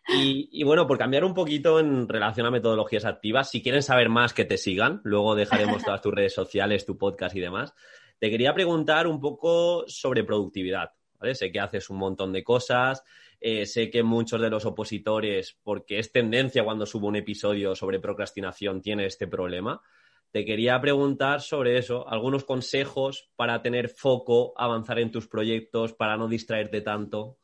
Y, 0.07 0.63
bueno, 0.63 0.87
por 0.87 0.97
cambiar 0.97 1.23
un 1.23 1.33
poquito 1.33 1.79
en 1.79 2.07
relación 2.07 2.45
a 2.45 2.51
metodologías 2.51 3.05
activas, 3.05 3.49
si 3.49 3.61
quieren 3.61 3.81
saber 3.81 4.09
más, 4.09 4.33
que 4.33 4.45
te 4.45 4.57
sigan. 4.57 5.01
Luego 5.03 5.35
dejaremos 5.35 5.83
todas 5.83 6.01
tus 6.01 6.13
redes 6.13 6.33
sociales, 6.33 6.85
tu 6.85 6.97
podcast 6.97 7.35
y 7.35 7.39
demás. 7.39 7.73
Te 8.19 8.29
quería 8.29 8.53
preguntar 8.53 9.07
un 9.07 9.19
poco 9.19 9.85
sobre 9.87 10.23
productividad. 10.23 10.91
Sé 11.33 11.51
que 11.51 11.59
haces 11.59 11.89
un 11.89 11.97
montón 11.97 12.31
de 12.33 12.43
cosas. 12.43 13.03
Eh, 13.39 13.65
sé 13.65 13.89
que 13.89 14.03
muchos 14.03 14.41
de 14.41 14.49
los 14.49 14.65
opositores, 14.65 15.57
porque 15.63 15.99
es 15.99 16.11
tendencia 16.11 16.63
cuando 16.63 16.85
subo 16.85 17.07
un 17.07 17.15
episodio 17.15 17.75
sobre 17.75 17.99
procrastinación, 17.99 18.81
tiene 18.81 19.05
este 19.05 19.27
problema. 19.27 19.81
Te 20.35 20.43
quería 20.43 20.81
preguntar 20.81 21.39
sobre 21.39 21.77
eso, 21.77 22.05
algunos 22.09 22.43
consejos 22.43 23.29
para 23.37 23.61
tener 23.61 23.87
foco, 23.87 24.51
avanzar 24.57 24.99
en 24.99 25.09
tus 25.09 25.29
proyectos, 25.29 25.93
para 25.93 26.17
no 26.17 26.27
distraerte 26.27 26.81
tanto. 26.81 27.37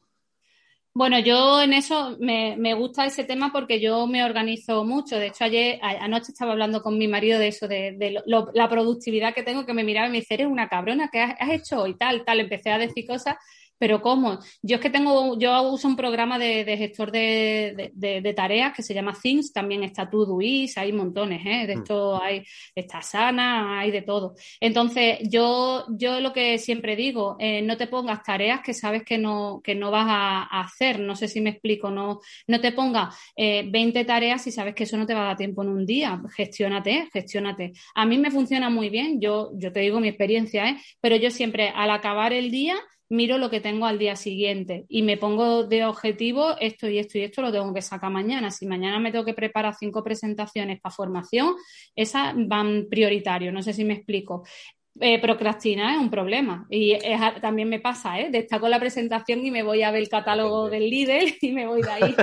Bueno, 0.94 1.18
yo 1.20 1.62
en 1.62 1.72
eso 1.72 2.18
me, 2.20 2.74
gusta 2.74 3.06
ese 3.06 3.24
tema 3.24 3.54
porque 3.54 3.80
yo 3.80 4.08
me 4.08 4.26
organizo 4.26 4.84
mucho. 4.84 5.18
De 5.18 5.28
hecho, 5.28 5.46
ayer, 5.46 5.80
anoche 5.82 6.34
estaba 6.34 6.52
hablando 6.52 6.82
con 6.82 6.98
mi 6.98 7.08
marido 7.08 7.40
de 7.40 7.48
eso, 7.48 7.66
de, 7.70 8.22
la 8.26 8.70
productividad 8.70 9.34
que 9.34 9.44
tengo, 9.44 9.66
que 9.66 9.74
me 9.74 9.86
miraba 9.86 10.10
y 10.10 10.12
me 10.12 10.20
dice, 10.20 10.34
eres 10.34 10.48
una 10.48 10.68
cabrona, 10.68 11.08
¿qué 11.10 11.22
has 11.22 11.50
hecho 11.50 11.84
hoy? 11.84 11.96
Tal, 11.96 12.26
tal. 12.26 12.42
Empecé 12.42 12.72
a 12.72 12.78
decir 12.78 13.08
cosas 13.08 13.38
pero 13.82 14.00
¿cómo? 14.00 14.38
Yo 14.62 14.76
es 14.76 14.82
que 14.82 14.92
tengo, 14.92 15.40
yo 15.40 15.60
uso 15.64 15.88
un 15.88 15.96
programa 15.96 16.38
de, 16.38 16.78
gestor 16.78 17.12
de, 17.12 18.34
tareas 18.36 18.76
que 18.76 18.84
se 18.84 18.94
llama 18.94 19.18
Things, 19.20 19.52
también 19.52 19.84
está 19.84 20.08
Todoist, 20.08 20.78
hay 20.78 20.94
montones, 20.94 21.42
¿eh? 21.44 21.66
De 21.66 21.76
mm. 21.76 21.80
esto 21.80 22.22
hay, 22.22 22.46
está 22.76 23.02
Sana, 23.02 23.80
hay 23.80 23.90
de 23.90 24.04
todo. 24.04 24.36
Entonces, 24.60 25.18
yo, 25.24 25.88
yo 25.98 26.20
lo 26.20 26.32
que 26.32 26.60
siempre 26.60 26.96
digo, 26.96 27.38
eh, 27.40 27.64
no 27.64 27.76
te 27.76 27.88
pongas 27.88 28.22
tareas 28.22 28.62
que 28.62 28.76
sabes 28.76 29.02
que 29.04 29.18
no, 29.18 29.62
que 29.64 29.74
no 29.74 29.90
vas 29.90 30.06
a, 30.08 30.62
hacer, 30.62 31.00
no 31.00 31.16
sé 31.16 31.28
si 31.28 31.42
me 31.42 31.50
explico, 31.50 31.90
no, 31.90 32.20
no 32.46 32.62
te 32.62 32.74
pongas 32.74 33.18
eh, 33.36 33.66
20 33.68 34.06
tareas 34.06 34.44
si 34.44 34.52
sabes 34.52 34.76
que 34.76 34.84
eso 34.84 34.96
no 34.96 35.08
te 35.08 35.16
va 35.16 35.24
a 35.24 35.28
dar 35.30 35.38
tiempo 35.38 35.64
en 35.64 35.70
un 35.70 35.88
día, 35.88 36.22
gestiónate, 36.36 37.10
gestiónate. 37.12 37.74
A 37.96 38.06
mí 38.06 38.20
me 38.20 38.30
funciona 38.30 38.70
muy 38.70 38.90
bien, 38.90 39.20
yo, 39.20 39.50
yo 39.56 39.72
te 39.72 39.80
digo 39.80 40.00
mi 40.00 40.10
experiencia, 40.10 40.70
¿eh? 40.70 40.78
Pero 41.00 41.16
yo 41.16 41.32
siempre 41.32 41.70
al 41.70 41.90
acabar 41.90 42.32
el 42.32 42.52
día 42.52 42.76
miro 43.12 43.38
lo 43.38 43.50
que 43.50 43.60
tengo 43.60 43.86
al 43.86 44.00
día 44.00 44.16
siguiente 44.16 44.86
y 44.88 45.04
me 45.04 45.18
pongo 45.18 45.66
de 45.66 45.84
objetivo 45.84 46.56
esto 46.60 46.88
y 46.88 46.98
esto 46.98 47.18
y 47.18 47.24
esto 47.24 47.42
lo 47.42 47.52
tengo 47.52 47.74
que 47.74 47.82
sacar 47.82 48.10
mañana. 48.10 48.52
Si 48.52 48.66
mañana 48.66 49.00
me 49.00 49.12
tengo 49.12 49.26
que 49.26 49.34
preparar 49.34 49.76
cinco 49.78 50.02
presentaciones 50.02 50.80
para 50.80 50.96
formación, 50.96 51.56
esas 51.94 52.34
van 52.36 52.88
prioritarios. 52.90 53.54
No 53.54 53.62
sé 53.62 53.74
si 53.74 53.84
me 53.84 53.96
explico 53.96 54.44
eh, 55.00 55.20
procrastinar 55.20 55.96
es 55.96 56.00
un 56.00 56.10
problema. 56.10 56.66
Y 56.70 56.98
también 57.42 57.70
me 57.70 57.80
pasa, 57.80 58.20
¿eh? 58.20 58.30
De 58.30 58.40
estar 58.40 58.60
con 58.60 58.70
la 58.70 58.80
presentación 58.80 59.46
y 59.46 59.52
me 59.52 59.64
voy 59.64 59.84
a 59.84 59.92
ver 59.92 60.02
el 60.02 60.10
catálogo 60.10 60.70
del 60.70 60.90
líder 60.90 61.36
y 61.42 61.52
me 61.52 61.68
voy 61.68 61.82
de 61.82 61.92
ahí 61.92 62.16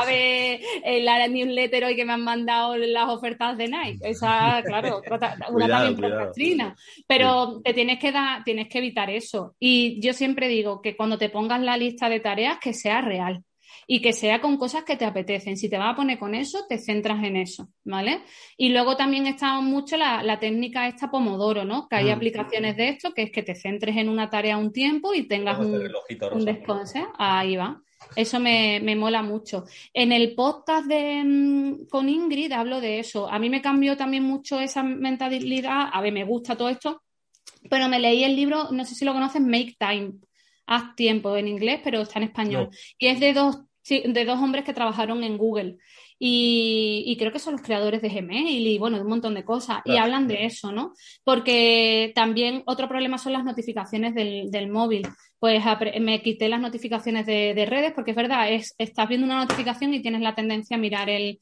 a 0.00 0.04
ver 0.04 0.60
la 1.02 1.26
newsletter 1.28 1.84
hoy 1.84 1.96
que 1.96 2.04
me 2.04 2.12
han 2.12 2.24
mandado 2.24 2.76
las 2.76 3.08
ofertas 3.08 3.56
de 3.56 3.68
Nike. 3.68 3.98
Esa, 4.02 4.62
claro, 4.64 5.02
una 5.50 5.68
también 5.68 5.96
procrastina. 5.96 6.74
Pero 7.06 7.60
te 7.62 7.74
tienes 7.74 7.98
que 7.98 8.12
dar, 8.12 8.44
tienes 8.44 8.68
que 8.68 8.78
evitar 8.78 9.10
eso. 9.10 9.54
Y 9.58 10.00
yo 10.00 10.12
siempre 10.12 10.48
digo 10.48 10.80
que 10.80 10.96
cuando 10.96 11.18
te 11.18 11.28
pongas 11.28 11.60
la 11.60 11.76
lista 11.76 12.08
de 12.08 12.20
tareas, 12.20 12.58
que 12.58 12.72
sea 12.72 13.00
real 13.00 13.42
y 13.86 14.00
que 14.00 14.12
sea 14.12 14.40
con 14.40 14.56
cosas 14.56 14.84
que 14.84 14.96
te 14.96 15.04
apetecen. 15.04 15.56
Si 15.56 15.68
te 15.68 15.78
vas 15.78 15.92
a 15.92 15.96
poner 15.96 16.18
con 16.18 16.34
eso, 16.34 16.66
te 16.68 16.78
centras 16.78 17.22
en 17.24 17.36
eso, 17.36 17.68
¿vale? 17.84 18.22
Y 18.56 18.70
luego 18.70 18.96
también 18.96 19.26
está 19.26 19.60
mucho 19.60 19.96
la, 19.96 20.38
técnica 20.40 20.88
esta 20.88 21.10
Pomodoro, 21.10 21.64
¿no? 21.64 21.88
Que 21.88 21.96
hay 21.96 22.06
mm. 22.06 22.16
aplicaciones 22.16 22.76
de 22.76 22.88
esto, 22.88 23.12
que 23.12 23.22
es 23.22 23.30
que 23.30 23.42
te 23.42 23.54
centres 23.54 23.96
en 23.96 24.08
una 24.08 24.30
tarea 24.30 24.56
un 24.56 24.72
tiempo 24.72 25.14
y 25.14 25.28
tengas 25.28 25.58
un, 25.58 25.74
un 26.32 26.44
descanso. 26.44 27.12
Ahí 27.18 27.56
va. 27.56 27.80
Eso 28.16 28.38
me, 28.38 28.80
mola 28.96 29.22
mucho. 29.22 29.64
En 29.92 30.12
el 30.12 30.34
podcast 30.34 30.86
de, 30.86 31.22
mm, 31.24 31.86
con 31.88 32.08
Ingrid 32.08 32.52
hablo 32.52 32.80
de 32.80 33.00
eso. 33.00 33.28
A 33.28 33.38
mí 33.38 33.50
me 33.50 33.62
cambió 33.62 33.96
también 33.96 34.22
mucho 34.22 34.60
esa 34.60 34.82
mentalidad. 34.82 35.88
A 35.92 36.00
ver, 36.00 36.12
me 36.12 36.24
gusta 36.24 36.56
todo 36.56 36.68
esto, 36.68 37.02
pero 37.68 37.88
me 37.88 37.98
leí 37.98 38.24
el 38.24 38.36
libro, 38.36 38.68
no 38.70 38.84
sé 38.84 38.94
si 38.94 39.04
lo 39.04 39.12
conoces, 39.12 39.40
Make 39.40 39.76
Time. 39.78 40.12
Haz 40.66 40.94
tiempo 40.96 41.36
en 41.36 41.48
inglés, 41.48 41.80
pero 41.82 42.02
está 42.02 42.18
en 42.18 42.24
español. 42.24 42.70
Y 42.98 43.08
es 43.08 43.20
de 43.20 43.32
dos 43.32 43.58
Sí, 43.84 44.02
de 44.06 44.24
dos 44.24 44.40
hombres 44.40 44.64
que 44.64 44.72
trabajaron 44.72 45.22
en 45.24 45.36
Google. 45.36 45.76
Y, 46.18 47.14
creo 47.18 47.30
que 47.32 47.38
son 47.38 47.52
los 47.52 47.62
creadores 47.62 48.00
de 48.00 48.08
Gmail 48.08 48.66
y 48.66 48.78
bueno, 48.78 48.96
de 48.96 49.02
un 49.02 49.10
montón 49.10 49.34
de 49.34 49.44
cosas. 49.44 49.82
Y 49.84 49.98
hablan 49.98 50.26
de 50.26 50.46
eso, 50.46 50.72
¿no? 50.72 50.94
Porque 51.22 52.10
también 52.14 52.62
otro 52.64 52.88
problema 52.88 53.18
son 53.18 53.34
las 53.34 53.44
notificaciones 53.44 54.14
del, 54.14 54.68
móvil. 54.70 55.06
Pues 55.38 55.62
me 56.00 56.22
quité 56.22 56.48
las 56.48 56.62
notificaciones 56.62 57.26
de, 57.26 57.66
redes 57.68 57.92
porque 57.92 58.12
es 58.12 58.16
verdad, 58.16 58.50
es, 58.50 58.74
estás 58.78 59.06
viendo 59.06 59.26
una 59.26 59.36
notificación 59.40 59.92
y 59.92 60.00
tienes 60.00 60.22
la 60.22 60.34
tendencia 60.34 60.78
a 60.78 60.80
mirar 60.80 61.10
el, 61.10 61.38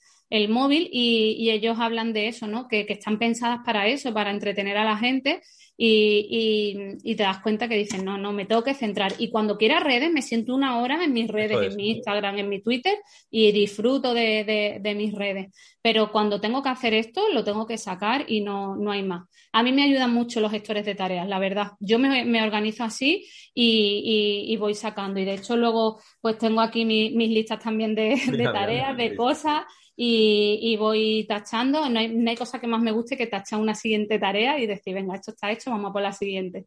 móvil 0.48 0.88
y, 0.90 1.48
ellos 1.48 1.78
hablan 1.78 2.12
de 2.12 2.26
eso, 2.26 2.48
¿no? 2.48 2.66
Que, 2.66 2.86
que 2.86 2.94
están 2.94 3.20
pensadas 3.20 3.60
para 3.64 3.86
eso, 3.86 4.12
para 4.12 4.32
entretener 4.32 4.78
a 4.78 4.84
la 4.84 4.96
gente 4.96 5.42
y, 5.76 7.14
te 7.16 7.22
das 7.22 7.40
cuenta 7.40 7.68
que 7.68 7.76
dicen, 7.76 8.04
no, 8.04 8.18
no, 8.18 8.32
me 8.32 8.44
tengo 8.44 8.62
que 8.62 8.74
centrar. 8.74 9.14
Y 9.18 9.30
cuando 9.30 9.56
quiera 9.56 9.80
redes, 9.80 10.12
me 10.12 10.22
siento 10.22 10.54
una 10.54 10.78
hora 10.78 11.02
en 11.02 11.12
mis 11.12 11.28
redes, 11.28 11.58
en 11.70 11.76
mi 11.76 11.90
Instagram, 11.90 12.38
en 12.38 12.48
mi 12.48 12.62
Twitter 12.62 12.96
y 13.30 13.52
disfruto 13.52 14.14
de, 14.14 14.80
mis 14.96 15.14
redes. 15.14 15.52
Pero 15.80 16.12
cuando 16.12 16.40
tengo 16.40 16.62
que 16.62 16.68
hacer 16.68 16.94
esto, 16.94 17.22
lo 17.32 17.42
tengo 17.44 17.66
que 17.66 17.78
sacar 17.78 18.24
y 18.28 18.42
no, 18.42 18.76
no 18.76 18.92
hay 18.92 19.02
más. 19.02 19.26
A 19.52 19.62
mí 19.62 19.72
me 19.72 19.82
ayudan 19.82 20.12
mucho 20.12 20.40
los 20.40 20.50
gestores 20.50 20.84
de 20.84 20.94
tareas, 20.94 21.28
la 21.28 21.38
verdad. 21.38 21.72
Yo 21.80 21.98
me, 21.98 22.42
organizo 22.42 22.84
así 22.84 23.26
y, 23.54 24.56
voy 24.58 24.74
sacando. 24.74 25.20
Y 25.20 25.24
de 25.24 25.34
hecho, 25.34 25.56
luego, 25.56 26.00
pues 26.20 26.38
tengo 26.38 26.60
aquí 26.60 26.84
mis 26.84 27.30
listas 27.30 27.58
también 27.58 27.94
de, 27.94 28.16
tareas, 28.52 28.96
de 28.96 29.16
cosas 29.16 29.64
y, 29.96 30.76
voy 30.78 31.24
tachando. 31.28 31.88
No 31.88 31.98
hay, 31.98 32.36
cosa 32.36 32.60
que 32.60 32.66
más 32.66 32.80
me 32.80 32.92
guste 32.92 33.16
que 33.16 33.26
tachar 33.26 33.60
una 33.60 33.74
siguiente 33.74 34.18
tarea 34.18 34.58
y 34.58 34.66
decir, 34.66 34.94
venga, 34.94 35.14
esto 35.14 35.32
está 35.32 35.50
hecho, 35.50 35.70
vamos 35.70 35.90
a 35.90 35.92
por 35.92 36.02
la 36.02 36.12
siguiente. 36.12 36.66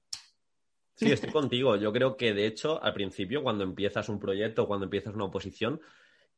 Sí, 0.95 1.11
estoy 1.11 1.31
contigo. 1.31 1.75
Yo 1.75 1.91
creo 1.91 2.15
que, 2.15 2.33
de 2.33 2.47
hecho, 2.47 2.81
al 2.81 2.93
principio, 2.93 3.43
cuando 3.43 3.63
empiezas 3.63 4.07
un 4.09 4.19
proyecto, 4.19 4.67
cuando 4.67 4.85
empiezas 4.85 5.13
una 5.13 5.25
oposición, 5.25 5.81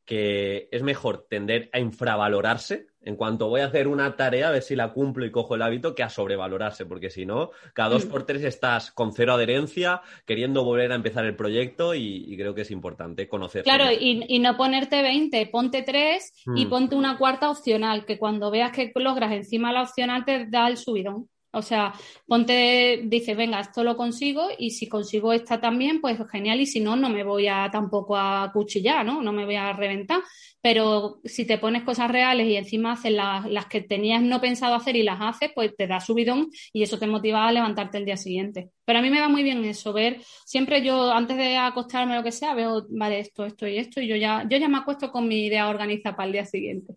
que 0.04 0.68
es 0.72 0.82
mejor 0.82 1.26
tender 1.28 1.68
a 1.72 1.78
infravalorarse 1.78 2.86
en 3.08 3.16
cuanto 3.16 3.48
voy 3.48 3.62
a 3.62 3.64
hacer 3.64 3.88
una 3.88 4.16
tarea, 4.16 4.48
a 4.48 4.50
ver 4.50 4.62
si 4.62 4.76
la 4.76 4.92
cumplo 4.92 5.24
y 5.24 5.30
cojo 5.30 5.54
el 5.54 5.62
hábito, 5.62 5.94
que 5.94 6.02
a 6.02 6.10
sobrevalorarse, 6.10 6.84
porque 6.84 7.08
si 7.08 7.24
no, 7.24 7.52
cada 7.72 7.88
dos 7.88 8.04
mm. 8.04 8.10
por 8.10 8.26
tres 8.26 8.44
estás 8.44 8.92
con 8.92 9.14
cero 9.14 9.32
adherencia, 9.32 10.02
queriendo 10.26 10.62
volver 10.62 10.92
a 10.92 10.96
empezar 10.96 11.24
el 11.24 11.34
proyecto 11.34 11.94
y, 11.94 12.36
creo 12.36 12.54
que 12.54 12.60
es 12.60 12.70
importante 12.70 13.26
conocer. 13.26 13.64
Claro, 13.64 13.86
y, 13.90 14.38
no 14.40 14.58
ponerte 14.58 15.00
20, 15.00 15.46
ponte 15.46 15.82
3 15.82 16.32
y 16.54 16.66
mm. 16.66 16.68
ponte 16.68 16.96
una 16.96 17.16
cuarta 17.16 17.48
opcional, 17.48 18.04
que 18.04 18.18
cuando 18.18 18.50
veas 18.50 18.72
que 18.72 18.92
logras 18.94 19.32
encima 19.32 19.72
la 19.72 19.84
opcional 19.84 20.26
te 20.26 20.44
da 20.44 20.68
el 20.68 20.76
subidón. 20.76 21.30
O 21.58 21.62
sea, 21.62 21.92
ponte, 22.26 23.02
dice, 23.04 23.34
venga, 23.34 23.60
esto 23.60 23.84
lo 23.84 23.96
consigo 23.96 24.48
y 24.56 24.70
si 24.70 24.88
consigo 24.88 25.32
esta 25.32 25.60
también, 25.60 26.00
pues 26.00 26.18
genial 26.30 26.60
y 26.60 26.66
si 26.66 26.80
no, 26.80 26.96
no 26.96 27.08
me 27.10 27.24
voy 27.24 27.48
a 27.48 27.68
tampoco 27.70 28.16
a 28.16 28.50
cuchillar, 28.52 29.04
¿no? 29.04 29.22
No 29.22 29.32
me 29.32 29.44
voy 29.44 29.56
a 29.56 29.72
reventar. 29.72 30.20
Pero 30.60 31.20
si 31.24 31.46
te 31.46 31.58
pones 31.58 31.82
cosas 31.82 32.10
reales 32.10 32.46
y 32.48 32.56
encima 32.56 32.92
haces 32.92 33.12
las, 33.12 33.66
que 33.66 33.80
tenías 33.80 34.22
no 34.22 34.40
pensado 34.40 34.74
hacer 34.74 34.96
y 34.96 35.02
las 35.02 35.18
haces, 35.20 35.50
pues 35.54 35.76
te 35.76 35.86
da 35.86 36.00
subidón 36.00 36.48
y 36.72 36.82
eso 36.82 36.98
te 36.98 37.06
motiva 37.06 37.46
a 37.46 37.52
levantarte 37.52 37.98
el 37.98 38.04
día 38.04 38.16
siguiente. 38.16 38.70
Pero 38.84 38.98
a 38.98 39.02
mí 39.02 39.10
me 39.10 39.20
va 39.20 39.28
muy 39.28 39.42
bien 39.42 39.64
eso, 39.64 39.92
ver, 39.92 40.20
siempre 40.44 40.82
yo 40.82 41.12
antes 41.12 41.36
de 41.36 41.56
acostarme 41.56 42.16
lo 42.16 42.24
que 42.24 42.32
sea, 42.32 42.54
veo, 42.54 42.86
vale, 42.90 43.20
esto, 43.20 43.44
esto 43.44 43.66
y 43.66 43.78
esto 43.78 44.00
y 44.00 44.08
yo 44.08 44.16
ya, 44.16 44.46
yo 44.48 44.56
ya 44.58 44.68
me 44.68 44.78
acuesto 44.78 45.12
con 45.12 45.28
mi 45.28 45.46
idea 45.46 45.68
organizada 45.68 46.16
para 46.16 46.26
el 46.26 46.32
día 46.32 46.44
siguiente. 46.44 46.94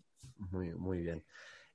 Muy, 0.50 0.74
muy 0.74 1.02
bien. 1.02 1.22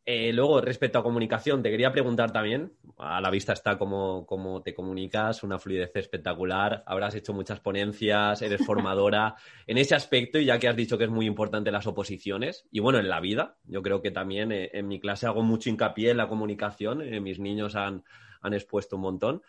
Eh, 0.10 0.32
luego, 0.32 0.62
respecto 0.62 0.98
a 0.98 1.04
comunicación, 1.04 1.62
te 1.62 1.70
quería 1.70 1.92
preguntar 1.92 2.32
también, 2.32 2.72
a 2.98 3.20
la 3.20 3.30
vista 3.30 3.52
está 3.52 3.78
cómo, 3.78 4.62
te 4.64 4.74
comunicas, 4.74 5.44
una 5.44 5.60
fluidez 5.60 5.92
espectacular, 5.96 6.82
habrás 6.86 7.14
hecho 7.16 7.34
muchas 7.34 7.60
ponencias, 7.60 8.42
eres 8.42 8.66
formadora 8.66 9.36
en 9.68 9.78
ese 9.78 9.96
aspecto 9.96 10.40
y 10.40 10.46
ya 10.46 10.60
que 10.60 10.70
has 10.70 10.78
dicho 10.78 10.98
que 10.98 11.04
es 11.04 11.10
muy 11.10 11.26
importante 11.26 11.72
las 11.72 11.88
oposiciones 11.88 12.70
y 12.72 12.80
bueno, 12.80 13.00
en 13.00 13.10
la 13.10 13.20
vida, 13.20 13.58
yo 13.66 13.82
creo 13.82 14.02
que 14.02 14.12
también 14.12 14.54
eh, 14.54 14.70
en 14.72 14.88
mi 14.88 15.02
clase 15.02 15.28
hago 15.28 15.44
mucho 15.44 15.70
hincapié 15.70 16.12
en 16.12 16.18
la 16.18 16.30
comunicación, 16.30 17.02
eh, 17.02 17.20
mis 17.20 17.40
niños 17.40 17.76
han, 17.76 18.06
han, 18.40 18.54
expuesto 18.54 18.96
un 18.96 19.02
montón. 19.02 19.42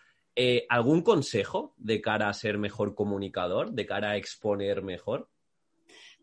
¿Algún 0.68 1.02
consejo 1.02 1.74
de 1.76 2.00
cara 2.00 2.28
a 2.28 2.34
ser 2.34 2.58
mejor 2.58 2.96
comunicador, 2.96 3.72
de 3.72 3.86
cara 3.86 4.10
a 4.10 4.16
exponer 4.16 4.82
mejor? 4.82 5.28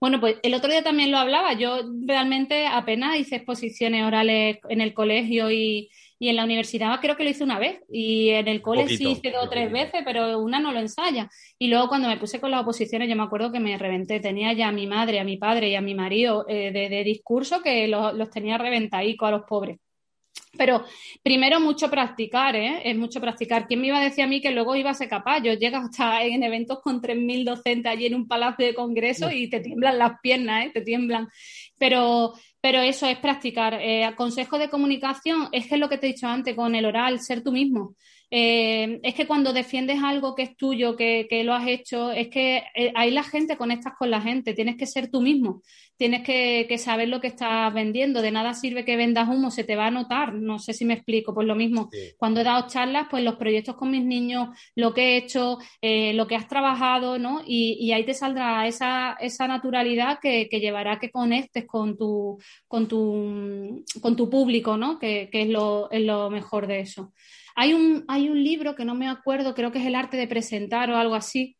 Bueno, 0.05 0.19
pues 0.19 0.35
el 0.43 0.53
otro 0.53 0.69
día 0.69 0.83
también 0.83 1.09
lo 1.09 1.17
hablaba. 1.17 1.53
Yo 1.53 1.79
realmente 2.05 2.67
apenas 2.67 3.17
hice 3.17 3.37
exposiciones 3.37 4.03
orales 4.03 4.59
en 4.69 4.79
el 4.81 4.93
colegio 4.93 5.49
y, 5.49 5.89
en 6.19 6.35
la 6.35 6.43
universidad 6.43 6.99
creo 7.01 7.17
que 7.17 7.23
lo 7.23 7.31
hice 7.31 7.43
una 7.43 7.57
vez. 7.57 7.81
Y 7.89 8.29
en 8.29 8.47
el 8.47 8.61
colegio 8.61 8.95
sí 8.95 9.07
hice 9.07 9.31
dos 9.31 9.47
o 9.47 9.49
tres 9.49 9.71
veces, 9.71 10.03
pero 10.05 10.37
una 10.37 10.59
no 10.59 10.71
lo 10.73 10.79
ensaya. 10.79 11.27
Y 11.57 11.69
luego 11.69 11.87
cuando 11.87 12.07
me 12.07 12.17
puse 12.17 12.39
con 12.39 12.51
las 12.51 12.61
oposiciones, 12.61 13.09
yo 13.09 13.15
me 13.15 13.23
acuerdo 13.23 13.51
que 13.51 13.59
me 13.59 13.79
reventé. 13.79 14.19
Tenía 14.19 14.53
ya 14.53 14.67
a 14.67 14.71
mi 14.71 14.85
madre, 14.85 15.19
a 15.19 15.23
mi 15.23 15.37
padre 15.37 15.69
y 15.69 15.75
a 15.75 15.81
mi 15.81 15.95
marido 15.95 16.45
eh, 16.47 16.71
de, 16.71 17.03
discurso 17.03 17.63
que 17.63 17.87
los, 17.87 18.13
los 18.13 18.29
tenía 18.29 18.59
reventadicos 18.59 19.27
a 19.27 19.31
los 19.31 19.41
pobres. 19.47 19.79
Pero 20.57 20.85
primero 21.21 21.59
mucho 21.59 21.89
practicar, 21.89 22.55
¿eh? 22.55 22.81
Es 22.83 22.95
mucho 22.97 23.19
practicar. 23.21 23.67
¿Quién 23.67 23.81
me 23.81 23.87
iba 23.87 23.97
a 23.97 24.03
decir 24.03 24.23
a 24.23 24.27
mí 24.27 24.41
que 24.41 24.51
luego 24.51 24.75
iba 24.75 24.89
a 24.89 24.93
ser 24.93 25.09
capaz? 25.09 25.41
Yo 25.41 25.53
llego 25.53 25.77
hasta 25.77 26.23
en 26.23 26.43
eventos 26.43 26.79
con 26.81 27.01
3.000 27.01 27.43
docentes 27.43 27.91
allí 27.91 28.05
en 28.05 28.15
un 28.15 28.27
palacio 28.27 28.65
de 28.65 28.73
congreso 28.73 29.31
y 29.31 29.49
te 29.49 29.59
tiemblan 29.59 29.97
las 29.97 30.19
piernas, 30.21 30.65
¿eh? 30.65 30.71
Te 30.73 30.81
tiemblan. 30.81 31.27
Pero, 31.77 32.33
pero 32.61 32.81
eso 32.81 33.07
es 33.07 33.17
practicar. 33.19 33.75
Eh, 33.81 34.09
consejo 34.15 34.57
de 34.57 34.69
comunicación 34.69 35.49
es 35.51 35.67
que 35.67 35.75
es 35.75 35.79
lo 35.79 35.89
que 35.89 35.97
te 35.97 36.07
he 36.07 36.13
dicho 36.13 36.27
antes 36.27 36.55
con 36.55 36.75
el 36.75 36.85
oral, 36.85 37.19
ser 37.19 37.43
tú 37.43 37.51
mismo. 37.51 37.95
Eh, 38.37 38.99
es 39.01 39.15
que 39.15 39.27
cuando 39.27 39.53
defiendes 39.53 40.03
algo 40.03 40.35
que 40.35 40.43
es 40.43 40.57
tuyo, 40.57 40.97
que, 40.97 41.25
lo 41.45 41.53
has 41.53 41.69
hecho, 41.69 42.11
es 42.11 42.27
que 42.27 42.63
eh, 42.75 42.91
ahí 42.93 43.09
la 43.09 43.23
gente 43.23 43.55
conectas 43.55 43.93
con 43.97 44.11
la 44.11 44.19
gente, 44.19 44.53
tienes 44.53 44.75
que 44.75 44.85
ser 44.85 45.09
tú 45.09 45.21
mismo, 45.21 45.61
tienes 45.95 46.21
que, 46.23 46.77
saber 46.77 47.07
lo 47.07 47.21
que 47.21 47.27
estás 47.27 47.73
vendiendo, 47.73 48.21
de 48.21 48.31
nada 48.31 48.53
sirve 48.53 48.83
que 48.83 48.97
vendas 48.97 49.29
humo, 49.29 49.51
se 49.51 49.63
te 49.63 49.77
va 49.77 49.87
a 49.87 49.91
notar, 49.91 50.33
no 50.33 50.59
sé 50.59 50.73
si 50.73 50.83
me 50.83 50.95
explico, 50.95 51.33
pues 51.33 51.47
lo 51.47 51.55
mismo, 51.55 51.89
cuando 52.17 52.41
he 52.41 52.43
dado 52.43 52.67
charlas, 52.67 53.07
pues 53.09 53.23
los 53.23 53.37
proyectos 53.37 53.77
con 53.77 53.89
mis 53.89 54.03
niños, 54.03 54.49
lo 54.75 54.93
que 54.93 55.13
he 55.13 55.17
hecho, 55.17 55.57
eh, 55.81 56.11
lo 56.11 56.27
que 56.27 56.35
has 56.35 56.49
trabajado, 56.49 57.17
¿no? 57.17 57.41
Y, 57.45 57.89
ahí 57.93 58.03
te 58.03 58.13
saldrá 58.13 58.67
esa, 58.67 59.13
esa 59.13 59.47
naturalidad 59.47 60.19
que, 60.21 60.49
llevará 60.51 60.93
a 60.95 60.99
que 60.99 61.09
conectes 61.09 61.65
con 61.65 61.97
tu, 61.97 62.37
con 62.67 62.85
tu, 62.89 63.81
con 64.01 64.17
tu 64.17 64.29
público, 64.29 64.75
¿no? 64.75 64.99
Que, 64.99 65.29
es, 65.31 65.47
lo, 65.47 65.89
es 65.89 66.01
lo 66.01 66.29
mejor 66.29 66.67
de 66.67 66.81
eso. 66.81 67.13
Hay 67.55 67.73
un, 67.73 68.05
hay 68.07 68.29
un 68.29 68.43
libro 68.43 68.75
que 68.75 68.85
no 68.85 68.95
me 68.95 69.07
acuerdo, 69.07 69.55
creo 69.55 69.71
que 69.71 69.79
es 69.79 69.85
El 69.85 69.95
arte 69.95 70.17
de 70.17 70.27
presentar 70.27 70.89
o 70.89 70.97
algo 70.97 71.15
así. 71.15 71.57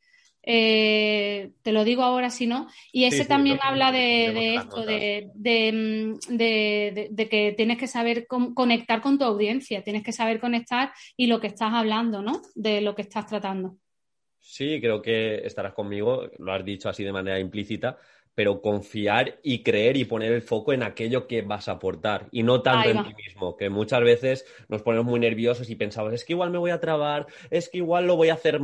Eh, 0.47 1.53
te 1.63 1.71
lo 1.71 1.84
digo 1.84 2.03
ahora 2.03 2.29
si 2.29 2.45
no. 2.45 2.67
Y 2.91 3.05
ese 3.05 3.25
también 3.25 3.58
habla 3.63 3.91
de, 3.91 4.55
esto, 4.55 4.81
mm, 4.81 6.36
de, 6.38 7.10
de, 7.10 7.29
que 7.29 7.53
tienes 7.58 7.77
que 7.77 7.88
saber 7.88 8.27
conectar 8.27 9.01
con 9.01 9.17
tu 9.17 9.25
audiencia, 9.25 9.84
tienes 9.84 10.03
que 10.03 10.12
saber 10.12 10.39
conectar 10.39 10.91
y 11.17 11.27
lo 11.27 11.39
que 11.39 11.47
estás 11.47 11.73
hablando, 11.73 12.21
¿no? 12.21 12.41
De 12.53 12.81
lo 12.81 12.93
que 12.93 13.01
estás 13.01 13.25
tratando. 13.25 13.77
Sí, 14.39 14.79
creo 14.79 15.01
que 15.01 15.38
estarás 15.38 15.73
conmigo, 15.73 16.29
lo 16.38 16.53
has 16.53 16.63
dicho 16.63 16.88
así 16.88 17.03
de 17.03 17.12
manera 17.12 17.39
implícita, 17.39 17.97
pero 18.35 18.61
confiar 18.61 19.39
y 19.41 19.63
creer 19.63 19.97
y 19.97 20.05
poner 20.05 20.33
el 20.33 20.41
foco 20.41 20.73
en 20.73 20.83
aquello 20.83 21.25
que 21.25 21.41
vas 21.41 21.67
a 21.67 21.73
aportar 21.73 22.27
y 22.31 22.43
no 22.43 22.61
tanto 22.61 22.89
en 22.89 23.03
ti 23.03 23.13
mismo, 23.15 23.55
que 23.55 23.69
muchas 23.69 24.01
veces 24.01 24.45
nos 24.67 24.81
ponemos 24.81 25.05
muy 25.05 25.19
nerviosos 25.19 25.69
y 25.69 25.75
pensamos, 25.75 26.13
es 26.13 26.25
que 26.25 26.33
igual 26.33 26.51
me 26.51 26.57
voy 26.57 26.71
a 26.71 26.79
trabar, 26.79 27.27
es 27.49 27.69
que 27.69 27.77
igual 27.77 28.05
lo 28.05 28.15
voy 28.15 28.29
a 28.29 28.33
hacer 28.35 28.59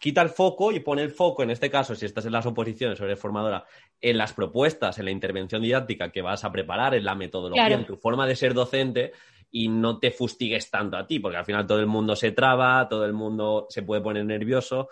Quita 0.00 0.22
el 0.22 0.30
foco 0.30 0.72
y 0.72 0.80
pone 0.80 1.02
el 1.02 1.10
foco, 1.10 1.42
en 1.42 1.50
este 1.50 1.70
caso, 1.70 1.94
si 1.94 2.06
estás 2.06 2.24
en 2.24 2.32
las 2.32 2.46
oposiciones 2.46 2.98
o 2.98 3.04
eres 3.04 3.20
formadora, 3.20 3.66
en 4.00 4.16
las 4.16 4.32
propuestas, 4.32 4.98
en 4.98 5.04
la 5.04 5.10
intervención 5.10 5.60
didáctica 5.60 6.10
que 6.10 6.22
vas 6.22 6.42
a 6.42 6.50
preparar, 6.50 6.94
en 6.94 7.04
la 7.04 7.14
metodología, 7.14 7.68
en 7.68 7.84
tu 7.84 7.98
forma 7.98 8.26
de 8.26 8.34
ser 8.34 8.54
docente 8.54 9.12
y 9.50 9.68
no 9.68 9.98
te 9.98 10.10
fustigues 10.10 10.70
tanto 10.70 10.96
a 10.96 11.06
ti, 11.06 11.18
porque 11.18 11.36
al 11.36 11.44
final 11.44 11.66
todo 11.66 11.80
el 11.80 11.86
mundo 11.86 12.16
se 12.16 12.32
traba, 12.32 12.88
todo 12.88 13.04
el 13.04 13.12
mundo 13.12 13.66
se 13.68 13.82
puede 13.82 14.00
poner 14.00 14.24
nervioso. 14.24 14.88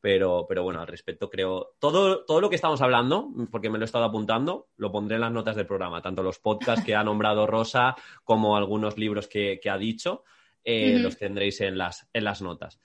Pero, 0.00 0.46
pero 0.48 0.62
bueno, 0.62 0.80
al 0.80 0.86
respecto 0.86 1.28
creo, 1.28 1.74
todo, 1.78 2.24
todo 2.24 2.40
lo 2.40 2.48
que 2.48 2.56
estamos 2.56 2.80
hablando, 2.80 3.28
porque 3.50 3.68
me 3.68 3.76
lo 3.76 3.84
he 3.84 3.86
estado 3.86 4.04
apuntando, 4.04 4.68
lo 4.76 4.90
pondré 4.90 5.16
en 5.16 5.20
las 5.20 5.32
notas 5.32 5.56
del 5.56 5.66
programa, 5.66 6.00
tanto 6.00 6.22
los 6.22 6.38
podcasts 6.38 6.84
que 6.84 6.94
ha 6.94 7.04
nombrado 7.04 7.46
Rosa 7.46 7.94
como 8.24 8.56
algunos 8.56 8.96
libros 8.96 9.28
que, 9.28 9.60
ha 9.70 9.76
dicho, 9.76 10.24
eh, 10.64 10.98
los 10.98 11.18
tendréis 11.18 11.60
en 11.60 11.76
las, 11.76 12.08
en 12.14 12.24
las 12.24 12.40
notas. 12.40 12.80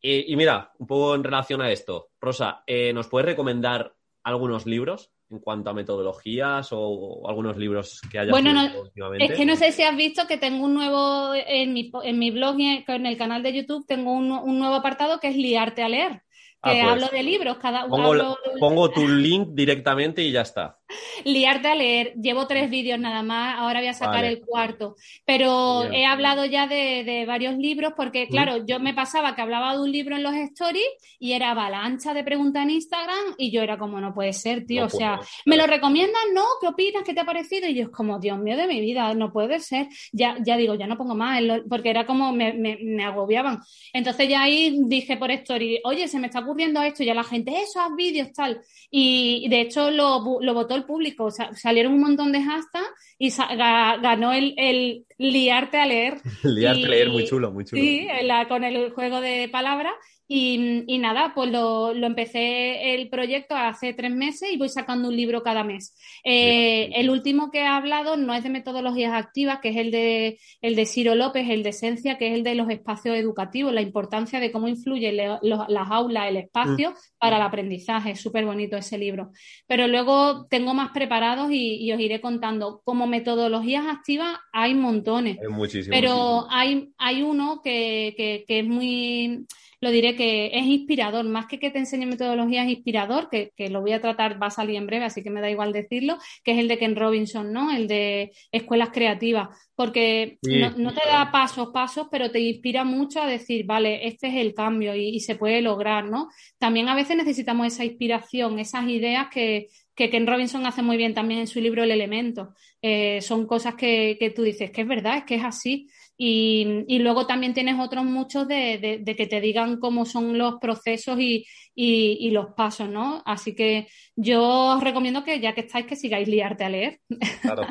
y 0.00 0.36
mira, 0.36 0.72
un 0.78 0.86
poco 0.86 1.16
en 1.16 1.24
relación 1.24 1.60
a 1.62 1.70
esto, 1.70 2.10
Rosa, 2.20 2.62
eh, 2.66 2.92
¿nos 2.92 3.08
puedes 3.08 3.26
recomendar 3.26 3.96
algunos 4.22 4.64
libros 4.64 5.10
en 5.30 5.40
cuanto 5.40 5.70
a 5.70 5.74
metodologías 5.74 6.68
o, 6.70 7.28
algunos 7.28 7.56
libros 7.56 8.00
que 8.10 8.20
hayas 8.20 8.30
bueno, 8.30 8.52
últimamente? 8.80 9.24
Es 9.24 9.38
que 9.38 9.46
no 9.46 9.56
sé 9.56 9.72
si 9.72 9.82
has 9.82 9.96
visto 9.96 10.28
que 10.28 10.38
tengo 10.38 10.64
un 10.64 10.74
nuevo, 10.74 11.34
en 11.34 11.72
mi, 11.72 11.90
en 12.04 12.18
mi 12.20 12.30
blog 12.30 12.60
y 12.60 12.84
en 12.86 13.06
el 13.06 13.16
canal 13.16 13.42
de 13.42 13.52
YouTube, 13.52 13.84
tengo 13.86 14.12
un, 14.12 14.30
un 14.30 14.58
nuevo 14.60 14.76
apartado 14.76 15.18
que 15.18 15.28
es 15.28 15.36
Liarte 15.36 15.82
a 15.82 15.88
leer 15.88 16.22
que 16.31 16.31
ah, 16.62 16.70
pues. 16.70 16.84
hablo 16.84 17.08
de 17.08 17.22
libros, 17.22 17.56
cada 17.58 17.86
pongo, 17.86 18.38
pongo 18.58 18.90
tu 18.90 19.08
link 19.08 19.50
directamente 19.52 20.22
y 20.22 20.32
ya 20.32 20.42
está 20.42 20.81
liarte 21.24 21.68
a 21.68 21.74
leer. 21.74 22.14
Llevo 22.14 22.46
tres 22.46 22.70
vídeos 22.70 22.98
nada 22.98 23.22
más, 23.22 23.58
ahora 23.58 23.80
voy 23.80 23.88
a 23.88 23.94
sacar 23.94 24.24
el 24.24 24.40
cuarto. 24.40 24.96
Pero 25.24 25.84
he 25.92 26.04
hablado 26.04 26.44
ya 26.44 26.66
de, 26.66 27.24
varios 27.26 27.56
libros 27.56 27.92
porque, 27.96 28.28
claro, 28.28 28.64
yo 28.66 28.80
me 28.80 28.94
pasaba 28.94 29.34
que 29.34 29.42
hablaba 29.42 29.74
de 29.74 29.82
un 29.82 29.92
libro 29.92 30.16
en 30.16 30.22
los 30.22 30.34
stories 30.34 30.86
y 31.18 31.32
era 31.32 31.50
avalancha 31.50 32.14
de 32.14 32.24
preguntas 32.24 32.62
en 32.62 32.70
Instagram 32.70 33.34
y 33.38 33.50
yo 33.50 33.62
era 33.62 33.78
como, 33.78 34.00
no 34.00 34.12
puede 34.12 34.32
ser, 34.32 34.66
tío. 34.66 34.86
o 34.86 34.88
sea, 34.88 35.20
¿me 35.46 35.56
lo 35.56 35.66
recomiendas? 35.66 36.22
¿No? 36.34 36.44
¿Qué 36.60 36.68
opinas? 36.68 37.02
¿Qué 37.04 37.14
te 37.14 37.20
ha 37.20 37.24
parecido? 37.24 37.68
Y 37.68 37.74
yo 37.74 37.84
es 37.84 37.90
como, 37.90 38.18
Dios 38.18 38.38
mío 38.38 38.56
de 38.56 38.66
mi 38.66 38.80
vida, 38.80 39.14
no 39.14 39.32
puede 39.32 39.60
ser. 39.60 39.88
Ya, 40.12 40.36
ya 40.44 40.56
digo, 40.56 40.74
ya 40.74 40.86
no 40.86 40.96
pongo 40.96 41.14
más, 41.14 41.40
porque 41.68 41.90
era 41.90 42.06
como, 42.06 42.32
me, 42.32 42.52
me, 42.52 43.04
agobiaban. 43.04 43.60
Entonces 43.92 44.28
ya 44.28 44.42
ahí 44.42 44.78
dije 44.86 45.16
por 45.16 45.30
story, 45.30 45.80
oye, 45.84 46.08
se 46.08 46.18
me 46.18 46.26
está 46.26 46.40
ocurriendo 46.40 46.82
esto, 46.82 47.02
y 47.02 47.06
ya 47.06 47.14
la 47.14 47.24
gente, 47.24 47.52
eso, 47.62 47.80
haz 47.80 47.94
vídeos, 47.96 48.32
tal. 48.32 48.60
Y 48.90 49.48
de 49.48 49.60
hecho 49.60 49.90
lo, 49.90 50.38
lo 50.40 50.54
votó 50.54 50.74
el 50.74 50.81
público, 50.86 51.30
salieron 51.54 51.94
un 51.94 52.00
montón 52.00 52.32
de 52.32 52.42
hashtags 52.42 52.88
y 53.18 53.30
ganó 53.30 54.32
el, 54.32 55.06
liarte 55.22 55.78
a 55.78 55.86
leer. 55.86 56.20
liarte 56.42 56.84
a 56.84 56.88
leer, 56.88 57.10
muy 57.10 57.24
chulo, 57.24 57.50
muy 57.50 57.64
chulo. 57.64 57.80
Sí, 57.80 58.06
con 58.48 58.64
el 58.64 58.90
juego 58.90 59.20
de 59.20 59.48
palabras 59.48 59.94
y, 60.34 60.98
nada, 60.98 61.32
pues 61.34 61.50
lo, 61.50 61.92
empecé 61.92 62.94
el 62.94 63.10
proyecto 63.10 63.54
hace 63.54 63.92
tres 63.92 64.10
meses 64.10 64.50
y 64.50 64.56
voy 64.56 64.70
sacando 64.70 65.08
un 65.08 65.16
libro 65.16 65.42
cada 65.42 65.62
mes. 65.62 65.94
Eh, 66.24 66.90
el 66.94 67.10
último 67.10 67.50
que 67.50 67.60
he 67.60 67.66
hablado 67.66 68.16
no 68.16 68.32
es 68.32 68.42
de 68.42 68.48
metodologías 68.48 69.12
activas, 69.12 69.58
que 69.60 69.70
es 69.70 69.76
el 69.76 69.90
de, 69.90 70.38
el 70.62 70.74
de 70.74 70.86
Ciro 70.86 71.14
López, 71.14 71.50
el 71.50 71.62
de 71.62 71.70
Esencia, 71.70 72.16
que 72.16 72.28
es 72.28 72.34
el 72.34 72.44
de 72.44 72.54
los 72.54 72.70
espacios 72.70 73.16
educativos, 73.16 73.74
la 73.74 73.82
importancia 73.82 74.40
de 74.40 74.50
cómo 74.50 74.68
influyen 74.68 75.18
las 75.42 75.90
aulas, 75.90 76.28
el 76.30 76.38
espacio 76.38 76.92
mm. 76.92 76.94
para 77.18 77.36
el 77.36 77.42
aprendizaje. 77.42 78.12
Es 78.12 78.20
súper 78.22 78.46
bonito 78.46 78.78
ese 78.78 78.96
libro. 78.96 79.32
Pero 79.66 79.86
luego 79.86 80.46
tengo 80.46 80.72
más 80.72 80.92
preparados 80.92 81.50
y, 81.50 81.92
os 81.92 82.00
iré 82.00 82.22
contando. 82.22 82.80
Como 82.84 83.06
metodologías 83.06 83.84
activas 83.86 84.38
hay 84.50 84.74
montones. 85.12 85.38
Hay 85.40 85.48
Pero 85.88 86.46
Hay, 86.50 86.92
hay 86.98 87.22
uno 87.22 87.60
que, 87.62 88.14
que 88.46 88.58
es 88.58 88.66
muy 88.66 89.46
lo 89.82 89.90
diré 89.90 90.14
que 90.14 90.46
es 90.54 90.64
inspirador, 90.64 91.24
más 91.24 91.46
que 91.46 91.58
que 91.58 91.70
te 91.70 91.80
enseñe 91.80 92.06
metodología 92.06 92.62
es 92.62 92.70
inspirador, 92.70 93.28
que, 93.28 93.50
lo 93.68 93.80
voy 93.80 93.92
a 93.92 94.00
tratar, 94.00 94.40
va 94.40 94.46
a 94.46 94.50
salir 94.50 94.76
en 94.76 94.86
breve, 94.86 95.06
así 95.06 95.24
que 95.24 95.30
me 95.30 95.40
da 95.40 95.50
igual 95.50 95.72
decirlo, 95.72 96.18
que 96.44 96.52
es 96.52 96.58
el 96.58 96.68
de 96.68 96.78
Ken 96.78 96.94
Robinson, 96.94 97.52
¿no? 97.52 97.72
El 97.72 97.88
de 97.88 98.30
escuelas 98.52 98.90
creativas, 98.92 99.48
porque 99.74 100.38
no, 100.42 100.94
te 100.94 101.00
da 101.04 101.32
pasos, 101.32 101.70
pasos, 101.74 102.06
pero 102.12 102.30
te 102.30 102.38
inspira 102.38 102.84
mucho 102.84 103.20
a 103.20 103.26
decir, 103.26 103.66
vale, 103.66 104.06
este 104.06 104.28
es 104.28 104.34
el 104.36 104.54
cambio 104.54 104.94
y, 104.94 105.18
se 105.18 105.34
puede 105.34 105.60
lograr, 105.60 106.08
¿no? 106.08 106.28
También 106.58 106.88
a 106.88 106.94
veces 106.94 107.16
necesitamos 107.16 107.66
esa 107.66 107.84
inspiración, 107.84 108.60
esas 108.60 108.86
ideas 108.86 109.26
que, 109.32 109.66
que 109.94 110.10
Ken 110.10 110.26
Robinson 110.26 110.66
hace 110.66 110.82
muy 110.82 110.96
bien 110.96 111.14
también 111.14 111.40
en 111.40 111.46
su 111.46 111.60
libro 111.60 111.82
El 111.82 111.90
elemento. 111.90 112.54
Eh, 112.80 113.20
son 113.20 113.46
cosas 113.46 113.74
que, 113.74 114.16
que, 114.18 114.30
tú 114.30 114.42
dices 114.42 114.70
que 114.70 114.82
es 114.82 114.88
verdad, 114.88 115.18
es 115.18 115.24
que 115.24 115.34
es 115.36 115.44
así. 115.44 115.88
Y, 116.16 116.84
y 116.88 116.98
luego 117.00 117.26
también 117.26 117.54
tienes 117.54 117.78
otros 117.78 118.04
muchos 118.04 118.46
de, 118.46 119.00
de, 119.02 119.16
que 119.16 119.26
te 119.26 119.40
digan 119.40 119.78
cómo 119.80 120.04
son 120.04 120.38
los 120.38 120.56
procesos 120.60 121.18
y, 121.18 121.46
y, 121.74 122.30
los 122.30 122.54
pasos, 122.54 122.88
¿no? 122.88 123.22
Así 123.26 123.54
que 123.54 123.88
yo 124.14 124.42
os 124.76 124.84
recomiendo 124.84 125.24
que 125.24 125.40
ya 125.40 125.54
que 125.54 125.62
estáis, 125.62 125.86
que 125.86 125.96
sigáis 125.96 126.28
liarte 126.28 126.64
a 126.64 126.68
leer. 126.68 127.00
Claro, 127.42 127.66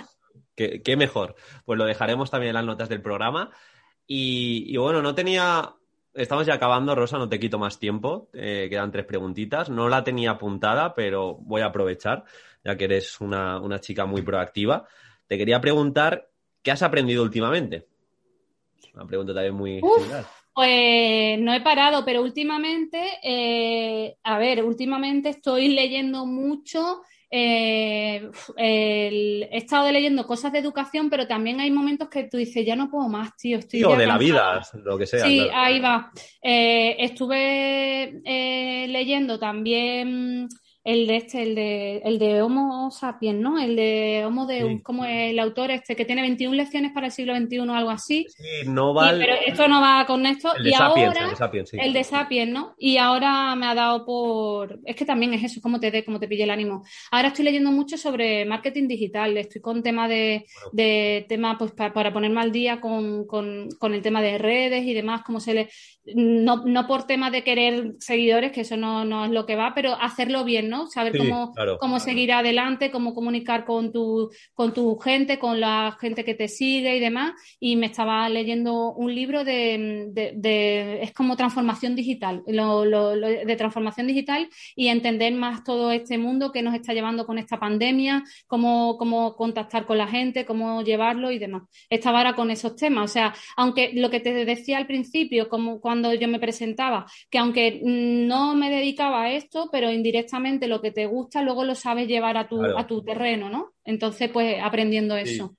qué, 0.56 0.82
qué 0.82 0.98
mejor. 0.98 1.36
Pues 1.66 1.78
lo 1.78 1.86
dejaremos 1.86 2.30
también 2.30 2.50
en 2.50 2.56
las 2.56 2.66
notas 2.66 2.90
del 2.90 3.02
programa. 3.02 3.52
Y, 4.06 4.66
y, 4.68 4.78
bueno, 4.78 5.02
no 5.02 5.16
tenía 5.16 5.76
Estamos 6.14 6.46
ya 6.46 6.56
acabando, 6.56 6.94
Rosa, 6.94 7.18
no 7.18 7.30
te 7.30 7.40
quito 7.40 7.58
más 7.58 7.80
tiempo. 7.80 8.30
Eh, 8.34 8.68
quedan 8.70 8.92
tres 8.92 9.06
preguntitas. 9.06 9.70
No 9.70 9.88
la 9.88 10.04
tenía 10.04 10.32
apuntada, 10.32 10.94
pero 10.94 11.36
voy 11.36 11.62
a 11.62 11.68
aprovechar, 11.68 12.26
ya 12.64 12.76
que 12.76 12.84
eres 12.86 13.22
una, 13.22 13.60
una 13.60 13.80
chica 13.80 14.06
muy 14.06 14.22
proactiva. 14.22 14.86
Te 15.28 15.38
quería 15.38 15.62
preguntar, 15.62 16.30
¿qué 16.62 16.72
has 16.72 16.84
aprendido 16.84 17.24
últimamente? 17.24 17.88
Una 18.94 19.06
pregunta 19.06 19.34
también 19.34 19.56
muy 19.56 19.80
Uf, 19.82 20.12
Pues 20.54 21.40
no 21.40 21.54
he 21.54 21.62
parado, 21.62 22.04
pero 22.04 22.22
últimamente, 22.22 23.02
eh, 23.24 24.18
a 24.24 24.38
ver, 24.38 24.66
últimamente 24.66 25.30
estoy 25.30 25.70
leyendo 25.70 26.26
mucho 26.26 27.04
eh, 27.34 28.30
el, 28.58 29.44
he 29.44 29.58
estado 29.58 29.90
leyendo 29.90 30.28
cosas 30.28 30.52
de 30.52 30.60
educación, 30.60 31.10
pero 31.10 31.28
también 31.28 31.62
hay 31.62 31.72
momentos 31.72 32.10
que 32.10 32.26
tú 32.26 32.36
dices, 32.36 32.66
ya 32.66 32.76
no 32.76 32.92
puedo 32.92 33.08
más, 33.08 33.38
tío. 33.38 33.58
Estoy 33.58 33.84
o 33.86 33.96
de 33.96 34.06
la 34.06 34.18
vida, 34.18 34.62
lo 34.84 34.98
que 34.98 35.08
sea. 35.08 35.26
Sí, 35.26 35.48
ahí 35.54 35.80
va. 35.80 36.12
Eh, 36.44 36.98
estuve 37.00 38.22
eh, 38.26 38.86
leyendo 38.90 39.40
también 39.40 40.50
el 40.84 41.06
de 41.06 41.16
este, 41.18 41.44
el 41.44 41.56
de, 41.56 41.98
el 42.04 42.18
de 42.18 42.42
Homo 42.42 42.90
sapiens, 42.90 43.40
¿no? 43.40 43.60
El 43.60 43.76
de 43.76 44.24
Homo 44.26 44.48
Deus, 44.48 44.72
sí. 44.72 44.82
como 44.82 45.06
el 45.06 45.38
autor 45.38 45.70
este, 45.70 45.96
que 45.96 46.06
tiene 46.06 46.24
21 46.24 46.56
lecciones 46.56 46.92
para 46.92 47.08
el 47.08 47.12
siglo 47.12 47.36
XXI 47.36 47.60
o 47.60 47.74
algo 47.74 47.92
así. 47.92 48.26
Sí, 48.30 48.68
no 48.68 48.94
va. 48.94 49.14
Y, 49.14 49.20
pero 49.20 49.34
esto 49.46 49.68
no 49.68 49.80
va 49.80 50.06
con 50.08 50.26
esto. 50.26 50.56
El 50.56 50.64
de 50.64 50.70
y 50.72 50.74
Sapiens, 50.74 51.08
ahora, 51.08 51.24
el 51.24 51.30
de 51.30 51.36
Sapiens, 51.36 51.70
sí. 51.70 51.78
el 51.80 51.94
de 51.94 52.04
Sapiens, 52.04 52.52
¿no? 52.52 52.74
Y 52.80 52.98
ahora 52.98 53.56
me 53.56 53.68
ha 53.68 53.76
dado 53.76 54.06
por. 54.06 54.80
Es 54.86 54.96
que 54.96 55.06
también 55.06 55.34
es 55.36 55.44
eso, 55.44 55.62
como 55.62 55.80
te 55.80 55.92
dé, 55.92 56.04
como 56.04 56.20
te 56.20 56.28
pille 56.28 56.44
el 56.44 56.50
ánimo. 56.50 56.84
Ahora 57.12 57.28
estoy 57.28 57.46
leyendo 57.46 57.72
mucho 57.72 57.98
sobre 57.98 58.46
marketing 58.46 58.88
digital. 58.88 59.38
Estoy 59.38 59.62
con 59.62 59.84
tema 59.84 60.08
de, 60.08 60.46
bueno. 60.56 60.70
de 60.74 61.26
tema, 61.30 61.58
pues 61.60 61.74
para, 61.74 61.94
para, 61.94 62.12
ponerme 62.12 62.42
al 62.42 62.52
día 62.52 62.82
con, 62.82 63.28
con, 63.28 63.70
con, 63.78 63.94
el 63.94 64.02
tema 64.02 64.24
de 64.24 64.40
redes 64.40 64.84
y 64.84 64.96
demás, 64.96 65.22
cómo 65.24 65.40
se 65.40 65.54
le. 65.54 65.70
No, 66.16 66.64
no 66.66 66.88
por 66.88 67.06
tema 67.06 67.30
de 67.30 67.44
querer 67.44 67.94
seguidores, 68.00 68.52
que 68.52 68.62
eso 68.62 68.78
no, 68.78 69.06
no 69.06 69.26
es 69.26 69.32
lo 69.32 69.46
que 69.46 69.56
va, 69.56 69.74
pero 69.76 69.94
hacerlo 69.94 70.44
bien, 70.44 70.71
¿no? 70.72 70.88
Saber 70.88 71.12
Sí. 71.14 71.20
cómo 71.20 71.52
claro, 71.54 71.78
cómo 71.80 71.96
claro. 71.98 72.06
seguir 72.10 72.32
adelante, 72.32 72.90
cómo 72.90 73.14
comunicar 73.14 73.66
con 73.66 73.92
tu, 73.92 74.32
con 74.54 74.74
tu 74.74 74.98
gente, 74.98 75.38
con 75.38 75.60
la 75.60 75.98
gente 76.02 76.24
que 76.24 76.34
te 76.34 76.48
sigue 76.48 76.96
y 76.96 77.00
demás. 77.00 77.34
Y 77.60 77.76
me 77.76 77.88
estaba 77.88 78.28
leyendo 78.30 78.94
un 78.94 79.14
libro 79.14 79.44
de, 79.44 80.08
de, 80.18 80.34
de 80.36 81.04
es 81.04 81.12
como 81.14 81.36
transformación 81.36 81.96
digital, 81.96 82.44
lo, 82.48 82.86
lo, 82.86 83.16
lo, 83.16 83.28
de 83.28 83.56
transformación 83.56 84.08
digital 84.08 84.50
y 84.76 84.88
entender 84.88 85.34
más 85.34 85.64
todo 85.64 85.92
este 85.92 86.18
mundo 86.18 86.52
que 86.52 86.62
nos 86.62 86.74
está 86.74 86.94
llevando 86.94 87.26
con 87.26 87.38
esta 87.38 87.60
pandemia, 87.60 88.24
cómo, 88.48 88.98
cómo 88.98 89.36
contactar 89.36 89.86
con 89.86 89.98
la 89.98 90.08
gente, 90.08 90.46
cómo 90.46 90.82
llevarlo 90.84 91.32
y 91.32 91.40
demás. 91.40 91.64
Estaba 91.90 92.20
ahora 92.20 92.36
con 92.36 92.50
esos 92.52 92.76
temas. 92.76 93.12
O 93.12 93.14
sea, 93.14 93.34
aunque 93.58 93.92
lo 93.94 94.10
que 94.10 94.20
te 94.22 94.34
decía 94.46 94.78
al 94.78 94.88
principio, 94.88 95.50
como 95.50 95.82
cuando 95.82 96.14
yo 96.14 96.28
me 96.28 96.40
presentaba, 96.40 97.06
que 97.30 97.38
aunque 97.38 97.82
no 97.84 98.56
me 98.56 98.70
dedicaba 98.70 99.24
a 99.24 99.32
esto, 99.32 99.70
pero 99.72 99.92
indirectamente 99.92 100.61
lo 100.68 100.82
que 100.82 100.92
te 100.92 101.06
gusta, 101.06 101.42
luego 101.42 101.64
lo 101.64 101.76
sabes 101.76 102.08
llevar 102.08 102.38
a 102.38 102.48
tu, 102.48 102.60
Claro. 102.60 102.78
a 102.78 102.88
tu 102.88 103.04
terreno, 103.04 103.50
¿no? 103.50 103.74
Entonces, 103.86 104.30
pues 104.32 104.58
aprendiendo 104.62 105.16
Sí. 105.18 105.36
eso. 105.36 105.56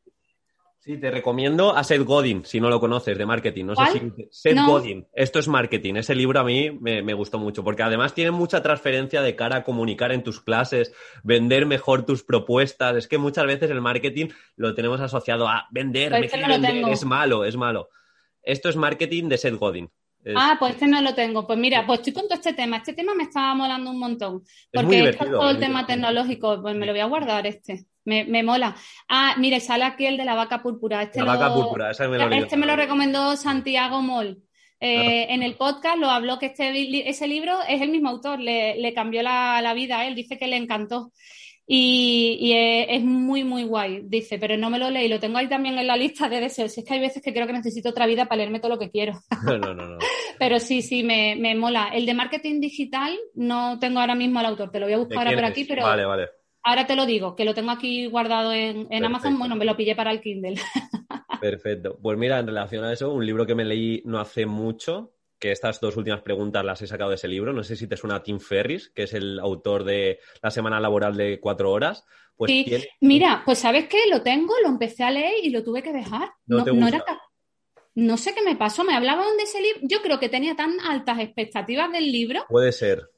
Sí, 0.84 0.98
te 0.98 1.12
recomiendo 1.12 1.76
a 1.76 1.84
Seth 1.84 2.02
Godin, 2.02 2.44
si 2.44 2.58
no 2.60 2.68
lo 2.68 2.80
conoces, 2.80 3.16
de 3.16 3.24
marketing. 3.24 3.66
No 3.66 3.76
sé 3.76 3.84
si. 3.92 4.28
Seth 4.32 4.56
No. 4.56 4.66
Godin. 4.66 5.06
Esto 5.14 5.38
es 5.38 5.46
marketing. 5.46 5.94
Ese 5.94 6.12
libro 6.16 6.40
a 6.40 6.42
mí 6.44 6.72
me, 6.72 7.02
me 7.02 7.14
gustó 7.14 7.38
mucho, 7.38 7.62
porque 7.62 7.84
además 7.84 8.14
tiene 8.14 8.32
mucha 8.32 8.64
transferencia 8.64 9.22
de 9.22 9.36
cara 9.36 9.58
a 9.58 9.62
comunicar 9.64 10.10
en 10.10 10.24
tus 10.24 10.40
clases, 10.40 10.92
vender 11.22 11.66
mejor 11.66 12.04
tus 12.04 12.24
propuestas. 12.24 12.96
Es 12.96 13.06
que 13.06 13.16
muchas 13.16 13.46
veces 13.46 13.70
el 13.70 13.80
marketing 13.80 14.30
lo 14.56 14.74
tenemos 14.74 15.00
asociado 15.00 15.46
a 15.46 15.68
vender, 15.70 16.10
Pues 16.10 16.24
este 16.24 16.38
no 16.40 16.48
vender. 16.48 16.88
Es 16.92 17.04
malo, 17.04 17.44
es 17.44 17.56
malo. 17.56 17.88
Esto 18.42 18.68
es 18.68 18.74
marketing 18.74 19.28
de 19.28 19.38
Seth 19.38 19.54
Godin. 19.54 19.88
Es, 20.24 20.34
Ah, 20.36 20.56
pues 20.58 20.74
este 20.74 20.86
no 20.86 21.00
lo 21.02 21.14
tengo. 21.14 21.46
Pues 21.46 21.58
mira, 21.58 21.84
pues 21.86 21.98
estoy 22.00 22.12
con 22.12 22.24
todo 22.24 22.34
este 22.34 22.52
tema. 22.52 22.76
Este 22.78 22.92
tema 22.92 23.14
me 23.14 23.24
estaba 23.24 23.54
molando 23.54 23.90
un 23.90 23.98
montón. 23.98 24.42
Porque 24.72 25.08
es 25.10 25.18
todo 25.18 25.48
el 25.50 25.56
muy 25.56 25.64
tema 25.64 25.86
tecnológico. 25.86 26.62
Pues 26.62 26.76
me 26.76 26.86
lo 26.86 26.92
voy 26.92 27.00
a 27.00 27.06
guardar 27.06 27.46
este. 27.46 27.84
Me, 28.04 28.24
me 28.24 28.42
mola. 28.42 28.74
Ah, 29.08 29.34
mire, 29.38 29.60
sale 29.60 29.84
aquí 29.84 30.06
el 30.06 30.16
de 30.16 30.24
la 30.24 30.34
vaca 30.34 30.62
púrpura. 30.62 31.02
Este 31.02 31.20
La 31.20 31.24
lo- 31.34 31.38
vaca 31.38 31.54
púrpura, 31.54 31.90
esa 31.90 32.08
me 32.08 32.18
lo 32.18 32.28
Este 32.30 32.56
me 32.56 32.66
lo 32.66 32.76
recomendó 32.76 33.36
Santiago 33.36 34.02
Moll. 34.02 34.38
Eh, 34.84 35.32
en 35.32 35.44
el 35.44 35.54
podcast 35.54 35.96
lo 35.98 36.10
habló 36.10 36.40
que 36.40 36.46
este, 36.46 37.08
ese 37.08 37.28
libro 37.28 37.56
es 37.68 37.80
el 37.80 37.90
mismo 37.90 38.08
autor, 38.08 38.40
le, 38.40 38.76
le 38.80 38.92
cambió 38.92 39.22
la, 39.22 39.60
la 39.62 39.74
vida 39.74 40.00
a 40.00 40.06
él, 40.08 40.16
dice 40.16 40.38
que 40.40 40.48
le 40.48 40.56
encantó. 40.56 41.12
Y, 41.66 42.38
y 42.40 42.52
es, 42.52 42.86
es 42.90 43.04
muy, 43.04 43.44
muy 43.44 43.62
guay, 43.62 44.02
dice, 44.04 44.38
pero 44.38 44.56
no 44.56 44.68
me 44.68 44.78
lo 44.78 44.90
leí, 44.90 45.08
lo 45.08 45.20
tengo 45.20 45.38
ahí 45.38 45.48
también 45.48 45.78
en 45.78 45.86
la 45.86 45.96
lista 45.96 46.28
de 46.28 46.40
deseos. 46.40 46.76
Es 46.76 46.84
que 46.84 46.94
hay 46.94 47.00
veces 47.00 47.22
que 47.22 47.32
creo 47.32 47.46
que 47.46 47.52
necesito 47.52 47.90
otra 47.90 48.06
vida 48.06 48.26
para 48.26 48.38
leerme 48.38 48.58
todo 48.60 48.70
lo 48.72 48.78
que 48.78 48.90
quiero. 48.90 49.14
No, 49.44 49.58
no, 49.58 49.74
no. 49.74 49.86
no. 49.86 49.98
Pero 50.38 50.58
sí, 50.58 50.82
sí, 50.82 51.02
me, 51.02 51.36
me 51.36 51.54
mola. 51.54 51.90
El 51.92 52.04
de 52.06 52.14
marketing 52.14 52.60
digital 52.60 53.16
no 53.34 53.78
tengo 53.78 54.00
ahora 54.00 54.14
mismo 54.14 54.40
al 54.40 54.46
autor, 54.46 54.70
te 54.70 54.80
lo 54.80 54.86
voy 54.86 54.94
a 54.94 54.96
¿De 54.96 55.04
buscar 55.04 55.26
ahora 55.26 55.34
por 55.36 55.44
aquí, 55.44 55.64
pero 55.64 55.82
Vale, 55.84 56.04
vale. 56.04 56.28
ahora 56.64 56.86
te 56.86 56.96
lo 56.96 57.06
digo, 57.06 57.36
que 57.36 57.44
lo 57.44 57.54
tengo 57.54 57.70
aquí 57.70 58.06
guardado 58.06 58.52
en, 58.52 58.88
en 58.90 59.04
Amazon. 59.04 59.38
Bueno, 59.38 59.54
me 59.56 59.64
lo 59.64 59.76
pillé 59.76 59.94
para 59.94 60.10
el 60.10 60.20
Kindle. 60.20 60.56
Perfecto. 61.40 61.98
Pues 62.00 62.18
mira, 62.18 62.38
en 62.38 62.46
relación 62.46 62.84
a 62.84 62.92
eso, 62.92 63.12
un 63.12 63.24
libro 63.26 63.46
que 63.46 63.54
me 63.54 63.64
leí 63.64 64.02
no 64.04 64.18
hace 64.20 64.46
mucho, 64.46 65.11
que 65.42 65.50
estas 65.50 65.80
dos 65.80 65.96
últimas 65.96 66.22
preguntas 66.22 66.64
las 66.64 66.80
he 66.82 66.86
sacado 66.86 67.10
de 67.10 67.16
ese 67.16 67.26
libro. 67.26 67.52
No 67.52 67.64
sé 67.64 67.74
si 67.74 67.88
te 67.88 67.96
suena 67.96 68.22
Tim 68.22 68.38
Ferris, 68.38 68.92
que 68.94 69.02
es 69.02 69.12
el 69.12 69.40
autor 69.40 69.82
de 69.82 70.20
La 70.40 70.52
semana 70.52 70.78
laboral 70.78 71.16
de 71.16 71.40
cuatro 71.40 71.72
horas. 71.72 72.04
Pues 72.36 72.48
Sí, 72.48 72.64
tiene... 72.64 72.88
Mira, 73.00 73.42
pues 73.44 73.58
¿sabes 73.58 73.88
qué? 73.88 73.98
Lo 74.08 74.22
tengo, 74.22 74.54
lo 74.62 74.68
empecé 74.68 75.02
a 75.02 75.10
leer 75.10 75.34
y 75.42 75.50
lo 75.50 75.64
tuve 75.64 75.82
que 75.82 75.92
dejar. 75.92 76.30
No 76.46 76.58
No, 76.58 76.64
te 76.64 76.70
era 76.70 77.04
no 77.94 78.16
sé 78.16 78.34
qué 78.34 78.40
me 78.42 78.54
pasó, 78.54 78.84
me 78.84 78.94
hablaban 78.94 79.36
de 79.36 79.42
ese 79.42 79.60
libro. 79.60 79.80
Yo 79.82 80.00
creo 80.00 80.20
que 80.20 80.28
tenía 80.28 80.54
tan 80.54 80.78
altas 80.80 81.18
expectativas 81.18 81.90
del 81.90 82.10
libro 82.10 82.46
Puede 82.48 82.72
ser. 82.72 83.10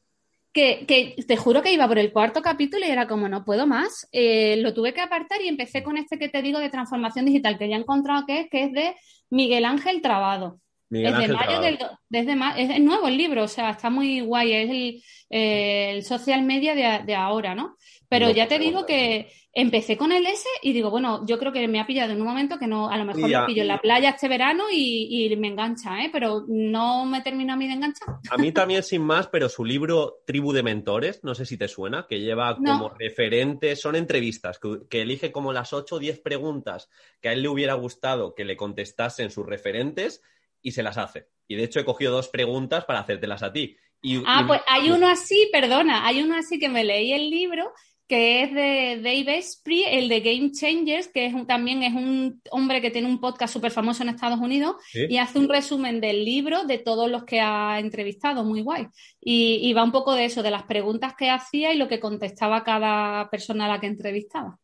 que, 0.52 0.86
que 0.88 1.14
te 1.28 1.36
juro 1.36 1.62
que 1.62 1.72
iba 1.72 1.86
por 1.86 1.98
el 1.98 2.10
cuarto 2.10 2.40
capítulo 2.40 2.86
y 2.86 2.90
era 2.90 3.06
como, 3.06 3.28
no 3.28 3.44
puedo 3.44 3.66
más. 3.66 4.08
Eh, 4.12 4.56
lo 4.56 4.72
tuve 4.72 4.94
que 4.94 5.02
apartar 5.02 5.42
y 5.42 5.48
empecé 5.48 5.82
con 5.82 5.98
este 5.98 6.18
que 6.18 6.30
te 6.30 6.40
digo 6.40 6.58
de 6.58 6.70
transformación 6.70 7.26
digital, 7.26 7.58
que 7.58 7.68
ya 7.68 7.76
he 7.76 7.80
encontrado 7.80 8.24
que 8.26 8.40
es, 8.40 8.50
que 8.50 8.64
es 8.64 8.72
de 8.72 8.96
Miguel 9.28 9.66
Ángel 9.66 10.00
Trabado. 10.00 10.58
Miguel 10.90 11.12
es 11.12 11.18
de 11.18 11.24
Ángel 11.24 11.36
mayo 11.36 11.60
del 11.60 11.78
desde 12.08 12.36
ma- 12.36 12.56
es 12.58 12.80
nuevo 12.80 13.08
el 13.08 13.16
libro, 13.16 13.44
o 13.44 13.48
sea, 13.48 13.70
está 13.70 13.90
muy 13.90 14.20
guay, 14.20 14.52
es 14.52 14.70
el, 14.70 15.02
eh, 15.30 15.90
el 15.96 16.02
social 16.04 16.42
media 16.42 16.74
de, 16.74 17.04
de 17.04 17.14
ahora, 17.14 17.54
¿no? 17.54 17.76
Pero 18.08 18.26
No, 18.28 18.32
ya 18.32 18.46
te 18.46 18.58
digo 18.58 18.86
que 18.86 19.32
empecé 19.56 19.96
con 19.96 20.12
el 20.12 20.26
S 20.26 20.46
y 20.62 20.72
digo, 20.72 20.90
bueno, 20.90 21.24
yo 21.26 21.38
creo 21.38 21.52
que 21.52 21.66
me 21.68 21.80
ha 21.80 21.86
pillado 21.86 22.12
en 22.12 22.20
un 22.20 22.26
momento 22.26 22.58
que 22.58 22.66
no, 22.66 22.88
a 22.90 22.96
lo 22.96 23.04
mejor 23.04 23.28
lo 23.28 23.46
pillo 23.46 23.62
en 23.62 23.68
la 23.68 23.80
playa 23.80 24.10
este 24.10 24.28
verano 24.28 24.64
y, 24.70 25.24
y 25.32 25.36
me 25.36 25.48
engancha, 25.48 26.04
¿eh? 26.04 26.10
Pero 26.12 26.44
no 26.48 27.04
me 27.06 27.22
termina 27.22 27.54
a 27.54 27.56
mí 27.56 27.66
de 27.66 27.72
enganchar. 27.74 28.08
A 28.30 28.36
mí 28.36 28.52
también 28.52 28.82
sin 28.82 29.02
más, 29.02 29.26
pero 29.28 29.48
su 29.48 29.64
libro 29.64 30.20
Tribu 30.26 30.52
de 30.52 30.62
Mentores, 30.62 31.20
no 31.24 31.34
sé 31.34 31.46
si 31.46 31.56
te 31.56 31.66
suena, 31.68 32.06
que 32.08 32.20
lleva 32.20 32.56
No. 32.60 32.72
como 32.78 32.88
referentes, 32.90 33.80
son 33.80 33.96
entrevistas, 33.96 34.58
que, 34.58 34.80
que 34.88 35.02
elige 35.02 35.32
como 35.32 35.52
las 35.52 35.72
8 35.72 35.96
o 35.96 35.98
10 35.98 36.20
preguntas 36.20 36.88
que 37.20 37.30
a 37.30 37.32
él 37.32 37.42
le 37.42 37.48
hubiera 37.48 37.74
gustado 37.74 38.34
que 38.34 38.44
le 38.44 38.56
contestasen 38.56 39.30
sus 39.30 39.46
referentes 39.46 40.22
y 40.64 40.72
se 40.72 40.82
las 40.82 40.98
hace. 40.98 41.28
Y 41.46 41.54
de 41.54 41.62
hecho 41.62 41.78
he 41.78 41.84
cogido 41.84 42.10
dos 42.12 42.28
preguntas 42.28 42.84
para 42.86 42.98
hacértelas 43.00 43.44
a 43.44 43.52
ti. 43.52 43.76
Y, 44.02 44.20
Ah, 44.26 44.40
y- 44.42 44.46
pues 44.48 44.60
hay 44.66 44.90
uno 44.90 45.06
así, 45.08 45.48
perdona, 45.52 46.04
hay 46.06 46.20
uno 46.22 46.34
así 46.36 46.58
que 46.58 46.68
me 46.68 46.82
leí 46.84 47.12
el 47.12 47.30
libro 47.30 47.72
que 48.06 48.42
es 48.42 48.52
de 48.52 48.96
Dave 49.02 49.38
Asprey, 49.38 49.84
el 49.86 50.10
de 50.10 50.20
Game 50.20 50.50
Changers, 50.52 51.08
que 51.08 51.24
es 51.24 51.32
un- 51.32 51.46
también 51.46 51.82
es 51.82 51.94
un 51.94 52.38
hombre 52.50 52.82
que 52.82 52.90
tiene 52.90 53.08
un 53.08 53.18
podcast 53.18 53.50
súper 53.54 53.70
famoso 53.70 54.02
en 54.02 54.10
Estados 54.10 54.38
Unidos 54.40 54.76
¿Sí? 54.92 55.06
y 55.08 55.16
hace 55.16 55.38
un 55.38 55.48
resumen 55.48 56.02
del 56.02 56.22
libro 56.22 56.64
de 56.64 56.76
todos 56.78 57.10
los 57.10 57.24
que 57.24 57.40
ha 57.40 57.78
entrevistado, 57.80 58.44
muy 58.44 58.60
guay. 58.60 58.88
Y, 59.22 59.58
y 59.62 59.72
va 59.72 59.84
un 59.84 59.92
poco 59.92 60.14
de 60.14 60.26
eso, 60.26 60.42
de 60.42 60.50
las 60.50 60.64
preguntas 60.64 61.14
que 61.16 61.30
hacía 61.30 61.72
y 61.72 61.78
lo 61.78 61.88
que 61.88 61.98
contestaba 61.98 62.62
cada 62.62 63.30
persona 63.30 63.64
a 63.64 63.68
la 63.68 63.80
que 63.80 63.86
entrevistaba. 63.86 64.58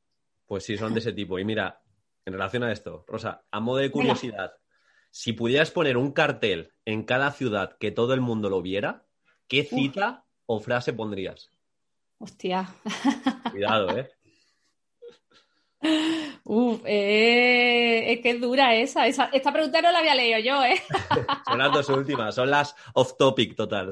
Pues 0.47 0.65
sí, 0.65 0.77
son 0.77 0.93
de 0.93 1.01
ese 1.01 1.15
tipo. 1.15 1.39
Y 1.39 1.45
mira, 1.47 1.81
en 2.27 2.35
relación 2.35 2.63
a 2.65 2.73
esto, 2.73 3.05
Rosa, 3.09 3.43
a 3.51 3.61
modo 3.61 3.79
de 3.79 3.91
curiosidad, 3.91 4.53
si 5.11 5.33
pudieras 5.33 5.71
poner 5.71 5.97
un 5.97 6.13
cartel 6.13 6.73
en 6.85 7.03
cada 7.03 7.33
ciudad 7.33 7.77
que 7.79 7.91
todo 7.91 8.15
el 8.15 8.21
mundo 8.21 8.49
lo 8.49 8.63
viera, 8.63 9.05
¿qué 9.49 9.65
cita 9.65 10.25
o 10.47 10.61
frase 10.61 10.93
pondrías? 10.93 11.51
Hostia. 12.19 12.69
Cuidado, 13.51 13.97
¿eh? 13.97 14.11
Uf, 16.45 16.83
eh, 16.85 18.13
es 18.13 18.21
que 18.21 18.31
es 18.31 18.41
dura 18.41 18.75
esa. 18.75 19.07
esa. 19.07 19.27
Esta 19.33 19.53
pregunta 19.53 19.81
no 19.81 19.91
la 19.91 20.01
había 20.01 20.15
leído 20.15 20.39
yo, 20.41 20.65
¿eh? 20.65 20.81
Son 21.47 21.59
las 21.59 21.73
dos 21.73 21.89
últimas, 21.89 22.35
son 22.35 22.51
las 22.51 22.75
off 22.95 23.17
topic 23.17 23.57
total. 23.57 23.91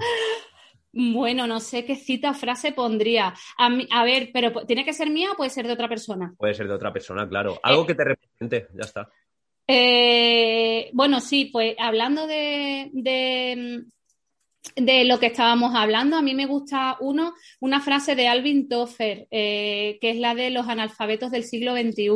Bueno, 0.92 1.46
no 1.46 1.60
sé 1.60 1.84
qué 1.84 1.96
cita 1.96 2.30
o 2.30 2.34
frase 2.34 2.72
pondría. 2.72 3.34
A, 3.58 4.04
ver, 4.04 4.30
pero 4.32 4.52
¿tiene 4.66 4.84
que 4.84 4.92
ser 4.92 5.10
mía 5.10 5.32
o 5.32 5.36
puede 5.36 5.50
ser 5.50 5.66
de 5.66 5.74
otra 5.74 5.88
persona? 5.88 6.34
Puede 6.36 6.54
ser 6.54 6.66
de 6.66 6.74
otra 6.74 6.92
persona, 6.92 7.28
claro. 7.28 7.60
Algo 7.62 7.82
eh, 7.82 7.86
que 7.86 7.94
te 7.94 8.04
represente, 8.04 8.68
ya 8.74 8.84
está. 8.84 9.08
Eh, 9.68 10.90
bueno, 10.94 11.20
sí, 11.20 11.50
pues 11.52 11.76
hablando 11.78 12.26
de, 12.26 12.90
de 14.76 15.04
lo 15.04 15.18
que 15.18 15.26
estábamos 15.26 15.74
hablando, 15.74 16.16
a 16.16 16.22
mí 16.22 16.34
me 16.34 16.46
gusta 16.46 16.96
uno, 17.00 17.34
una 17.60 17.80
frase 17.80 18.14
de 18.14 18.28
Alvin 18.28 18.68
Tofer, 18.68 19.26
eh, 19.30 19.98
que 20.00 20.10
es 20.10 20.16
la 20.16 20.34
de 20.34 20.50
los 20.50 20.68
analfabetos 20.68 21.30
del 21.30 21.44
siglo 21.44 21.74
XXI. 21.74 22.08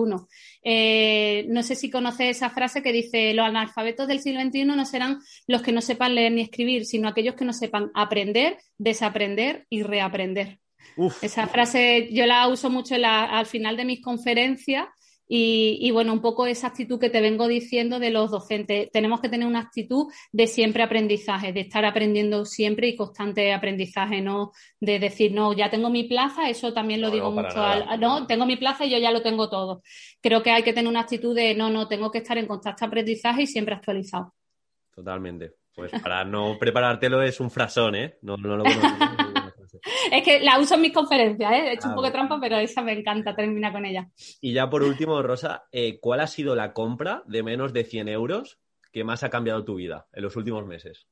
Eh, 0.64 1.46
no 1.48 1.62
sé 1.62 1.74
si 1.74 1.90
conoces 1.90 2.36
esa 2.36 2.50
frase 2.50 2.82
que 2.82 2.92
dice, 2.92 3.34
los 3.34 3.46
analfabetos 3.46 4.06
del 4.06 4.20
siglo 4.20 4.40
XXI 4.40 4.64
no 4.64 4.86
serán 4.86 5.18
los 5.46 5.62
que 5.62 5.72
no 5.72 5.80
sepan 5.80 6.14
leer 6.14 6.32
ni 6.32 6.42
escribir, 6.42 6.86
sino 6.86 7.08
aquellos 7.08 7.34
que 7.34 7.44
no 7.44 7.52
sepan 7.52 7.90
aprender, 7.94 8.58
desaprender 8.78 9.66
y 9.68 9.82
reaprender. 9.82 10.58
Esa 11.22 11.46
frase 11.46 12.08
yo 12.12 12.26
la 12.26 12.48
uso 12.48 12.68
mucho 12.68 12.96
al 13.00 13.46
final 13.46 13.76
de 13.76 13.84
mis 13.84 14.02
conferencias 14.02 14.86
y, 15.34 15.90
bueno, 15.92 16.12
un 16.12 16.20
poco 16.20 16.46
esa 16.46 16.66
actitud 16.66 17.00
que 17.00 17.08
te 17.08 17.22
vengo 17.22 17.48
diciendo 17.48 17.98
de 17.98 18.10
los 18.10 18.30
docentes. 18.30 18.90
Tenemos 18.90 19.22
que 19.22 19.30
tener 19.30 19.48
una 19.48 19.60
actitud 19.60 20.12
de 20.30 20.46
siempre 20.46 20.82
aprendizaje, 20.82 21.54
de 21.54 21.60
estar 21.60 21.86
aprendiendo 21.86 22.44
siempre 22.44 22.88
y 22.88 22.96
constante 22.96 23.54
aprendizaje, 23.54 24.20
no 24.20 24.52
de 24.78 24.98
decir, 24.98 25.32
no, 25.32 25.54
ya 25.54 25.70
tengo 25.70 25.88
mi 25.88 26.04
plaza, 26.04 26.50
eso 26.50 26.74
también 26.74 27.00
lo 27.00 27.10
digo 27.10 27.30
mucho, 27.30 27.62
al, 27.62 27.98
no, 27.98 28.26
tengo 28.26 28.44
mi 28.44 28.56
plaza 28.56 28.84
y 28.84 28.90
yo 28.90 28.98
ya 28.98 29.10
lo 29.10 29.22
tengo 29.22 29.48
todo. 29.48 29.82
Creo 30.20 30.42
que 30.42 30.50
hay 30.50 30.64
que 30.64 30.74
tener 30.74 30.90
una 30.90 31.00
actitud 31.00 31.34
de, 31.34 31.54
no, 31.54 31.70
no, 31.70 31.88
tengo 31.88 32.10
que 32.10 32.18
estar 32.18 32.36
en 32.36 32.46
constante 32.46 32.84
aprendizaje 32.84 33.44
y 33.44 33.46
siempre 33.46 33.74
actualizado. 33.74 34.34
Totalmente. 34.94 35.54
Pues 35.74 35.92
para 36.02 36.26
no 36.26 36.58
preparártelo 36.58 37.22
es 37.22 37.40
un 37.40 37.50
frasón, 37.50 37.94
¿eh? 37.94 38.18
No, 38.20 38.36
no 38.36 38.58
lo 38.58 38.64
es 40.12 40.22
que 40.22 40.40
la 40.40 40.58
uso 40.58 40.74
en 40.74 40.80
mis 40.82 40.92
conferencias, 40.92 41.52
¿eh? 41.52 41.68
he 41.68 41.72
hecho 41.74 41.88
un 41.88 41.94
poco 41.94 42.06
de 42.06 42.12
trampa, 42.12 42.38
pero 42.40 42.58
esa 42.58 42.82
me 42.82 42.92
encanta, 42.92 43.34
termina 43.34 43.72
con 43.72 43.84
ella. 43.84 44.08
Y 44.40 44.52
ya 44.52 44.68
por 44.68 44.82
último, 44.82 45.22
Rosa, 45.22 45.64
eh, 45.72 45.98
¿cuál 46.00 46.20
ha 46.20 46.26
sido 46.26 46.54
la 46.54 46.72
compra 46.72 47.22
de 47.26 47.42
menos 47.42 47.72
de 47.72 47.84
100 47.84 48.08
euros 48.08 48.58
que 48.92 49.04
más 49.04 49.22
ha 49.22 49.30
cambiado 49.30 49.64
tu 49.64 49.76
vida 49.76 50.06
en 50.12 50.22
los 50.22 50.36
últimos 50.36 50.66
meses? 50.66 51.06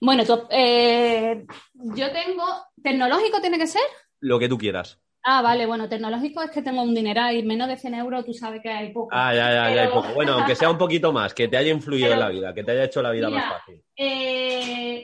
Bueno, 0.00 0.24
eh, 0.50 1.44
yo 1.74 2.12
tengo, 2.12 2.44
¿tecnológico 2.82 3.40
tiene 3.40 3.58
que 3.58 3.68
ser? 3.68 3.82
Lo 4.20 4.38
que 4.38 4.48
tú 4.48 4.58
quieras. 4.58 4.98
Ah, 5.24 5.40
vale, 5.40 5.66
bueno, 5.66 5.88
tecnológico 5.88 6.42
es 6.42 6.50
que 6.50 6.62
tengo 6.62 6.82
un 6.82 6.94
dineral 6.94 7.36
y 7.36 7.44
menos 7.44 7.68
de 7.68 7.76
100 7.76 7.94
euros 7.94 8.24
tú 8.24 8.34
sabes 8.34 8.60
que 8.60 8.68
hay 8.68 8.92
poco. 8.92 9.08
Ah, 9.12 9.32
ya, 9.32 9.52
ya, 9.52 9.74
ya 9.74 9.82
hay 9.82 9.88
poco. 9.88 10.08
Bueno, 10.14 10.32
aunque 10.32 10.56
sea 10.56 10.68
un 10.68 10.78
poquito 10.78 11.12
más, 11.12 11.32
que 11.32 11.46
te 11.46 11.56
haya 11.56 11.70
influido 11.70 12.12
en 12.12 12.18
la 12.18 12.28
vida, 12.28 12.52
que 12.52 12.64
te 12.64 12.72
haya 12.72 12.84
hecho 12.84 13.00
la 13.02 13.12
vida 13.12 13.30
más 13.30 13.44
fácil. 13.48 13.84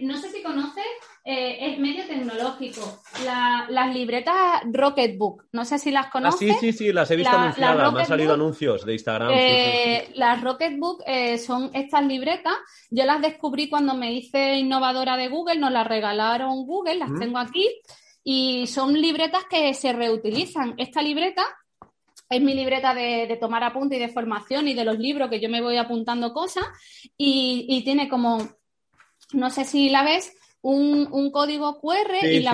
no 0.02 0.16
sé 0.16 0.30
si 0.30 0.42
conoces 0.42 0.84
eh, 1.30 1.72
es 1.72 1.78
medio 1.78 2.06
tecnológico. 2.06 3.02
las 3.22 3.94
libretas 3.94 4.62
Rocketbook, 4.64 5.44
no 5.52 5.66
sé 5.66 5.78
si 5.78 5.90
las 5.90 6.06
conoces. 6.06 6.52
Ah, 6.52 6.56
sí, 6.58 6.72
sí, 6.72 6.78
sí, 6.86 6.90
las 6.90 7.10
he 7.10 7.16
visto 7.16 7.36
anunciadas, 7.36 7.92
me 7.92 8.00
han 8.00 8.06
salido 8.06 8.32
anuncios 8.32 8.86
de 8.86 8.94
Instagram. 8.94 9.30
Eh, 9.34 10.08
las 10.14 10.40
Rocketbook 10.40 11.02
eh, 11.06 11.36
son 11.36 11.70
estas 11.74 12.06
libretas, 12.06 12.54
yo 12.88 13.04
las 13.04 13.20
descubrí 13.20 13.68
cuando 13.68 13.92
me 13.92 14.14
hice 14.14 14.54
innovadora 14.54 15.18
de 15.18 15.28
Google, 15.28 15.58
nos 15.58 15.70
las 15.70 15.86
regalaron 15.86 16.64
Google, 16.64 16.94
las 16.94 17.10
mm. 17.10 17.18
tengo 17.18 17.36
aquí, 17.36 17.68
y 18.24 18.66
son 18.66 18.94
libretas 18.94 19.44
que 19.50 19.74
se 19.74 19.92
reutilizan. 19.92 20.76
Esta 20.78 21.02
libreta 21.02 21.44
es 22.30 22.40
mi 22.40 22.54
libreta 22.54 22.94
de, 22.94 23.36
tomar 23.38 23.64
apunte 23.64 23.96
y 23.96 24.00
de 24.00 24.08
formación 24.08 24.66
y 24.66 24.72
de 24.72 24.86
los 24.86 24.98
libros 24.98 25.28
que 25.28 25.40
yo 25.40 25.50
me 25.50 25.60
voy 25.60 25.76
apuntando 25.76 26.32
cosas 26.32 26.64
y 27.18 27.82
tiene 27.84 28.08
como, 28.08 28.48
no 29.34 29.50
sé 29.50 29.66
si 29.66 29.90
la 29.90 30.04
ves, 30.04 30.32
un, 30.70 31.30
código 31.30 31.80
QR 31.80 32.26
y 32.26 32.40
la, 32.40 32.52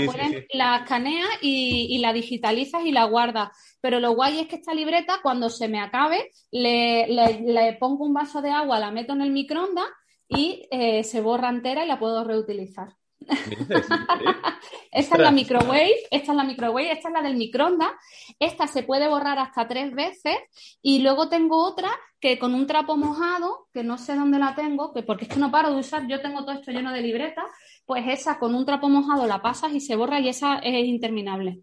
la 0.53 0.77
escaneas 0.77 1.29
y, 1.41 1.99
la 1.99 2.13
digitalizas 2.13 2.85
y 2.85 2.93
la 2.93 3.05
guardas. 3.05 3.49
Pero 3.81 3.99
lo 4.01 4.15
guay 4.15 4.41
es 4.41 4.47
que 4.47 4.57
esta 4.57 4.75
libreta, 4.75 5.19
cuando 5.23 5.51
se 5.51 5.69
me 5.69 5.81
acabe, 5.81 6.31
le, 6.53 7.77
pongo 7.81 8.05
un 8.05 8.15
vaso 8.15 8.41
de 8.41 8.51
agua, 8.51 8.79
la 8.79 8.91
meto 8.91 9.15
en 9.15 9.23
el 9.23 9.31
microondas 9.31 9.89
y 10.29 10.67
eh, 10.71 11.03
se 11.03 11.21
borra 11.21 11.49
entera 11.49 11.85
y 11.85 11.89
la 11.89 11.99
puedo 11.99 12.23
reutilizar. 12.25 12.95
esta 14.93 15.17
es 15.17 15.21
la 15.21 15.31
microwave, 15.31 15.95
esta 16.11 16.33
es 16.33 16.37
la 16.37 16.45
microwave, 16.45 16.93
esta 16.93 17.09
es 17.09 17.15
la 17.15 17.23
del 17.23 17.37
microondas. 17.37 17.91
Esta 18.39 18.67
se 18.67 18.83
puede 18.83 19.09
borrar 19.09 19.39
hasta 19.39 19.67
tres 19.67 19.93
veces 19.93 20.37
y 20.83 21.01
luego 21.01 21.29
tengo 21.29 21.65
otra 21.65 21.91
que 22.21 22.39
con 22.39 22.55
un 22.55 22.67
trapo 22.67 22.97
mojado, 22.97 23.69
que 23.73 23.85
no 23.85 23.99
sé 23.99 24.15
dónde 24.15 24.39
la 24.39 24.55
tengo, 24.55 24.95
que 24.95 25.03
porque 25.03 25.25
es 25.25 25.31
que 25.31 25.41
no 25.41 25.51
paro 25.51 25.71
de 25.71 25.81
usar, 25.81 26.07
yo 26.07 26.23
tengo 26.23 26.45
todo 26.45 26.53
esto 26.53 26.71
lleno 26.71 26.93
de 26.93 27.03
libretas, 27.03 27.45
pues 27.87 28.05
esa 28.09 28.39
con 28.39 28.55
un 28.55 28.65
trapo 28.65 28.89
mojado 28.89 29.27
la 29.27 29.43
pasas 29.43 29.73
y 29.73 29.81
se 29.81 29.97
borra 29.97 30.21
y 30.21 30.29
esa 30.29 30.59
es 30.59 30.87
interminable. 30.87 31.61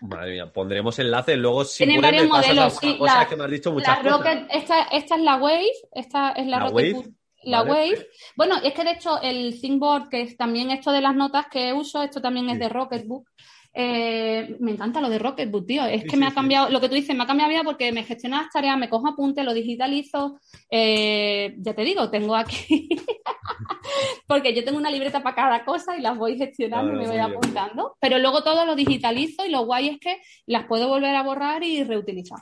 Madre 0.00 0.32
mía, 0.32 0.52
pondremos 0.52 0.98
enlaces 0.98 1.38
luego 1.38 1.64
si 1.64 1.84
Tiene 1.84 2.00
varios 2.00 2.26
modelos, 2.26 2.76
sí, 2.78 2.98
cosas 2.98 3.26
que 3.28 3.36
me 3.36 3.44
has 3.44 3.50
dicho 3.50 3.72
muchas 3.72 3.98
esta, 4.50 4.82
esta, 4.82 5.16
es 5.16 5.22
la 5.22 5.36
Wave, 5.36 5.70
esta 5.92 6.32
es 6.32 6.46
la, 6.46 6.58
Rocket 6.58 6.96
la 7.44 7.62
Wave. 7.62 8.08
Bueno, 8.36 8.56
es 8.62 8.72
que 8.72 8.84
de 8.84 8.92
hecho 8.92 9.20
el 9.20 9.60
ThinkBoard, 9.60 10.08
que 10.08 10.22
es 10.22 10.36
también 10.36 10.70
esto 10.70 10.90
de 10.92 11.00
las 11.00 11.14
notas 11.14 11.46
que 11.50 11.72
uso, 11.72 12.02
esto 12.02 12.20
también 12.20 12.50
es 12.50 12.58
de 12.58 12.68
Rocketbook. 12.68 13.28
Eh, 13.74 14.56
me 14.60 14.72
encanta 14.72 15.00
lo 15.00 15.08
de 15.08 15.18
Rocketbook, 15.18 15.66
tío. 15.66 15.84
Es 15.86 16.04
que 16.04 16.16
me 16.16 16.26
ha 16.26 16.34
cambiado, 16.34 16.68
lo 16.68 16.80
que 16.80 16.88
tú 16.88 16.94
dices, 16.94 17.16
me 17.16 17.22
ha 17.22 17.26
cambiado 17.26 17.50
vida 17.50 17.64
porque 17.64 17.90
me 17.92 18.04
gestiona 18.04 18.42
las 18.42 18.52
tareas, 18.52 18.78
me 18.78 18.88
cojo 18.88 19.08
apuntes, 19.08 19.44
lo 19.44 19.54
digitalizo. 19.54 20.38
Eh, 20.70 21.54
ya 21.58 21.74
te 21.74 21.82
digo, 21.82 22.10
tengo 22.10 22.36
aquí. 22.36 22.88
porque 24.26 24.54
yo 24.54 24.64
tengo 24.64 24.78
una 24.78 24.90
libreta 24.90 25.22
para 25.22 25.36
cada 25.36 25.64
cosa 25.64 25.96
y 25.96 26.00
las 26.00 26.16
voy 26.16 26.36
gestionando 26.36 26.92
y 26.92 26.96
me 26.96 27.06
voy 27.06 27.18
apuntando. 27.18 27.96
Pero 28.00 28.18
luego 28.18 28.42
todo 28.42 28.66
lo 28.66 28.76
digitalizo 28.76 29.44
y 29.46 29.50
lo 29.50 29.64
guay 29.64 29.88
es 29.88 30.00
que 30.00 30.20
las 30.46 30.66
puedo 30.66 30.88
volver 30.88 31.14
a 31.14 31.22
borrar 31.22 31.62
y 31.62 31.82
reutilizar. 31.82 32.40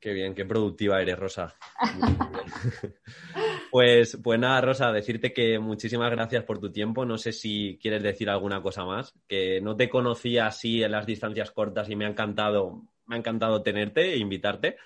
Qué 0.00 0.14
bien, 0.14 0.34
qué 0.34 0.46
productiva 0.46 1.02
eres, 1.02 1.18
Rosa. 1.18 1.54
pues, 3.70 4.18
pues 4.22 4.40
nada, 4.40 4.62
Rosa, 4.62 4.90
decirte 4.92 5.34
que 5.34 5.58
muchísimas 5.58 6.10
gracias 6.10 6.42
por 6.44 6.58
tu 6.58 6.72
tiempo. 6.72 7.04
No 7.04 7.18
sé 7.18 7.32
si 7.32 7.78
quieres 7.82 8.02
decir 8.02 8.30
alguna 8.30 8.62
cosa 8.62 8.86
más, 8.86 9.12
que 9.28 9.60
no 9.60 9.76
te 9.76 9.90
conocía 9.90 10.46
así 10.46 10.82
en 10.82 10.92
las 10.92 11.04
distancias 11.04 11.50
cortas 11.50 11.90
y 11.90 11.96
me 11.96 12.06
ha 12.06 12.08
encantado, 12.08 12.82
me 13.04 13.16
ha 13.16 13.18
encantado 13.18 13.62
tenerte 13.62 14.14
e 14.14 14.16
invitarte. 14.16 14.78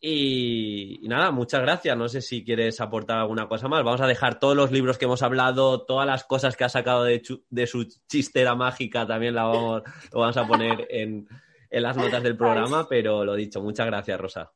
Y, 0.00 1.00
nada, 1.08 1.32
muchas 1.32 1.62
gracias. 1.62 1.96
No 1.96 2.08
sé 2.08 2.20
si 2.20 2.44
quieres 2.44 2.80
aportar 2.80 3.18
alguna 3.18 3.48
cosa 3.48 3.66
más. 3.66 3.82
Vamos 3.82 4.00
a 4.00 4.06
dejar 4.06 4.38
todos 4.38 4.54
los 4.54 4.70
libros 4.70 4.96
que 4.96 5.06
hemos 5.06 5.22
hablado, 5.24 5.84
todas 5.84 6.06
las 6.06 6.22
cosas 6.22 6.56
que 6.56 6.62
ha 6.62 6.68
sacado 6.68 7.02
de, 7.02 7.20
de 7.50 7.66
su 7.66 7.88
chistera 8.08 8.54
mágica, 8.54 9.08
también 9.08 9.34
la 9.34 9.44
vamos, 9.44 9.82
lo 10.12 10.20
vamos 10.20 10.36
a 10.36 10.46
poner 10.46 10.86
en, 10.88 11.26
en 11.70 11.82
las 11.82 11.96
notas 11.96 12.22
del 12.22 12.36
programa, 12.36 12.86
pero 12.88 13.24
lo 13.24 13.34
dicho, 13.34 13.62
muchas 13.62 13.86
gracias, 13.86 14.20
Rosa. 14.20 14.52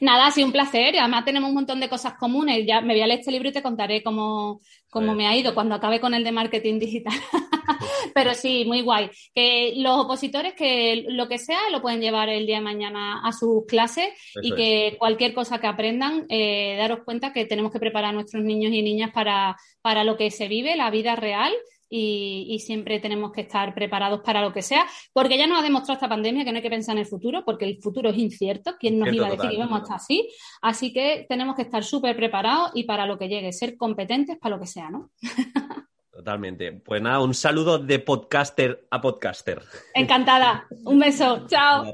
Nada, 0.00 0.26
ha 0.26 0.30
sido 0.30 0.46
un 0.46 0.52
placer. 0.52 0.96
Además, 0.98 1.24
tenemos 1.24 1.48
un 1.48 1.56
montón 1.56 1.80
de 1.80 1.88
cosas 1.88 2.14
comunes. 2.14 2.64
Ya 2.66 2.80
me 2.80 2.94
voy 2.94 3.02
a 3.02 3.06
leer 3.06 3.20
este 3.20 3.32
libro 3.32 3.48
y 3.48 3.52
te 3.52 3.62
contaré 3.62 4.02
cómo, 4.02 4.60
cómo 4.88 5.14
me 5.14 5.26
ha 5.26 5.36
ido 5.36 5.54
cuando 5.54 5.74
acabe 5.74 6.00
con 6.00 6.14
el 6.14 6.22
de 6.22 6.32
marketing 6.32 6.78
digital. 6.78 7.14
Pero 8.14 8.34
sí, 8.34 8.64
muy 8.64 8.82
guay. 8.82 9.10
Que 9.34 9.74
los 9.76 9.98
opositores, 9.98 10.54
que 10.54 11.04
lo 11.08 11.28
que 11.28 11.38
sea, 11.38 11.70
lo 11.70 11.82
pueden 11.82 12.00
llevar 12.00 12.28
el 12.28 12.46
día 12.46 12.56
de 12.56 12.62
mañana 12.62 13.20
a 13.24 13.32
sus 13.32 13.66
clases 13.66 14.08
y 14.40 14.54
que 14.54 14.96
cualquier 14.98 15.34
cosa 15.34 15.60
que 15.60 15.66
aprendan, 15.66 16.26
eh, 16.28 16.76
daros 16.78 17.00
cuenta 17.04 17.32
que 17.32 17.44
tenemos 17.46 17.72
que 17.72 17.80
preparar 17.80 18.10
a 18.10 18.12
nuestros 18.12 18.44
niños 18.44 18.72
y 18.72 18.82
niñas 18.82 19.10
para, 19.12 19.56
para 19.80 20.04
lo 20.04 20.16
que 20.16 20.30
se 20.30 20.46
vive, 20.46 20.76
la 20.76 20.90
vida 20.90 21.16
real 21.16 21.52
y, 21.94 22.58
siempre 22.60 23.00
tenemos 23.00 23.32
que 23.32 23.42
estar 23.42 23.74
preparados 23.74 24.20
para 24.22 24.40
lo 24.40 24.52
que 24.52 24.62
sea, 24.62 24.86
porque 25.12 25.36
ya 25.36 25.46
nos 25.46 25.60
ha 25.60 25.62
demostrado 25.62 25.94
esta 25.94 26.08
pandemia 26.08 26.44
que 26.44 26.50
no 26.50 26.56
hay 26.56 26.62
que 26.62 26.70
pensar 26.70 26.94
en 26.94 27.00
el 27.00 27.06
futuro, 27.06 27.44
porque 27.44 27.66
el 27.66 27.82
futuro 27.82 28.10
es 28.10 28.16
incierto, 28.16 28.76
¿quién 28.80 28.98
nos 28.98 29.12
iba 29.12 29.26
a 29.26 29.30
decir 29.30 29.50
que 29.50 29.56
íbamos 29.56 29.80
a 29.80 29.82
estar 29.82 29.96
así? 29.96 30.28
Así 30.62 30.92
que 30.92 31.26
tenemos 31.28 31.54
que 31.54 31.62
estar 31.62 31.84
súper 31.84 32.16
preparados 32.16 32.70
y 32.74 32.84
para 32.84 33.04
lo 33.06 33.18
que 33.18 33.28
llegue, 33.28 33.52
ser 33.52 33.76
competentes 33.76 34.38
para 34.38 34.56
lo 34.56 34.60
que 34.60 34.66
sea, 34.66 34.90
¿no? 34.90 35.10
Totalmente. 36.10 36.72
Pues 36.72 37.02
nada, 37.02 37.20
un 37.20 37.34
saludo 37.34 37.78
de 37.78 37.98
podcaster 37.98 38.86
a 38.90 39.00
podcaster. 39.00 39.62
Encantada. 39.94 40.66
Un 40.84 40.98
beso. 40.98 41.46
Chao. 41.46 41.92